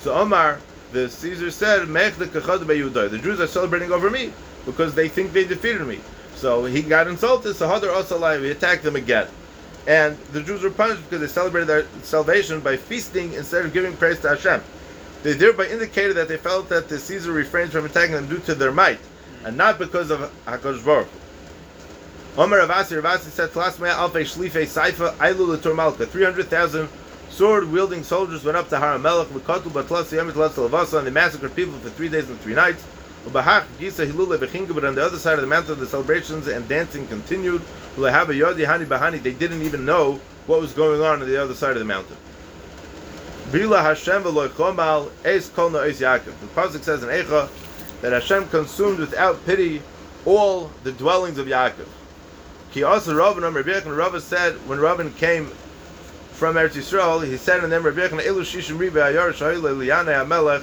So 0.00 0.14
Omar, 0.14 0.60
the 0.92 1.08
Caesar 1.08 1.50
said, 1.50 1.88
"Mech 1.88 2.16
the 2.16 2.26
kachad 2.26 2.64
beYudah." 2.64 3.10
The 3.10 3.18
Jews 3.18 3.40
are 3.40 3.46
celebrating 3.46 3.92
over 3.92 4.10
me 4.10 4.32
because 4.66 4.94
they 4.94 5.08
think 5.08 5.32
they 5.32 5.44
defeated 5.44 5.86
me. 5.86 6.00
So 6.34 6.66
he 6.66 6.82
got 6.82 7.06
insulted. 7.06 7.54
So 7.56 7.66
Hadar 7.66 7.94
Osalai, 7.94 8.42
he 8.42 8.50
attacked 8.50 8.82
them 8.82 8.96
again. 8.96 9.28
And 9.88 10.18
the 10.32 10.42
Jews 10.42 10.62
were 10.62 10.70
punished 10.70 11.02
because 11.04 11.20
they 11.20 11.32
celebrated 11.32 11.66
their 11.66 11.86
salvation 12.02 12.60
by 12.60 12.76
feasting 12.76 13.32
instead 13.32 13.64
of 13.64 13.72
giving 13.72 13.96
praise 13.96 14.20
to 14.20 14.28
Hashem. 14.28 14.62
They 15.22 15.32
thereby 15.32 15.66
indicated 15.66 16.14
that 16.18 16.28
they 16.28 16.36
felt 16.36 16.68
that 16.68 16.90
the 16.90 16.98
Caesar 16.98 17.32
refrained 17.32 17.72
from 17.72 17.86
attacking 17.86 18.14
them 18.14 18.28
due 18.28 18.38
to 18.40 18.54
their 18.54 18.70
might, 18.70 19.00
and 19.44 19.56
not 19.56 19.78
because 19.78 20.10
of 20.10 20.30
Hakadosh 20.44 20.84
Baruch. 20.84 21.08
Omer 22.36 22.66
Ravasi, 22.66 23.00
Ravasi 23.00 23.30
said, 23.30 23.50
"Tlas 23.50 23.80
mea 23.80 23.88
alfei 23.88 24.24
shlife 24.24 24.62
saifa 24.66 25.16
ailu 25.16 25.48
l'tor 25.48 25.72
malka." 25.74 26.04
Three 26.04 26.22
hundred 26.22 26.48
thousand 26.48 26.90
sword-wielding 27.30 28.04
soldiers 28.04 28.44
went 28.44 28.58
up 28.58 28.68
to 28.68 28.78
Har 28.78 28.98
Melech, 28.98 29.28
v'katu 29.28 29.70
batlas 29.70 30.12
yemit 30.12 30.36
las 30.36 30.54
lavasa, 30.54 30.98
and 30.98 31.06
they 31.06 31.10
massacred 31.10 31.56
people 31.56 31.78
for 31.78 31.88
three 31.88 32.10
days 32.10 32.28
and 32.28 32.38
three 32.42 32.54
nights. 32.54 32.84
On 33.28 34.94
the 34.94 35.04
other 35.04 35.18
side 35.18 35.34
of 35.34 35.40
the 35.40 35.46
mountain, 35.46 35.78
the 35.78 35.86
celebrations 35.86 36.46
and 36.48 36.68
dancing 36.68 37.06
continued. 37.06 37.62
They 37.96 39.32
didn't 39.32 39.62
even 39.62 39.84
know 39.84 40.20
what 40.46 40.60
was 40.60 40.72
going 40.72 41.00
on 41.02 41.20
on 41.20 41.28
the 41.28 41.36
other 41.42 41.54
side 41.54 41.72
of 41.72 41.78
the 41.78 41.84
mountain. 41.84 42.16
Bila 43.50 43.82
Hashem 43.82 44.22
v'loy 44.22 44.48
chomal 44.48 45.10
eis 45.24 45.48
kol 45.48 45.70
no 45.70 45.78
eis 45.78 46.00
Yaakov. 46.00 46.38
The 46.40 46.46
pasuk 46.54 46.82
says 46.82 47.02
in 47.02 47.08
Eicha 47.08 47.48
that 48.02 48.12
Hashem 48.12 48.48
consumed 48.48 48.98
without 48.98 49.44
pity 49.46 49.82
all 50.24 50.70
the 50.84 50.92
dwellings 50.92 51.38
of 51.38 51.46
Yaakov. 51.46 51.88
Ki 52.72 52.82
also 52.82 53.14
Rav 53.14 53.38
Rabbi 53.38 53.70
Yechon, 53.70 53.96
Rav 53.96 54.22
said 54.22 54.54
when 54.68 54.78
Rav 54.80 55.00
came 55.16 55.46
from 56.32 56.56
Eretz 56.56 56.74
Yisrael, 56.74 57.26
he 57.26 57.38
said 57.38 57.64
in 57.64 57.70
them 57.70 57.82
Rabbi 57.84 58.00
Yechon, 58.00 58.20
Elu 58.20 58.42
shishim 58.42 58.78
ribe 58.78 58.94
ayar 58.94 59.32
shayil 59.32 59.62
liyanei 59.62 60.14
hamelech 60.24 60.62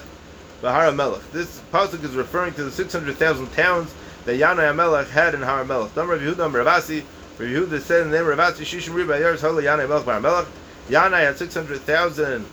v'har 0.62 0.92
hamelech. 0.92 1.22
This 1.32 1.62
pasuk 1.72 2.04
is 2.04 2.12
referring 2.16 2.54
to 2.54 2.64
the 2.64 2.72
600,000 2.72 3.52
towns 3.54 3.94
that 4.26 4.40
Yanai 4.40 4.74
hamelech 4.74 5.10
had 5.10 5.34
in 5.34 5.42
Har 5.42 5.64
hamelech. 5.64 5.94
Dam 5.96 6.10
Rabbi 6.10 6.24
Yehuda 6.24 6.52
Ravasi, 6.52 7.04
Rabbi 7.38 7.52
Yehuda 7.52 7.82
said 7.82 8.04
in 8.04 8.12
them 8.12 8.26
Ravasi 8.26 8.64
shishim 8.64 8.96
ribe 8.96 9.10
ayar 9.10 9.36
shayil 9.38 9.62
liyanei 9.62 9.88
hamelech 9.88 10.04
v'har 10.04 10.22
hamelech. 10.22 10.48
Yanai 10.90 11.22
had 11.26 11.38
600,000 11.38 12.46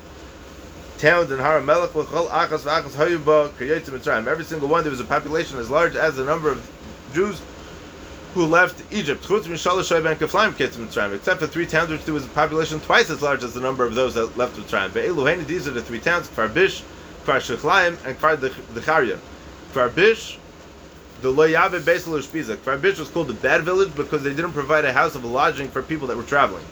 towns 0.98 1.30
in 1.30 1.38
Har 1.38 1.60
hamelech 1.60 1.88
v'chol 1.88 2.28
achas 2.28 2.60
v'achas 2.60 2.92
hayuba 2.92 3.50
kriyetz 3.50 3.84
Mitzrayim. 3.84 4.26
Every 4.26 4.44
single 4.44 4.68
one 4.68 4.84
there 4.84 4.90
was 4.90 5.00
a 5.00 5.04
population 5.04 5.58
as 5.58 5.70
large 5.70 5.96
as 5.96 6.16
the 6.16 6.24
number 6.24 6.50
of 6.50 6.70
Jews 7.14 7.40
who 8.34 8.46
left 8.46 8.82
Egypt, 8.90 9.26
except 9.30 9.44
for 11.40 11.46
three 11.46 11.66
towns 11.66 11.90
which 11.90 12.04
there 12.04 12.14
was 12.14 12.24
a 12.24 12.28
population 12.28 12.80
twice 12.80 13.10
as 13.10 13.20
large 13.20 13.44
as 13.44 13.52
the 13.52 13.60
number 13.60 13.84
of 13.84 13.94
those 13.94 14.14
that 14.14 14.34
left 14.38 14.56
Mitzrayim. 14.56 15.46
These 15.46 15.68
are 15.68 15.72
the 15.72 15.82
three 15.82 16.00
towns, 16.00 16.28
Kfar 16.28 16.48
Bish, 16.54 16.82
Kfar 17.24 17.38
Shechlaim, 17.38 18.04
and 18.04 18.18
Kfar 18.18 18.36
Decharia. 18.36 19.18
Kfar 19.72 19.94
Bish, 19.94 20.38
the 21.20 21.32
Loyave 21.32 21.80
Beisel 21.80 22.18
Ushpiza. 22.20 22.56
Kfar 22.56 22.80
Bish 22.80 22.98
was 22.98 23.08
called 23.08 23.28
the 23.28 23.34
bad 23.34 23.62
village 23.62 23.94
because 23.94 24.22
they 24.22 24.34
didn't 24.34 24.52
provide 24.52 24.84
a 24.84 24.92
house 24.92 25.14
of 25.14 25.24
lodging 25.24 25.68
for 25.68 25.82
people 25.82 26.08
that 26.08 26.16
were 26.16 26.24
traveling. 26.24 26.64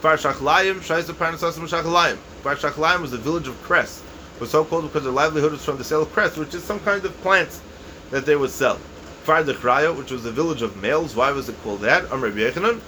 Kfar 0.00 0.16
Shachlayim, 0.16 0.76
Shaisa 0.76 1.12
Parnasasim 1.12 1.68
Shachlayim. 1.68 2.16
Kfar 2.44 2.56
Shachlayim 2.56 3.00
was 3.00 3.10
the 3.10 3.18
village 3.18 3.48
of 3.48 3.60
cress. 3.64 4.02
It 4.36 4.40
was 4.40 4.50
so 4.50 4.64
called 4.64 4.84
because 4.84 5.02
their 5.02 5.12
livelihood 5.12 5.50
was 5.50 5.64
from 5.64 5.78
the 5.78 5.84
sale 5.84 6.02
of 6.02 6.12
cress, 6.12 6.36
which 6.36 6.54
is 6.54 6.62
some 6.62 6.78
kind 6.80 7.04
of 7.04 7.12
plants 7.22 7.60
that 8.10 8.24
they 8.24 8.36
would 8.36 8.50
sell. 8.50 8.78
Kfar 9.24 9.44
Dechraya, 9.44 9.96
which 9.96 10.12
was 10.12 10.22
the 10.22 10.30
village 10.30 10.62
of 10.62 10.80
males. 10.80 11.16
Why 11.16 11.32
was 11.32 11.48
it 11.48 11.60
called 11.64 11.80
that? 11.80 12.10
Amr 12.12 12.30
Yechanan. 12.30 12.80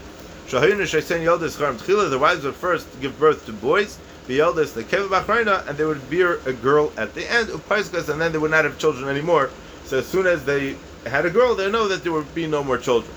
Shahayinu 0.47 0.83
Shaisen 0.83 1.25
Yeldes 1.25 1.59
Charam 1.59 1.77
Tchila. 1.77 2.09
The 2.09 2.19
wives 2.19 2.45
were 2.45 2.53
first 2.53 2.87
give 3.01 3.19
birth 3.19 3.47
to 3.47 3.53
boys. 3.53 3.99
Eldest, 4.39 4.77
the 4.77 4.85
Kev 4.85 5.09
Bachrayna, 5.09 5.67
and 5.67 5.77
they 5.77 5.85
would 5.85 6.09
bear 6.09 6.35
a 6.47 6.53
girl 6.53 6.93
at 6.97 7.15
the 7.15 7.29
end, 7.29 7.49
Upaiskas, 7.49 8.09
and 8.09 8.21
then 8.21 8.31
they 8.31 8.39
would 8.39 8.53
not 8.53 8.65
have 8.65 8.79
children 8.79 9.09
anymore. 9.09 9.51
So 9.87 9.99
as 9.99 10.07
soon 10.07 10.29
as 10.29 10.45
they 10.45 10.77
had 11.07 11.27
a 11.27 11.31
girl, 11.31 11.57
they 11.57 11.69
know 11.69 11.89
that 11.89 12.05
there 12.05 12.13
would 12.13 12.33
be 12.33 12.47
no 12.47 12.63
more 12.63 12.79
children. 12.79 13.13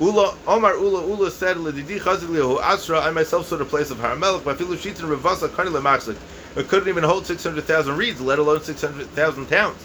Ula 0.00 0.34
Omar 0.48 0.76
Ula 0.76 1.06
Ula 1.06 1.30
said, 1.30 1.58
"Ledidi 1.58 2.00
Chazilihu 2.00 2.58
Asra." 2.62 3.00
I 3.00 3.10
myself 3.10 3.46
saw 3.46 3.56
the 3.56 3.66
place 3.66 3.90
of 3.90 3.98
Haramelech. 3.98 4.42
But 4.42 4.56
Filu 4.56 4.74
Shitin 4.74 5.14
Ravasa 5.14 5.48
Kani 5.48 5.68
Lemaxlik. 5.68 6.16
It 6.56 6.68
couldn't 6.68 6.88
even 6.88 7.04
hold 7.04 7.26
six 7.26 7.44
hundred 7.44 7.64
thousand 7.64 7.98
reeds, 7.98 8.20
let 8.20 8.38
alone 8.38 8.62
six 8.62 8.80
hundred 8.80 9.06
thousand 9.08 9.46
towns. 9.48 9.76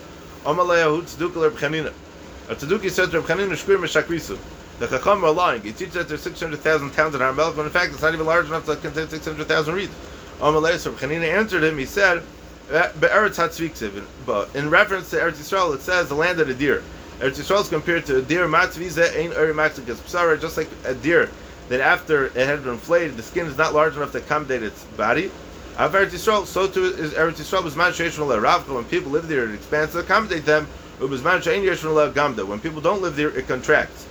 Omalaya 0.46 0.86
Hu 0.86 1.02
Tzedukah 1.04 1.44
Reb 1.44 1.58
Chanina. 1.58 1.94
A 2.50 2.56
Tzeduki 2.56 2.90
says 2.90 3.14
Reb 3.14 3.24
Chanina 3.24 3.52
Shkurim 3.52 3.82
Meshakrisu. 3.82 4.38
The 4.80 4.88
Chacham 4.88 5.24
are 5.26 5.32
lying. 5.32 5.62
He 5.62 5.74
teaches 5.74 6.08
that 6.08 6.18
six 6.18 6.40
hundred 6.40 6.62
thousand 6.62 6.92
towns 6.92 7.14
in 7.14 7.20
Haramelech, 7.20 7.56
when 7.58 7.66
in 7.66 7.72
fact 7.72 7.92
it's 7.92 8.02
not 8.02 8.14
even 8.14 8.26
large 8.26 8.46
enough 8.46 8.66
to 8.68 8.78
contain 8.78 9.10
six 9.10 9.26
hundred 9.26 9.48
thousand 9.48 9.76
reeds. 9.76 9.94
Omalaya 10.40 10.78
so 10.78 10.92
Chanina 10.92 11.28
answered 11.28 11.64
him. 11.64 11.78
He 11.78 11.86
said. 11.86 12.24
But 12.68 14.56
in 14.56 14.72
reference 14.72 15.12
to 15.12 15.18
Eretz 15.18 15.34
Yisrael, 15.34 15.76
it 15.76 15.82
says 15.82 16.10
the 16.10 16.16
land 16.16 16.40
of 16.40 16.48
the 16.48 16.54
deer. 16.56 16.82
Eretz 17.20 17.38
Yisrael 17.38 17.62
is 17.62 17.70
compared 17.70 18.08
to 18.08 18.18
a 18.18 18.22
deer 18.24 18.48
matzvize 18.48 18.98
ein 19.16 19.32
eri 19.34 19.54
maxikas 19.54 19.98
psara, 19.98 20.42
just 20.42 20.58
like 20.58 20.68
a 20.84 20.96
deer 20.96 21.30
that 21.70 21.80
after 21.80 22.26
it 22.26 22.48
had 22.48 22.64
been 22.64 22.74
inflated, 22.74 23.18
the 23.18 23.24
skin 23.24 23.46
is 23.46 23.56
not 23.56 23.76
large 23.76 23.96
enough 23.96 24.12
to 24.14 24.18
accommodate 24.18 24.64
its 24.64 24.84
body. 24.98 25.30
Of 25.78 25.94
Eretz 25.94 26.10
Yisrael, 26.10 26.46
so 26.48 26.68
too 26.68 26.86
is 26.86 27.14
Eretz 27.14 27.34
Yisrael 27.34 27.64
was 27.64 27.76
man 27.76 27.92
sheishon 27.92 28.26
Ravka. 28.42 28.74
When 28.74 28.86
people 28.86 29.12
live 29.12 29.28
there, 29.28 29.48
it 29.48 29.54
expands 29.54 29.92
to 29.94 30.00
accommodate 30.00 30.46
them. 30.46 30.68
It 31.00 31.06
was 31.08 31.22
man 31.22 31.42
shein 31.42 31.62
yeshon 31.62 32.14
gamda. 32.14 32.48
When 32.48 32.60
people 32.60 32.82
don't 32.82 33.02
live 33.02 33.16
there, 33.16 33.30
it 33.38 33.48
contracts. 33.48 34.08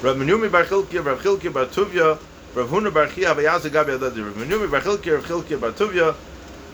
Rav 0.00 0.16
Menumi 0.16 0.50
bar 0.50 0.64
Chilkiya, 0.64 1.04
Rav 1.04 1.20
Chilkiya 1.20 1.52
bar 1.52 1.66
Tuvya, 1.66 2.18
Rav 2.52 2.68
Huna 2.68 2.92
bar 2.92 3.06
Chia, 3.06 3.32
Gabi 3.34 3.46
Adadi. 3.46 4.24
Rav 4.24 4.34
Menumi 4.34 4.68
bar 4.68 4.80
Chilkiya, 4.80 5.14
Rav 5.14 5.24
Chilkiya 5.24 5.60
bar 5.60 5.70
Tuvya, 5.70 6.16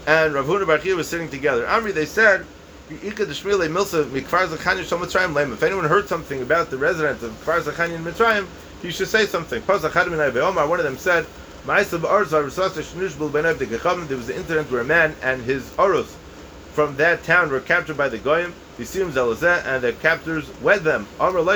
and 0.07 0.33
Rav 0.33 0.47
Huna 0.47 0.67
bar 0.67 0.79
Chia 0.79 0.97
was 0.97 1.07
sitting 1.07 1.29
together. 1.29 1.67
Amri, 1.67 1.93
they 1.93 2.07
said, 2.07 2.47
if 2.89 3.03
anyone 5.63 5.85
heard 5.85 6.09
something 6.09 6.41
about 6.41 6.71
the 6.71 6.79
residents 6.79 7.23
of 7.25 7.33
Kfar 7.45 7.61
Zachani 7.61 7.95
in 7.97 8.05
Mitzrayim, 8.05 8.47
he 8.81 8.91
should 8.93 9.09
say 9.09 9.27
something. 9.27 9.61
One 9.63 9.85
of 9.85 10.85
them 10.85 10.97
said, 10.97 11.27
There 11.67 11.77
was 11.77 11.93
an 14.29 14.37
incident 14.37 14.71
where 14.71 14.81
a 14.81 14.85
man 14.85 15.17
and 15.21 15.43
his 15.43 15.75
oros 15.77 16.17
from 16.73 16.97
that 16.97 17.25
town 17.25 17.51
were 17.51 17.61
captured 17.61 17.97
by 17.97 18.09
the 18.09 18.19
Goyim, 18.19 18.55
and 18.79 19.83
their 19.83 19.93
captors 19.93 20.49
wed 20.61 20.85
them. 20.85 21.09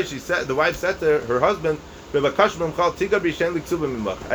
She 0.04 0.18
said, 0.18 0.48
the 0.48 0.54
wife 0.56 0.76
said 0.76 0.98
to 0.98 1.20
her 1.20 1.40
husband, 1.40 1.78
I 2.12 2.18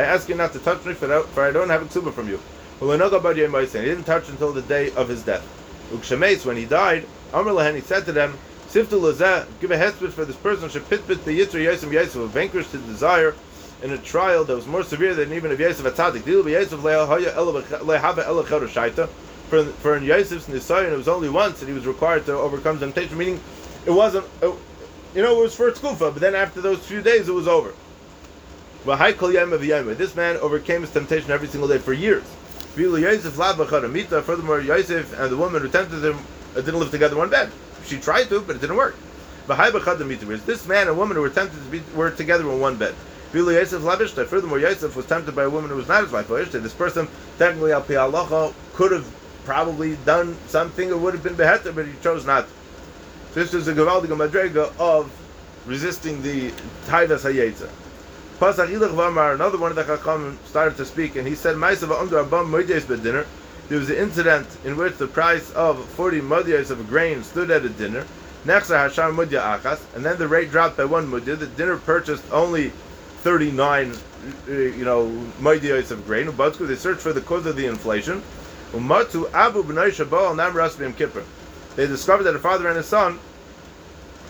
ask 0.02 0.28
you 0.28 0.34
not 0.34 0.52
to 0.52 0.58
touch 0.60 0.84
me, 0.86 0.94
for 0.94 1.12
I, 1.12 1.22
for 1.22 1.42
I 1.42 1.52
don't 1.52 1.68
have 1.68 1.82
a 1.82 1.84
ksuba 1.84 2.12
from 2.12 2.28
you. 2.28 2.40
He 2.80 2.86
didn't 3.84 4.04
touch 4.04 4.28
until 4.28 4.52
the 4.52 4.62
day 4.62 4.90
of 4.92 5.08
his 5.08 5.22
death. 5.22 5.42
When 6.46 6.56
he 6.56 6.64
died, 6.64 7.06
Amr 7.34 7.72
he 7.72 7.80
said 7.80 8.06
to 8.06 8.12
them, 8.12 8.38
Siftu 8.68 9.00
give 9.60 9.70
a 9.70 9.76
hesped 9.76 10.10
for 10.10 10.24
this 10.24 10.36
person, 10.36 10.68
shepitbit 10.68 11.24
the 11.24 11.38
yitzri 11.38 11.66
yosem 11.66 11.92
yosef, 11.92 12.30
vanquished 12.30 12.72
his 12.72 12.82
desire 12.82 13.34
in 13.82 13.92
a 13.92 13.98
trial 13.98 14.44
that 14.44 14.54
was 14.54 14.66
more 14.66 14.82
severe 14.82 15.14
than 15.14 15.32
even 15.32 15.50
of 15.52 15.60
Yosef 15.60 15.84
Atzadik. 15.84 16.24
Dil 16.24 16.42
be 16.42 16.52
Yosef. 16.52 16.80
For 19.48 19.64
for 19.64 19.96
in 19.96 20.02
Yosef's 20.02 20.48
nisayon, 20.48 20.92
it 20.92 20.96
was 20.96 21.08
only 21.08 21.28
once 21.28 21.60
that 21.60 21.66
he 21.68 21.72
was 21.72 21.86
required 21.86 22.26
to 22.26 22.32
overcome 22.32 22.80
temptation. 22.80 23.16
Meaning, 23.16 23.40
it 23.84 23.92
wasn't. 23.92 24.26
It, 24.42 24.52
you 25.16 25.22
know, 25.22 25.40
it 25.40 25.42
was 25.42 25.54
for 25.54 25.70
kufa, 25.72 26.10
but 26.10 26.20
then 26.20 26.34
after 26.34 26.60
those 26.60 26.86
few 26.86 27.00
days, 27.00 27.26
it 27.28 27.32
was 27.32 27.48
over. 27.48 27.72
This 28.84 30.14
man 30.14 30.36
overcame 30.36 30.82
his 30.82 30.92
temptation 30.92 31.30
every 31.30 31.48
single 31.48 31.68
day 31.68 31.78
for 31.78 31.94
years. 31.94 32.22
Furthermore, 32.74 34.60
Yosef 34.60 35.18
and 35.18 35.32
the 35.32 35.36
woman 35.36 35.62
who 35.62 35.68
tempted 35.68 36.04
him 36.04 36.18
uh, 36.54 36.60
didn't 36.60 36.78
live 36.78 36.90
together 36.90 37.14
in 37.14 37.18
one 37.18 37.30
bed. 37.30 37.50
She 37.86 37.98
tried 37.98 38.24
to, 38.24 38.42
but 38.42 38.56
it 38.56 38.60
didn't 38.60 38.76
work. 38.76 38.94
This 39.48 40.66
man 40.66 40.88
and 40.88 40.98
woman 40.98 41.16
who 41.16 41.22
were 41.22 41.30
tempted 41.30 41.64
to 41.64 41.70
be 41.70 41.80
were 41.94 42.10
together 42.10 42.44
in 42.50 42.60
one 42.60 42.76
bed. 42.76 42.94
Furthermore, 43.32 44.58
Yosef 44.58 44.94
was 44.94 45.06
tempted 45.06 45.34
by 45.34 45.44
a 45.44 45.50
woman 45.50 45.70
who 45.70 45.76
was 45.76 45.88
not 45.88 46.02
his 46.04 46.12
wife. 46.12 46.28
This 46.28 46.74
person, 46.74 47.08
technically, 47.38 47.72
al 47.72 48.54
could 48.74 48.92
have 48.92 49.06
probably 49.44 49.96
done 50.04 50.36
something. 50.46 50.90
It 50.90 50.98
would 50.98 51.14
have 51.14 51.22
been 51.22 51.36
beheter, 51.36 51.72
but 51.72 51.86
he 51.86 51.94
chose 52.02 52.26
not. 52.26 52.46
So 52.48 52.55
this 53.36 53.52
is 53.52 53.68
a 53.68 53.74
gewaldige 53.74 54.16
madrega 54.16 54.72
of 54.78 55.12
resisting 55.66 56.22
the 56.22 56.50
taivas 56.86 57.20
hayetza. 57.20 57.68
Pasach 58.40 58.70
Ilach 58.70 58.94
Vamar, 58.94 59.34
another 59.34 59.58
one 59.58 59.70
of 59.70 59.76
the 59.76 59.84
Chacham 59.84 60.38
started 60.46 60.74
to 60.78 60.86
speak, 60.86 61.16
and 61.16 61.28
he 61.28 61.34
said, 61.34 61.54
"Ma'asav 61.54 61.92
under 62.00 62.24
Abam 62.24 62.48
Moedes 62.48 62.86
dinner." 63.02 63.26
There 63.68 63.78
was 63.78 63.90
an 63.90 63.96
incident 63.96 64.46
in 64.64 64.78
which 64.78 64.96
the 64.96 65.06
price 65.06 65.50
of 65.50 65.84
40 65.84 66.22
mudyas 66.22 66.70
of 66.70 66.88
grain 66.88 67.22
stood 67.22 67.50
at 67.50 67.62
a 67.62 67.68
dinner. 67.68 68.06
Nechsa 68.46 68.88
Hashar 68.88 69.14
Mudya 69.14 69.60
Achas, 69.60 69.80
and 69.94 70.02
then 70.02 70.16
the 70.16 70.28
rate 70.28 70.50
dropped 70.50 70.78
by 70.78 70.86
one 70.86 71.06
mudya. 71.06 71.38
The 71.38 71.46
dinner 71.46 71.76
purchased 71.76 72.24
only 72.32 72.70
39, 73.20 73.92
uh, 73.92 74.50
you 74.50 74.86
know, 74.86 75.08
mudyas 75.42 75.90
of 75.90 76.06
grain. 76.06 76.34
They 76.34 76.76
searched 76.76 77.02
for 77.02 77.12
the 77.12 77.20
cause 77.20 77.44
of 77.44 77.56
the 77.56 77.66
inflation. 77.66 78.22
Umatu 78.72 79.30
Abu 79.34 79.62
B'nai 79.62 79.90
Shabal 79.90 80.34
Nam 80.34 80.54
Rasbim 80.54 80.96
Kippur. 80.96 81.22
They 81.76 81.86
discovered 81.86 82.24
that 82.24 82.34
a 82.34 82.38
father 82.38 82.66
and 82.68 82.76
his 82.76 82.86
son 82.86 83.18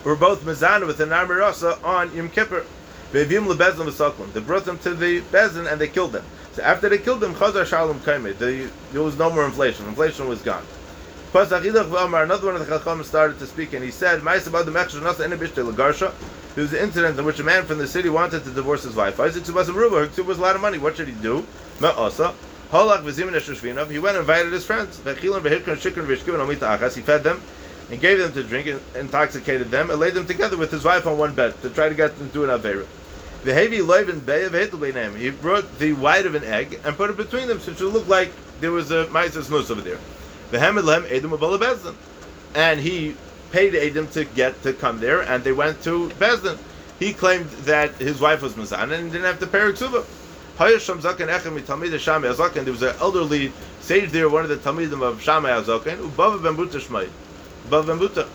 were 0.04 0.16
both 0.16 0.42
mezana 0.44 0.86
with 0.86 1.00
an 1.00 1.08
Amirasa 1.10 1.82
on 1.84 2.14
Yom 2.14 2.28
Kippur. 2.28 2.64
They 3.12 3.24
brought 3.24 4.64
them 4.64 4.78
to 4.78 4.94
the 4.94 5.20
Bezin 5.20 5.70
and 5.70 5.80
they 5.80 5.88
killed 5.88 6.12
them. 6.12 6.24
So 6.52 6.62
after 6.62 6.88
they 6.88 6.98
killed 6.98 7.20
them, 7.20 7.34
Chazar 7.34 7.64
Shalom 7.64 8.00
Kaime, 8.00 8.36
there 8.92 9.02
was 9.02 9.16
no 9.16 9.30
more 9.30 9.44
inflation. 9.44 9.86
Inflation 9.86 10.28
was 10.28 10.42
gone. 10.42 10.64
Another 11.32 12.46
one 12.46 12.56
of 12.56 12.66
the 12.66 12.78
Chacham 12.78 13.04
started 13.04 13.38
to 13.38 13.46
speak 13.46 13.74
and 13.74 13.84
he 13.84 13.90
said, 13.90 14.22
There 14.22 14.34
was 14.34 14.46
an 16.72 16.78
incident 16.78 17.18
in 17.18 17.24
which 17.24 17.38
a 17.40 17.44
man 17.44 17.64
from 17.64 17.78
the 17.78 17.86
city 17.86 18.08
wanted 18.08 18.42
to 18.44 18.50
divorce 18.50 18.82
his 18.84 18.96
wife. 18.96 19.20
Isaac 19.20 19.46
was 19.54 19.68
a 19.68 19.72
was 20.22 20.38
a 20.38 20.42
lot 20.42 20.56
of 20.56 20.62
money. 20.62 20.78
What 20.78 20.96
should 20.96 21.08
he 21.08 21.14
do? 21.14 21.46
He 22.70 22.76
went 22.76 24.16
and 24.16 24.16
invited 24.16 24.52
his 24.52 24.66
friends. 24.66 24.98
He 24.98 27.02
fed 27.02 27.22
them 27.22 27.40
and 27.90 28.00
gave 28.00 28.18
them 28.18 28.32
to 28.32 28.42
drink 28.42 28.66
and 28.66 28.80
intoxicated 28.96 29.70
them 29.70 29.90
and 29.90 30.00
laid 30.00 30.14
them 30.14 30.26
together 30.26 30.56
with 30.56 30.72
his 30.72 30.84
wife 30.84 31.06
on 31.06 31.16
one 31.16 31.34
bed 31.34 31.60
to 31.62 31.70
try 31.70 31.88
to 31.88 31.94
get 31.94 32.18
them 32.18 32.28
to 32.30 32.42
an 32.44 32.50
Avera. 32.50 32.84
The 33.44 33.54
heavy 33.54 33.78
loiven 33.78 34.26
bay 34.26 34.44
of 34.44 34.52
name. 34.94 35.14
He 35.14 35.30
brought 35.30 35.78
the 35.78 35.92
white 35.92 36.26
of 36.26 36.34
an 36.34 36.42
egg 36.42 36.80
and 36.84 36.96
put 36.96 37.10
it 37.10 37.16
between 37.16 37.46
them 37.46 37.60
so 37.60 37.70
it 37.70 37.78
should 37.78 37.92
look 37.92 38.08
like 38.08 38.32
there 38.60 38.72
was 38.72 38.90
a 38.90 39.06
Maisis 39.06 39.48
Nus 39.48 39.70
over 39.70 39.82
there. 39.82 39.98
The 40.50 40.58
Hamid 40.58 40.84
Edom 41.08 41.30
Bezdin. 41.30 41.94
And 42.54 42.80
he 42.80 43.14
paid 43.52 43.76
Edom 43.76 44.08
to 44.08 44.24
get 44.24 44.60
to 44.64 44.72
come 44.72 44.98
there 44.98 45.22
and 45.22 45.44
they 45.44 45.52
went 45.52 45.80
to 45.84 46.08
Bezdin. 46.18 46.58
He 46.98 47.12
claimed 47.12 47.48
that 47.66 47.94
his 47.96 48.20
wife 48.20 48.42
was 48.42 48.56
Mazan 48.56 48.90
and 48.90 49.12
didn't 49.12 49.26
have 49.26 49.38
to 49.38 49.46
pay 49.46 49.60
her 49.60 49.72
ksuba. 50.56 52.54
There 52.64 52.72
was 52.72 52.82
an 52.82 52.96
elderly 53.00 53.52
sage 53.80 54.10
there, 54.10 54.28
one 54.28 54.42
of 54.42 54.48
the 54.48 54.56
Talmidim 54.56 55.02
of 55.02 55.22
Shammai 55.22 55.50
Azokan, 55.50 55.98
Ubava 55.98 56.42
Ben 56.42 56.56
Buta. 56.56 57.08
Bav 57.68 57.86
Ben. 57.86 58.26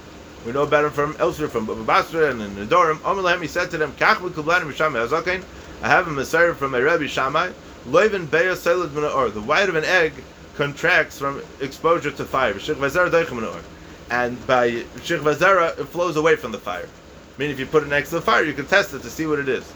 We 0.46 0.52
know 0.52 0.64
about 0.64 0.86
him 0.86 0.92
from 0.92 1.16
elsewhere, 1.20 1.50
from 1.50 1.86
Basra 1.86 2.32
and 2.32 2.42
in 2.42 2.56
Nedorim. 2.56 2.98
Amalahem, 3.00 3.42
he 3.42 3.48
said 3.48 3.70
to 3.72 3.78
them, 3.78 3.92
Kach 3.94 4.16
Mikublanim 4.16 4.74
Shammai 4.74 5.00
Azokan, 5.00 5.44
I 5.84 5.88
have 5.88 6.08
a 6.08 6.12
Messiah 6.12 6.54
from 6.54 6.74
a 6.74 6.82
Rebbe 6.82 7.08
Shammai, 7.08 7.52
Loiven 7.88 8.26
Beya 8.26 8.56
Selad 8.56 8.96
Or. 9.16 9.30
The 9.30 9.42
white 9.42 9.70
of 9.70 9.76
an 9.76 9.86
egg 9.86 10.14
contracts 10.56 11.18
from 11.20 11.42
exposure 11.60 12.12
to 12.12 12.26
fire. 12.26 12.54
And 12.54 14.48
by 14.48 14.72
Shich 14.72 15.20
Vazara, 15.20 15.80
it 15.80 15.86
flows 15.86 16.18
away 16.18 16.36
from 16.36 16.52
the 16.52 16.58
fire. 16.58 16.88
I 16.88 17.40
mean, 17.40 17.50
if 17.50 17.60
you 17.60 17.66
put 17.66 17.84
it 17.84 17.90
next 17.90 18.10
to 18.10 18.16
the 18.16 18.22
fire, 18.22 18.44
you 18.44 18.54
can 18.54 18.66
test 18.66 18.94
it 18.94 19.02
to 19.04 19.10
see 19.10 19.26
what 19.26 19.40
it 19.40 19.48
is. 19.48 19.72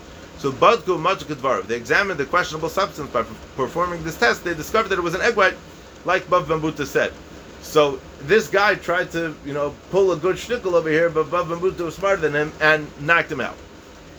So 0.46 0.52
Badku 0.52 1.02
Majukadvarov, 1.02 1.66
they 1.66 1.76
examined 1.76 2.20
the 2.20 2.26
questionable 2.28 2.70
substance 2.70 3.10
by 3.10 3.24
performing 3.56 4.04
this 4.04 4.16
test. 4.16 4.44
They 4.44 4.54
discovered 4.54 4.90
that 4.90 5.00
it 5.00 5.02
was 5.02 5.16
an 5.16 5.22
egg 5.22 5.36
white, 5.36 5.56
like 6.06 6.28
Bava 6.28 6.48
ben 6.48 6.62
Buta 6.62 6.86
said. 6.86 7.12
So 7.64 8.00
this 8.22 8.48
guy 8.48 8.76
tried 8.76 9.12
to, 9.14 9.34
you 9.44 9.54
know, 9.54 9.74
pull 9.90 10.12
a 10.12 10.16
good 10.16 10.36
shtickle 10.36 10.74
over 10.74 10.88
here, 10.88 11.10
but 11.10 11.32
Bava 11.32 11.50
ben 11.50 11.58
Buta 11.58 11.80
was 11.80 11.96
smarter 11.96 12.22
than 12.22 12.36
him 12.36 12.54
and 12.62 12.88
knocked 13.02 13.32
him 13.32 13.42
out. 13.42 13.58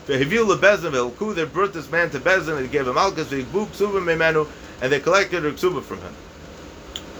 They 0.07 0.21
brought 0.25 0.41
this 0.51 1.89
man 1.91 2.09
to 2.09 2.19
Bezin, 2.19 2.57
and 2.57 2.71
gave 2.71 2.87
him 2.89 2.95
alkas, 2.95 4.47
and 4.81 4.91
they 4.91 4.99
collected 4.99 5.45
a 5.45 5.51
ksuba 5.53 5.81
from 5.81 6.01
him. 6.01 6.13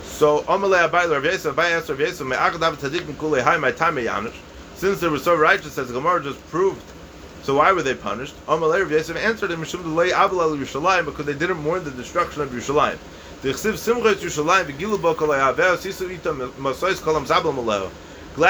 So 0.03 0.41
Amalei 0.41 0.85
Abai 0.85 1.09
Rav 1.09 1.23
Yosef, 1.23 1.55
Abai 1.55 1.71
asked 1.71 1.87
Rav 1.87 2.01
Yosef, 2.01 2.27
"Me'achadav 2.27 2.75
tzadikim 2.75 3.15
kulei 3.15 3.41
hai 3.41 3.55
my 3.55 3.71
time. 3.71 4.33
Since 4.75 4.99
they 4.99 5.07
were 5.07 5.17
so 5.17 5.33
righteous, 5.33 5.77
as 5.77 5.93
Gemara 5.93 6.21
just 6.21 6.45
proved, 6.49 6.81
so 7.47 7.55
why 7.55 7.71
were 7.71 7.81
they 7.81 7.95
punished? 7.95 8.36
Amalei 8.45 8.81
Rav 8.81 8.91
Yosef 8.91 9.15
answered 9.15 9.51
him, 9.51 9.62
"Mishum 9.62 9.81
delay 9.81 10.10
avul 10.10 10.41
al 10.41 10.57
Yerushalayim," 10.57 11.05
because 11.05 11.25
they 11.25 11.33
didn't 11.33 11.63
mourn 11.63 11.86
the 11.86 11.91
destruction 11.91 12.41
of 12.41 12.49
Yerushalayim. 12.49 12.97
Glad 13.41 13.55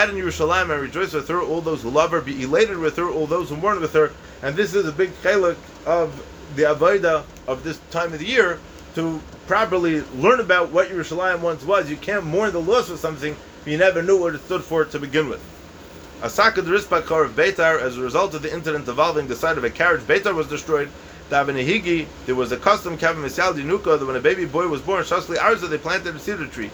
in 0.09 0.15
Yerushalayim 0.15 0.71
and 0.71 0.81
rejoice 0.81 1.13
with 1.13 1.27
her, 1.27 1.39
all 1.39 1.61
those 1.61 1.83
who 1.83 1.91
love 1.91 2.09
her. 2.09 2.21
Be 2.21 2.41
elated 2.41 2.79
with 2.79 2.95
her, 2.95 3.07
all 3.07 3.27
those 3.27 3.49
who 3.49 3.57
mourn 3.57 3.79
with 3.79 3.93
her. 3.93 4.09
And 4.41 4.55
this 4.55 4.73
is 4.73 4.87
a 4.87 4.91
big 4.91 5.11
chalik 5.21 5.57
of 5.85 6.19
the 6.55 6.63
avodah 6.63 7.21
of 7.47 7.63
this 7.63 7.77
time 7.91 8.13
of 8.13 8.19
the 8.19 8.25
year 8.25 8.57
to 8.95 9.21
properly 9.45 10.03
learn 10.15 10.39
about 10.39 10.71
what 10.71 10.89
Yerushalayim 10.89 11.41
once 11.41 11.63
was. 11.63 11.87
You 11.87 11.97
can't 11.97 12.25
mourn 12.25 12.51
the 12.51 12.59
loss 12.59 12.89
of 12.89 12.97
something 12.97 13.35
you 13.63 13.77
never 13.77 14.01
knew 14.01 14.17
what 14.17 14.33
it 14.33 14.43
stood 14.45 14.63
for 14.63 14.85
to 14.85 14.97
begin 14.97 15.29
with. 15.29 15.39
Asaka 16.21 16.65
the 16.65 16.73
of 16.73 17.35
Beitar, 17.35 17.79
as 17.79 17.95
a 17.95 18.01
result 18.01 18.33
of 18.33 18.41
the 18.41 18.51
incident 18.51 18.87
involving 18.87 19.27
the 19.27 19.35
side 19.35 19.55
of 19.55 19.63
a 19.63 19.69
carriage, 19.69 20.01
Beitar 20.01 20.33
was 20.33 20.47
destroyed. 20.47 20.89
Davenehigi, 21.29 22.07
there 22.25 22.33
was 22.33 22.51
a 22.51 22.57
custom 22.57 22.97
Kavim 22.97 23.23
Misyal 23.23 23.53
Dinuka 23.53 23.99
that 23.99 24.05
when 24.05 24.15
a 24.15 24.19
baby 24.19 24.45
boy 24.45 24.67
was 24.67 24.81
born, 24.81 25.03
Shasli 25.03 25.35
Arza, 25.35 25.69
they 25.69 25.77
planted 25.77 26.15
a 26.15 26.19
cedar 26.19 26.47
tree. 26.47 26.71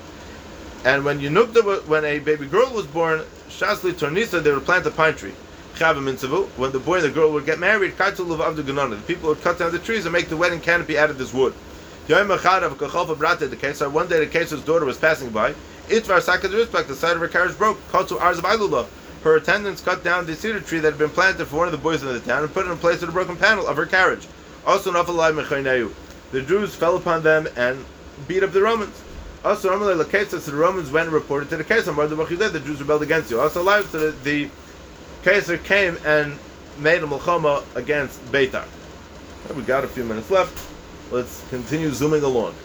And 0.86 1.04
when 1.04 1.20
Yunukta, 1.20 1.86
when 1.88 2.06
a 2.06 2.20
baby 2.20 2.46
girl 2.46 2.72
was 2.74 2.88
born, 2.88 3.20
Shasli 3.50 3.92
Tornisa, 3.92 4.42
they 4.42 4.52
would 4.52 4.64
plant 4.64 4.86
a 4.86 4.92
pine 4.92 5.16
tree. 5.16 5.34
When 5.78 6.72
the 6.72 6.80
boy 6.80 6.96
and 6.96 7.04
the 7.04 7.10
girl 7.10 7.34
would 7.34 7.46
get 7.46 7.60
married, 7.60 7.98
the 7.98 9.04
people 9.08 9.30
would 9.30 9.42
cut 9.42 9.60
down 9.60 9.72
the 9.74 9.80
trees 9.80 10.06
and 10.06 10.14
make 10.14 10.30
the 10.30 10.38
wedding 10.38 10.62
canopy 10.62 10.98
out 10.98 11.10
of 11.10 11.18
this 11.18 11.34
wood. 11.34 11.54
The 12.08 13.58
case 13.60 13.82
one 13.82 14.08
day 14.08 14.20
the 14.20 14.28
Kesar's 14.28 14.64
daughter 14.64 14.86
was 14.86 14.98
passing 14.98 15.32
by. 15.32 15.54
Itvar 15.90 16.22
Sakad 16.22 16.88
the 16.88 16.96
side 16.96 17.16
of 17.16 17.22
her 17.22 17.28
carriage 17.28 17.58
broke. 17.58 17.80
Kotsu 17.90 18.18
Arz 18.20 18.38
of 18.38 18.88
Her 19.24 19.38
attendants 19.38 19.82
cut 19.82 20.04
down 20.04 20.26
the 20.26 20.36
cedar 20.36 20.60
tree 20.60 20.80
that 20.80 20.92
had 20.92 21.00
been 21.00 21.10
planted 21.10 21.46
for 21.46 21.56
one 21.56 21.68
of 21.68 21.72
the 21.72 21.78
boys 21.78 22.02
in 22.04 22.10
the 22.10 22.20
town 22.20 22.44
and 22.44 22.54
put 22.54 22.68
it 22.68 22.72
in 22.72 22.78
place 22.78 23.02
of 23.02 23.08
the 23.08 23.14
broken 23.14 23.38
panel 23.38 23.66
of 23.66 23.78
her 23.78 23.86
carriage. 23.86 24.28
Also, 24.66 24.92
the 24.92 26.42
Jews 26.42 26.76
fell 26.76 26.98
upon 26.98 27.24
them 27.24 27.48
and 27.56 27.84
beat 28.28 28.44
up 28.44 28.52
the 28.52 28.62
Romans. 28.62 29.02
Also, 29.46 29.70
the 29.70 30.54
Romans 30.54 30.92
went 30.92 31.06
and 31.06 31.14
reported 31.14 31.50
to 31.50 31.58
the 31.58 31.64
Kesar, 31.64 32.52
the 32.52 32.60
Jews 32.60 32.80
rebelled 32.80 33.04
against 33.04 33.32
you. 33.32 33.40
Also, 33.40 33.64
so 33.64 34.12
the, 34.12 34.50
Kesar 35.24 35.64
came 35.64 35.98
and 36.06 36.38
made 36.80 37.02
a 37.02 37.08
Mulchama 37.08 37.64
against 37.76 38.20
Beitar. 38.26 38.66
We 39.56 39.64
got 39.64 39.86
a 39.86 39.88
few 39.88 40.04
minutes 40.04 40.32
left. 40.32 40.70
Let's 41.12 41.48
continue 41.50 41.92
zooming 41.92 42.24
along. 42.24 42.56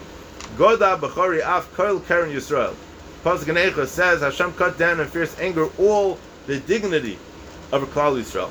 Goda 0.57 0.87
ah, 0.87 0.99
Bechari 0.99 1.41
Af 1.41 1.73
Koil 1.75 2.05
Karen 2.07 2.31
Yisrael. 2.31 2.75
Pasuk 3.23 3.87
says 3.87 4.23
Hashem 4.23 4.53
cut 4.55 4.79
down 4.79 5.01
in 5.01 5.07
fierce 5.07 5.39
anger 5.39 5.69
all 5.79 6.19
the 6.49 6.59
dignity 6.61 7.19
of 7.73 7.83
a 7.83 7.87
Klal 7.87 8.19
Yisrael. 8.19 8.51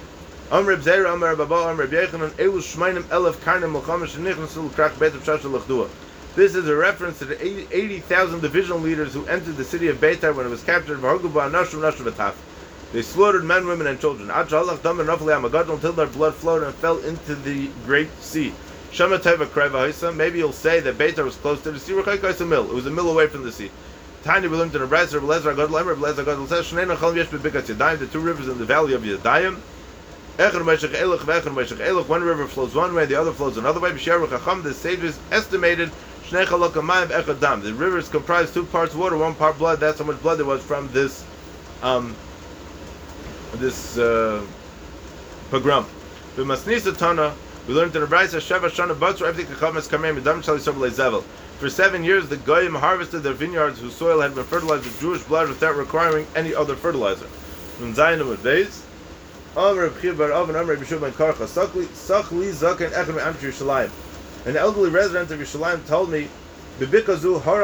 Amr 0.51 0.77
Bzeir 0.77 1.11
Amr 1.11 1.35
Baba 1.35 1.55
Amr 1.55 1.87
Yechanan 1.87 2.29
Elu 2.37 2.59
Shmainim 2.59 3.01
Elef 3.05 3.33
Karnim 3.37 3.73
Mulchama 3.73 4.05
Shenichnasul 4.05 4.69
Krach 4.69 4.99
Bet 4.99 5.15
of 5.15 5.23
Shashal 5.23 5.59
Lechdua. 5.59 5.89
This 6.35 6.53
is 6.53 6.67
a 6.69 6.75
reference 6.75 7.17
to 7.17 7.25
the 7.25 7.43
80,000 7.75 8.39
divisional 8.39 8.77
leaders 8.77 9.15
who 9.15 9.25
entered 9.25 9.57
the 9.57 9.63
city 9.63 9.87
of 9.87 9.97
Beitar 9.97 10.35
when 10.35 10.45
it 10.45 10.49
was 10.49 10.63
captured. 10.63 11.01
They 12.93 13.01
slaughtered 13.01 13.43
men, 13.43 13.65
women, 13.65 13.87
and 13.87 13.99
children. 13.99 14.29
Until 14.29 15.93
their 15.93 16.05
blood 16.05 16.35
flowed 16.35 16.61
and 16.61 16.75
fell 16.75 16.99
into 16.99 17.33
the 17.33 17.67
great 17.83 18.11
sea. 18.21 18.53
Maybe 18.99 20.37
you'll 20.37 20.51
say 20.53 20.79
that 20.81 20.97
Beitar 20.99 21.25
was 21.25 21.35
close 21.37 21.63
to 21.63 21.71
the 21.71 21.79
sea. 21.79 21.97
It 21.97 22.05
was 22.05 22.85
a 22.85 22.91
mill 22.91 23.09
away 23.09 23.25
from 23.25 23.43
the 23.43 23.51
sea. 23.51 23.71
Tiny 24.27 24.49
we 24.49 24.57
learned 24.57 24.75
in 24.75 24.81
a 24.81 24.87
Bresler, 24.87 25.21
Belezer, 25.21 25.55
God 25.55 25.69
Lemer, 25.69 25.95
Belezer, 25.95 26.25
God 26.25 26.49
says, 26.49 26.65
Shnei 26.65 26.85
Nachal 26.85 27.15
Yesh 27.15 27.27
Bebikat 27.27 27.73
Yadayim, 27.73 27.99
the 27.99 28.07
two 28.07 28.19
rivers 28.19 28.49
in 28.49 28.57
the 28.57 28.65
valley 28.65 28.93
of 28.93 29.01
Yadayim. 29.03 29.57
Echad 30.37 30.65
Meshach 30.65 30.91
Elach, 30.91 31.19
Vechad 31.19 31.55
Meshach 31.55 31.77
Elach, 31.77 32.09
one 32.09 32.21
river 32.21 32.45
flows 32.45 32.75
one 32.75 32.93
way, 32.93 33.05
the 33.05 33.15
other 33.15 33.31
flows 33.31 33.55
another 33.55 33.79
way. 33.79 33.89
B'Sher 33.91 34.29
Chacham, 34.29 34.63
the 34.63 34.73
sages 34.73 35.17
estimated 35.31 35.89
Shnei 36.25 36.45
Chalok 36.45 36.71
Amayim 36.71 37.07
Echad 37.07 37.39
Dam. 37.39 37.61
The 37.61 37.73
rivers 37.73 38.09
comprise 38.09 38.53
two 38.53 38.65
parts 38.65 38.93
water, 38.93 39.15
one 39.15 39.33
part 39.33 39.57
blood. 39.57 39.79
That's 39.79 39.99
how 39.99 40.05
much 40.05 40.21
blood 40.21 40.39
there 40.39 40.45
was 40.45 40.61
from 40.61 40.91
this, 40.91 41.23
um, 41.81 42.13
this 43.53 43.97
uh, 43.97 44.45
pogrom. 45.51 45.85
B'Masnisa 46.35 46.97
Tana, 46.97 47.33
we 47.65 47.73
learned 47.73 47.95
in 47.95 48.01
the 48.01 48.07
Brisa, 48.07 48.41
Sheva 48.41 48.69
Shana 48.69 48.93
Batzur, 48.93 49.25
everything 49.25 49.55
Chacham 49.55 49.77
is 49.77 49.87
Kamei 49.87 50.13
Medam 50.19 50.43
Shali 50.43 50.59
Sobel 50.59 50.89
Zevel. 50.89 51.23
For 51.59 51.69
seven 51.71 52.03
years, 52.03 52.29
the 52.29 52.37
Goyim 52.37 52.75
harvested 52.75 53.23
their 53.23 53.33
vineyards 53.33 53.79
whose 53.79 53.95
soil 53.95 54.21
had 54.21 54.35
been 54.35 54.43
fertilized 54.43 54.83
with 54.83 54.99
Jewish 54.99 55.23
blood 55.23 55.49
without 55.49 55.75
requiring 55.75 56.27
any 56.35 56.53
other 56.53 56.75
fertilizer. 56.75 57.25
An 57.79 57.95
elderly 64.55 64.91
resident 64.91 65.31
of 65.31 65.39
Yerushalayim 65.39 65.87
told 65.87 66.11
me, 66.11 66.27
Bibikazu 66.79 67.41
and 67.41 67.57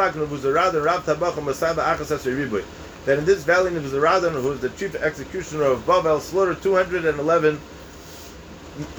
that 3.06 3.20
in 3.20 3.26
this 3.26 3.44
valley 3.44 3.70
Nebuzaradan, 3.70 4.42
who 4.42 4.50
was 4.50 4.60
the 4.60 4.70
chief 4.70 4.96
executioner 4.96 5.66
of 5.66 5.86
Bavel, 5.86 6.20
slaughtered 6.20 6.64
211 6.64 7.62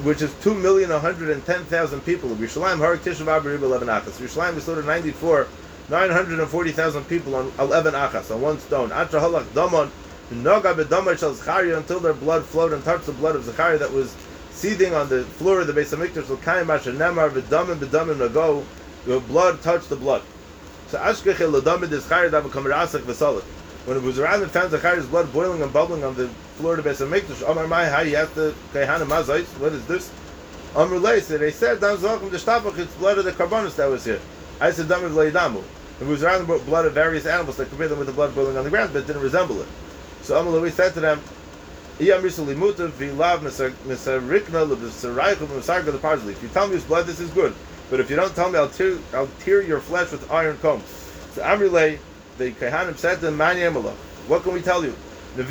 which 0.04 0.22
is 0.22 0.32
two 0.40 0.54
million 0.54 0.90
one 0.90 1.00
hundred 1.00 1.30
and 1.30 1.44
ten 1.44 1.64
thousand 1.64 2.00
people. 2.02 2.30
Of 2.30 2.38
Yerushalayim 2.38 2.78
Harik 2.78 2.98
Tishav 2.98 3.26
Abarib 3.26 3.62
eleven 3.62 3.88
achas. 3.88 4.20
Yerushalayim 4.20 4.56
is 4.56 4.64
slaughtered 4.64 4.86
ninety 4.86 5.10
four, 5.10 5.48
nine 5.88 6.10
hundred 6.10 6.38
and 6.38 6.48
forty 6.48 6.70
thousand 6.70 7.04
people 7.08 7.34
on 7.34 7.52
eleven 7.58 7.94
achas 7.94 8.32
on 8.32 8.40
one 8.40 8.58
stone. 8.60 8.92
Atra 8.92 9.20
halak 9.20 9.52
damon 9.52 9.90
noga 10.30 10.74
bedamar 10.74 11.18
shel 11.18 11.34
Zechariah 11.34 11.76
until 11.76 11.98
their 11.98 12.14
blood 12.14 12.44
flowed 12.44 12.72
and 12.72 12.84
touched 12.84 13.06
the 13.06 13.12
blood 13.12 13.34
of 13.34 13.44
Zechariah 13.44 13.78
that 13.78 13.92
was 13.92 14.14
seething 14.50 14.94
on 14.94 15.08
the 15.08 15.24
floor 15.24 15.60
of 15.60 15.66
the 15.66 15.72
base 15.72 15.92
Beis 15.92 16.08
Hamikdash. 16.08 16.28
L'kayim 16.30 16.68
asher 16.72 16.92
nemar 16.92 17.30
v'damim 17.30 17.76
v'damim 17.78 18.28
nago. 18.28 18.64
The 19.06 19.18
blood 19.18 19.60
touched 19.62 19.88
the 19.88 19.96
blood. 19.96 20.22
So 20.86 20.98
ashkechel 20.98 21.50
l'damid 21.52 21.88
Zechariah 21.88 22.30
dav 22.30 22.44
kamerasach 22.44 23.00
v'salach. 23.00 23.42
When 23.86 23.96
it 23.96 24.02
was 24.04 24.18
around 24.20 24.42
and 24.42 24.50
found 24.52 24.70
Zechariah's 24.70 25.06
blood 25.06 25.32
boiling 25.32 25.62
and 25.62 25.72
bubbling 25.72 26.04
on 26.04 26.14
the 26.14 26.30
floor 26.54 26.76
the 26.76 26.82
Beis 26.82 27.04
Hamikdash, 27.04 27.48
Amar 27.50 27.66
Mai, 27.66 27.86
how 27.86 28.00
you 28.00 28.16
have 28.16 28.32
to 28.34 28.54
Kehana 28.72 29.04
Mazais? 29.04 29.46
What 29.58 29.72
is 29.72 29.86
this? 29.86 30.12
Amar 30.76 30.98
Lei 30.98 31.20
said, 31.20 31.40
they 31.40 31.50
said, 31.50 31.80
Dan 31.80 31.96
Zochem 31.96 32.30
the 32.30 32.36
Shtapach, 32.36 32.78
it's 32.78 32.94
blood 32.94 33.18
of 33.18 33.24
the 33.24 33.32
Karbonis 33.32 33.76
that 33.76 33.86
was 33.86 34.04
here. 34.04 34.20
I 34.60 34.70
said, 34.70 34.88
Dam 34.88 35.00
Leidamu. 35.02 35.62
It 36.00 36.06
was 36.06 36.22
around 36.22 36.46
the 36.46 36.58
blood 36.58 36.86
of 36.86 36.92
various 36.92 37.26
animals 37.26 37.56
that 37.56 37.68
compared 37.68 37.90
them 37.90 37.98
with 37.98 38.06
the 38.08 38.12
blood 38.12 38.34
boiling 38.34 38.56
on 38.56 38.64
the 38.64 38.70
ground, 38.70 38.92
but 38.92 39.02
it 39.02 39.06
didn't 39.06 39.22
resemble 39.22 39.60
it. 39.60 39.68
So 40.22 40.38
Amar 40.38 40.52
Lei 40.52 40.70
said 40.70 40.94
to 40.94 41.00
them, 41.00 41.20
Iyam 41.98 42.22
Risali 42.22 42.56
Mutav, 42.56 42.90
Vilav, 42.90 43.38
Misarikna, 43.40 44.76
Misaraichel, 44.76 45.46
Misarga, 45.46 45.92
the 45.92 45.98
parsley. 45.98 46.32
If 46.32 46.42
you 46.42 46.48
tell 46.48 46.68
me 46.68 46.76
it's 46.76 46.84
blood, 46.84 47.06
this 47.06 47.20
is 47.20 47.30
good. 47.30 47.54
But 47.90 48.00
if 48.00 48.10
you 48.10 48.16
don't 48.16 48.34
tell 48.34 48.50
me, 48.50 48.58
I'll 48.58 48.68
tear, 48.68 48.98
I'll 49.12 49.28
tear 49.40 49.62
your 49.62 49.80
flesh 49.80 50.10
with 50.10 50.28
iron 50.30 50.58
combs. 50.58 50.84
So 51.32 51.42
Amri 51.42 51.70
Lei, 51.70 51.98
the 52.38 52.50
Kehanim 52.52 52.96
said 52.96 53.20
to 53.20 53.28
him, 53.28 53.38
What 54.28 54.42
can 54.42 54.52
we 54.52 54.62
tell 54.62 54.84
you? 54.84 54.94
There's 55.36 55.50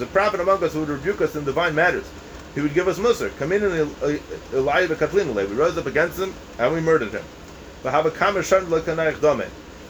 a 0.00 0.06
prophet 0.06 0.40
among 0.40 0.62
us 0.62 0.72
who 0.72 0.80
would 0.80 0.88
rebuke 0.88 1.20
us 1.20 1.34
in 1.34 1.44
divine 1.44 1.74
matters. 1.74 2.08
He 2.54 2.60
would 2.60 2.74
give 2.74 2.86
us 2.86 2.98
musr. 2.98 3.36
Come 3.38 3.50
in 3.52 3.64
and 3.64 3.96
Elijah 4.52 4.96
We 5.34 5.56
rose 5.56 5.76
up 5.76 5.86
against 5.86 6.20
him 6.20 6.34
and 6.58 6.72
we 6.72 6.80
murdered 6.80 7.10
him. 7.10 7.24
And 7.84 7.94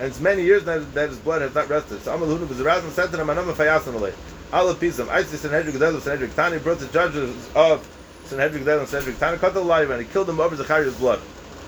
it's 0.01 0.21
many 0.21 0.43
years 0.43 0.65
that, 0.65 0.95
that 0.95 1.11
his 1.11 1.19
blood 1.19 1.43
has 1.43 1.55
not 1.55 1.69
rested. 1.69 2.01
So 2.03 2.15
Amal 2.15 2.29
Hunu 2.29 2.49
was 2.49 2.59
and 2.61 2.93
said 2.93 3.11
to 3.11 3.19
them, 3.19 3.29
Anam 3.29 3.45
Fayasan 3.53 3.93
Alay. 3.95 4.15
Allah 4.51 4.75
Pisam, 4.75 5.09
Isis 5.11 5.43
Sanhedrin 5.43 5.75
Gedel 5.75 6.01
Sanhedrin 6.01 6.31
Tani 6.31 6.59
brought 6.59 6.79
the 6.79 6.87
judges 6.89 7.51
of 7.55 7.87
Sanhedrin 8.25 8.65
Gedel 8.65 8.81
and 8.81 8.89
Sanhedrin 8.89 9.17
Tani, 9.17 9.37
cut 9.39 9.53
the 9.53 9.61
live 9.61 9.91
and 9.91 10.01
he 10.01 10.09
killed 10.11 10.27
them 10.27 10.41
over 10.41 10.57
Zechariah's 10.57 10.97
blood. 10.97 11.21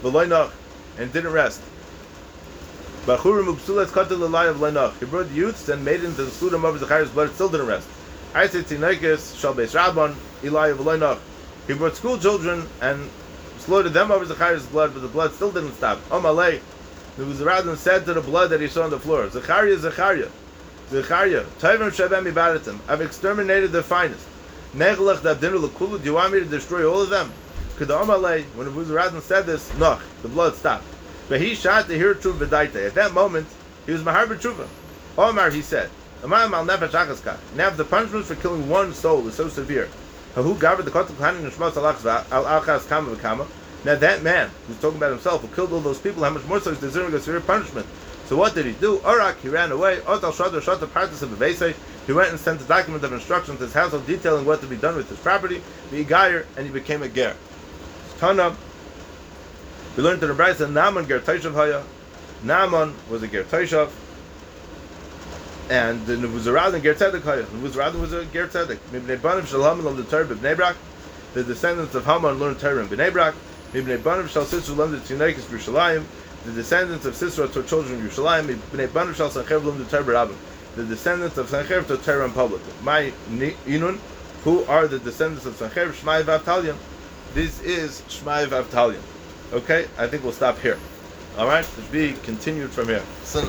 And 0.03 1.13
didn't 1.13 1.33
rest. 1.33 1.61
Bachurim 3.07 3.55
upsulas 3.55 3.89
katel 3.89 4.17
lalai 4.17 4.49
of 4.49 4.57
lenach. 4.57 4.99
He 4.99 5.05
brought 5.05 5.31
youths 5.31 5.69
and 5.69 5.85
maidens 5.85 6.19
and 6.19 6.33
slew 6.33 6.49
them 6.49 6.65
over 6.65 6.79
Zachariah's 6.79 7.11
blood. 7.11 7.31
Still 7.35 7.51
didn't 7.51 7.67
rest. 7.67 7.87
I 8.35 8.47
said 8.47 8.65
tinaikis 8.65 9.39
shal 9.39 9.55
beis 9.55 9.75
rabban 9.79 10.15
Eli 10.43 10.69
of 10.69 10.79
lenach. 10.79 11.19
He 11.67 11.75
brought 11.75 11.97
school 11.97 12.17
children 12.17 12.67
and 12.81 13.11
slaughtered 13.59 13.93
them 13.93 14.11
over 14.11 14.25
Zachariah's 14.25 14.65
blood, 14.65 14.95
but 14.95 15.03
the 15.03 15.09
blood 15.09 15.35
still 15.35 15.53
didn't 15.53 15.75
stop. 15.75 15.99
Omalei. 16.09 16.61
Was 17.19 17.43
rather 17.43 17.77
said 17.77 18.07
to 18.07 18.15
the 18.15 18.23
blood 18.23 18.49
that 18.51 18.63
he 18.63 18.69
saw 18.69 18.85
on 18.85 18.91
the 18.91 18.99
floor. 18.99 19.29
Zachariah, 19.29 19.77
Zachariah, 19.77 20.31
Zachariah. 20.89 21.45
Tovim 21.59 21.91
shabem 21.91 22.33
ibadatim. 22.33 22.79
I've 22.89 23.03
exterminated 23.03 23.71
the 23.71 23.83
finest. 23.83 24.27
Nechlech 24.75 25.19
dabdinu 25.19 25.69
lekulu. 25.69 25.99
Do 25.99 26.05
you 26.05 26.15
want 26.15 26.33
me 26.33 26.41
to 26.41 26.47
destroy 26.47 26.91
all 26.91 27.03
of 27.03 27.11
them? 27.11 27.31
Kedamalei. 27.77 28.45
When 28.55 28.67
the 28.67 28.73
Buzaradan 28.73 29.21
said 29.21 29.45
this, 29.45 29.77
noch, 29.77 30.03
the 30.23 30.29
blood 30.29 30.55
stopped. 30.55 30.94
But 31.29 31.41
he 31.41 31.55
shot 31.55 31.87
to 31.89 31.95
hear 31.95 32.15
truth 32.15 32.37
v'daita. 32.37 32.87
At 32.87 32.95
that 32.95 33.13
moment, 33.13 33.47
he 33.87 33.93
was 33.93 34.05
mahar 34.05 34.27
b'tshuva. 34.27 34.67
Omar, 35.17 35.51
he 35.51 35.63
said, 35.63 35.91
Now 36.23 37.71
the 37.71 37.87
punishment 37.89 38.27
for 38.27 38.35
killing 38.35 38.69
one 38.69 38.93
soul 38.93 39.27
is 39.29 39.35
so 39.35 39.49
severe. 39.49 39.89
Now 40.37 40.43
that 43.97 44.23
man 44.23 44.51
who's 44.67 44.81
talking 44.81 44.97
about 44.97 45.11
himself 45.11 45.43
who 45.43 45.49
killed 45.55 45.73
all 45.73 45.81
those 45.81 45.99
people, 46.01 46.25
how 46.25 46.31
much 46.31 46.45
more 46.47 46.59
so 46.61 46.71
is 46.71 46.81
deserving 46.81 47.15
of 47.15 47.23
severe 47.23 47.41
punishment. 47.41 47.87
So 48.27 48.37
what 48.37 48.55
did 48.55 48.67
he 48.67 48.73
do? 48.73 49.01
Arak, 49.05 49.39
he 49.43 49.49
ran 49.49 49.71
away. 49.71 49.99
Otal 49.99 50.33
shot 50.33 50.81
the 50.81 50.87
practice 50.87 51.23
of. 51.23 51.39
He 52.07 52.13
went 52.13 52.31
and 52.31 52.41
sent 52.41 52.61
a 52.61 52.65
document 52.65 53.05
of 53.05 53.13
instructions 53.13 53.59
to 53.59 53.65
his 53.65 53.75
household 53.75 54.07
detailing 54.07 54.45
what 54.45 54.61
to 54.63 54.67
be 54.67 54.77
done 54.77 54.97
with 54.97 55.09
his 55.09 55.19
property, 55.19 55.63
the 55.91 56.45
and 56.57 56.67
he 56.67 56.73
became 56.73 57.03
a 57.03 57.09
ger. 57.09 57.37
Tana, 58.19 58.57
we 59.97 60.03
learned 60.03 60.23
in 60.23 60.29
the 60.29 60.35
Brisa 60.35 60.71
Naaman 60.71 61.07
ger 61.07 61.21
Taishav 61.21 61.55
Haya. 61.55 61.83
Naaman 62.43 62.95
was 63.09 63.23
a 63.23 63.29
ger 63.29 63.45
Taishav. 63.45 63.91
And 65.71 66.05
the 66.07 66.17
Nebuzaradan 66.17 66.83
ger 66.83 66.95
Tzedek 66.95 67.23
Haya. 67.23 67.45
Nebuzaradan 67.45 68.01
was 68.01 68.13
a 68.13 68.25
ger 68.27 68.49
Tzedek. 68.49 68.79
Mibnei 68.91 69.21
Banim 69.21 69.47
Shal 69.47 69.63
Haman 69.63 69.85
learned 69.85 69.99
the 69.99 70.05
Torah 70.05 70.27
B'nei 70.27 70.57
Brak. 70.57 70.77
The 71.35 71.45
descendants 71.45 71.95
of 71.95 72.05
Haman 72.05 72.39
learned 72.39 72.59
Torah 72.59 72.81
in 72.83 72.89
B'nei 72.89 73.13
Brak. 73.13 73.35
Mibnei 73.73 74.03
Banim 74.03 74.27
Shal 74.29 74.45
Sisra 74.45 74.77
learned 74.77 74.95
the 74.95 74.99
Tzunekis 74.99 75.45
B'Yushalayim. 75.45 76.05
The 76.45 76.53
descendants 76.53 77.07
of 77.07 77.15
Sisra 77.15 77.53
taught 77.53 77.67
children 77.69 78.01
in 78.01 78.07
Yerushalayim. 78.07 78.47
Mibnei 78.47 78.93
Banim 78.93 79.15
Shal 79.15 79.31
Sanchev 79.31 79.65
learned 79.65 79.79
the 79.79 79.85
Torah 79.85 80.05
B'Rabim. 80.05 80.37
The 80.75 80.85
descendants 80.85 81.39
of 81.39 81.49
Sanchev 81.49 81.87
taught 81.87 82.03
Torah 82.03 82.25
in 82.25 82.33
public. 82.33 82.61
My 82.83 83.13
Inun, 83.31 83.99
who 84.43 84.65
are 84.65 84.89
the 84.89 84.99
descendants 84.99 85.47
of 85.47 85.55
Sanchev, 85.55 85.93
Shmai 85.93 86.25
Vavtalion. 86.25 86.77
This 87.33 87.63
is 87.63 88.03
Shmai 88.09 88.47
Vavtalion. 88.47 89.01
Okay, 89.55 89.87
I 89.97 90.09
think 90.09 90.25
we'll 90.25 90.33
stop 90.33 90.59
here. 90.59 90.77
All 91.39 91.47
right, 91.47 91.65
to 91.65 91.81
be 91.93 92.15
continued 92.25 92.71
from 92.71 92.89
here. 92.89 93.05
So, 93.23 93.41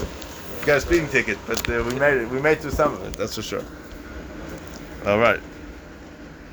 got 0.64 0.78
a 0.78 0.82
speeding 0.82 1.10
ticket, 1.10 1.39
but 1.47 1.68
uh, 1.68 1.84
we 1.84 1.95
made 1.95 2.18
it. 2.18 2.30
We 2.30 2.39
made 2.39 2.60
through 2.60 2.72
some 2.72 2.93
of 2.93 3.03
it. 3.03 3.14
That's 3.14 3.34
for 3.34 3.41
sure. 3.41 3.64
All 5.08 5.18
right. 5.18 5.39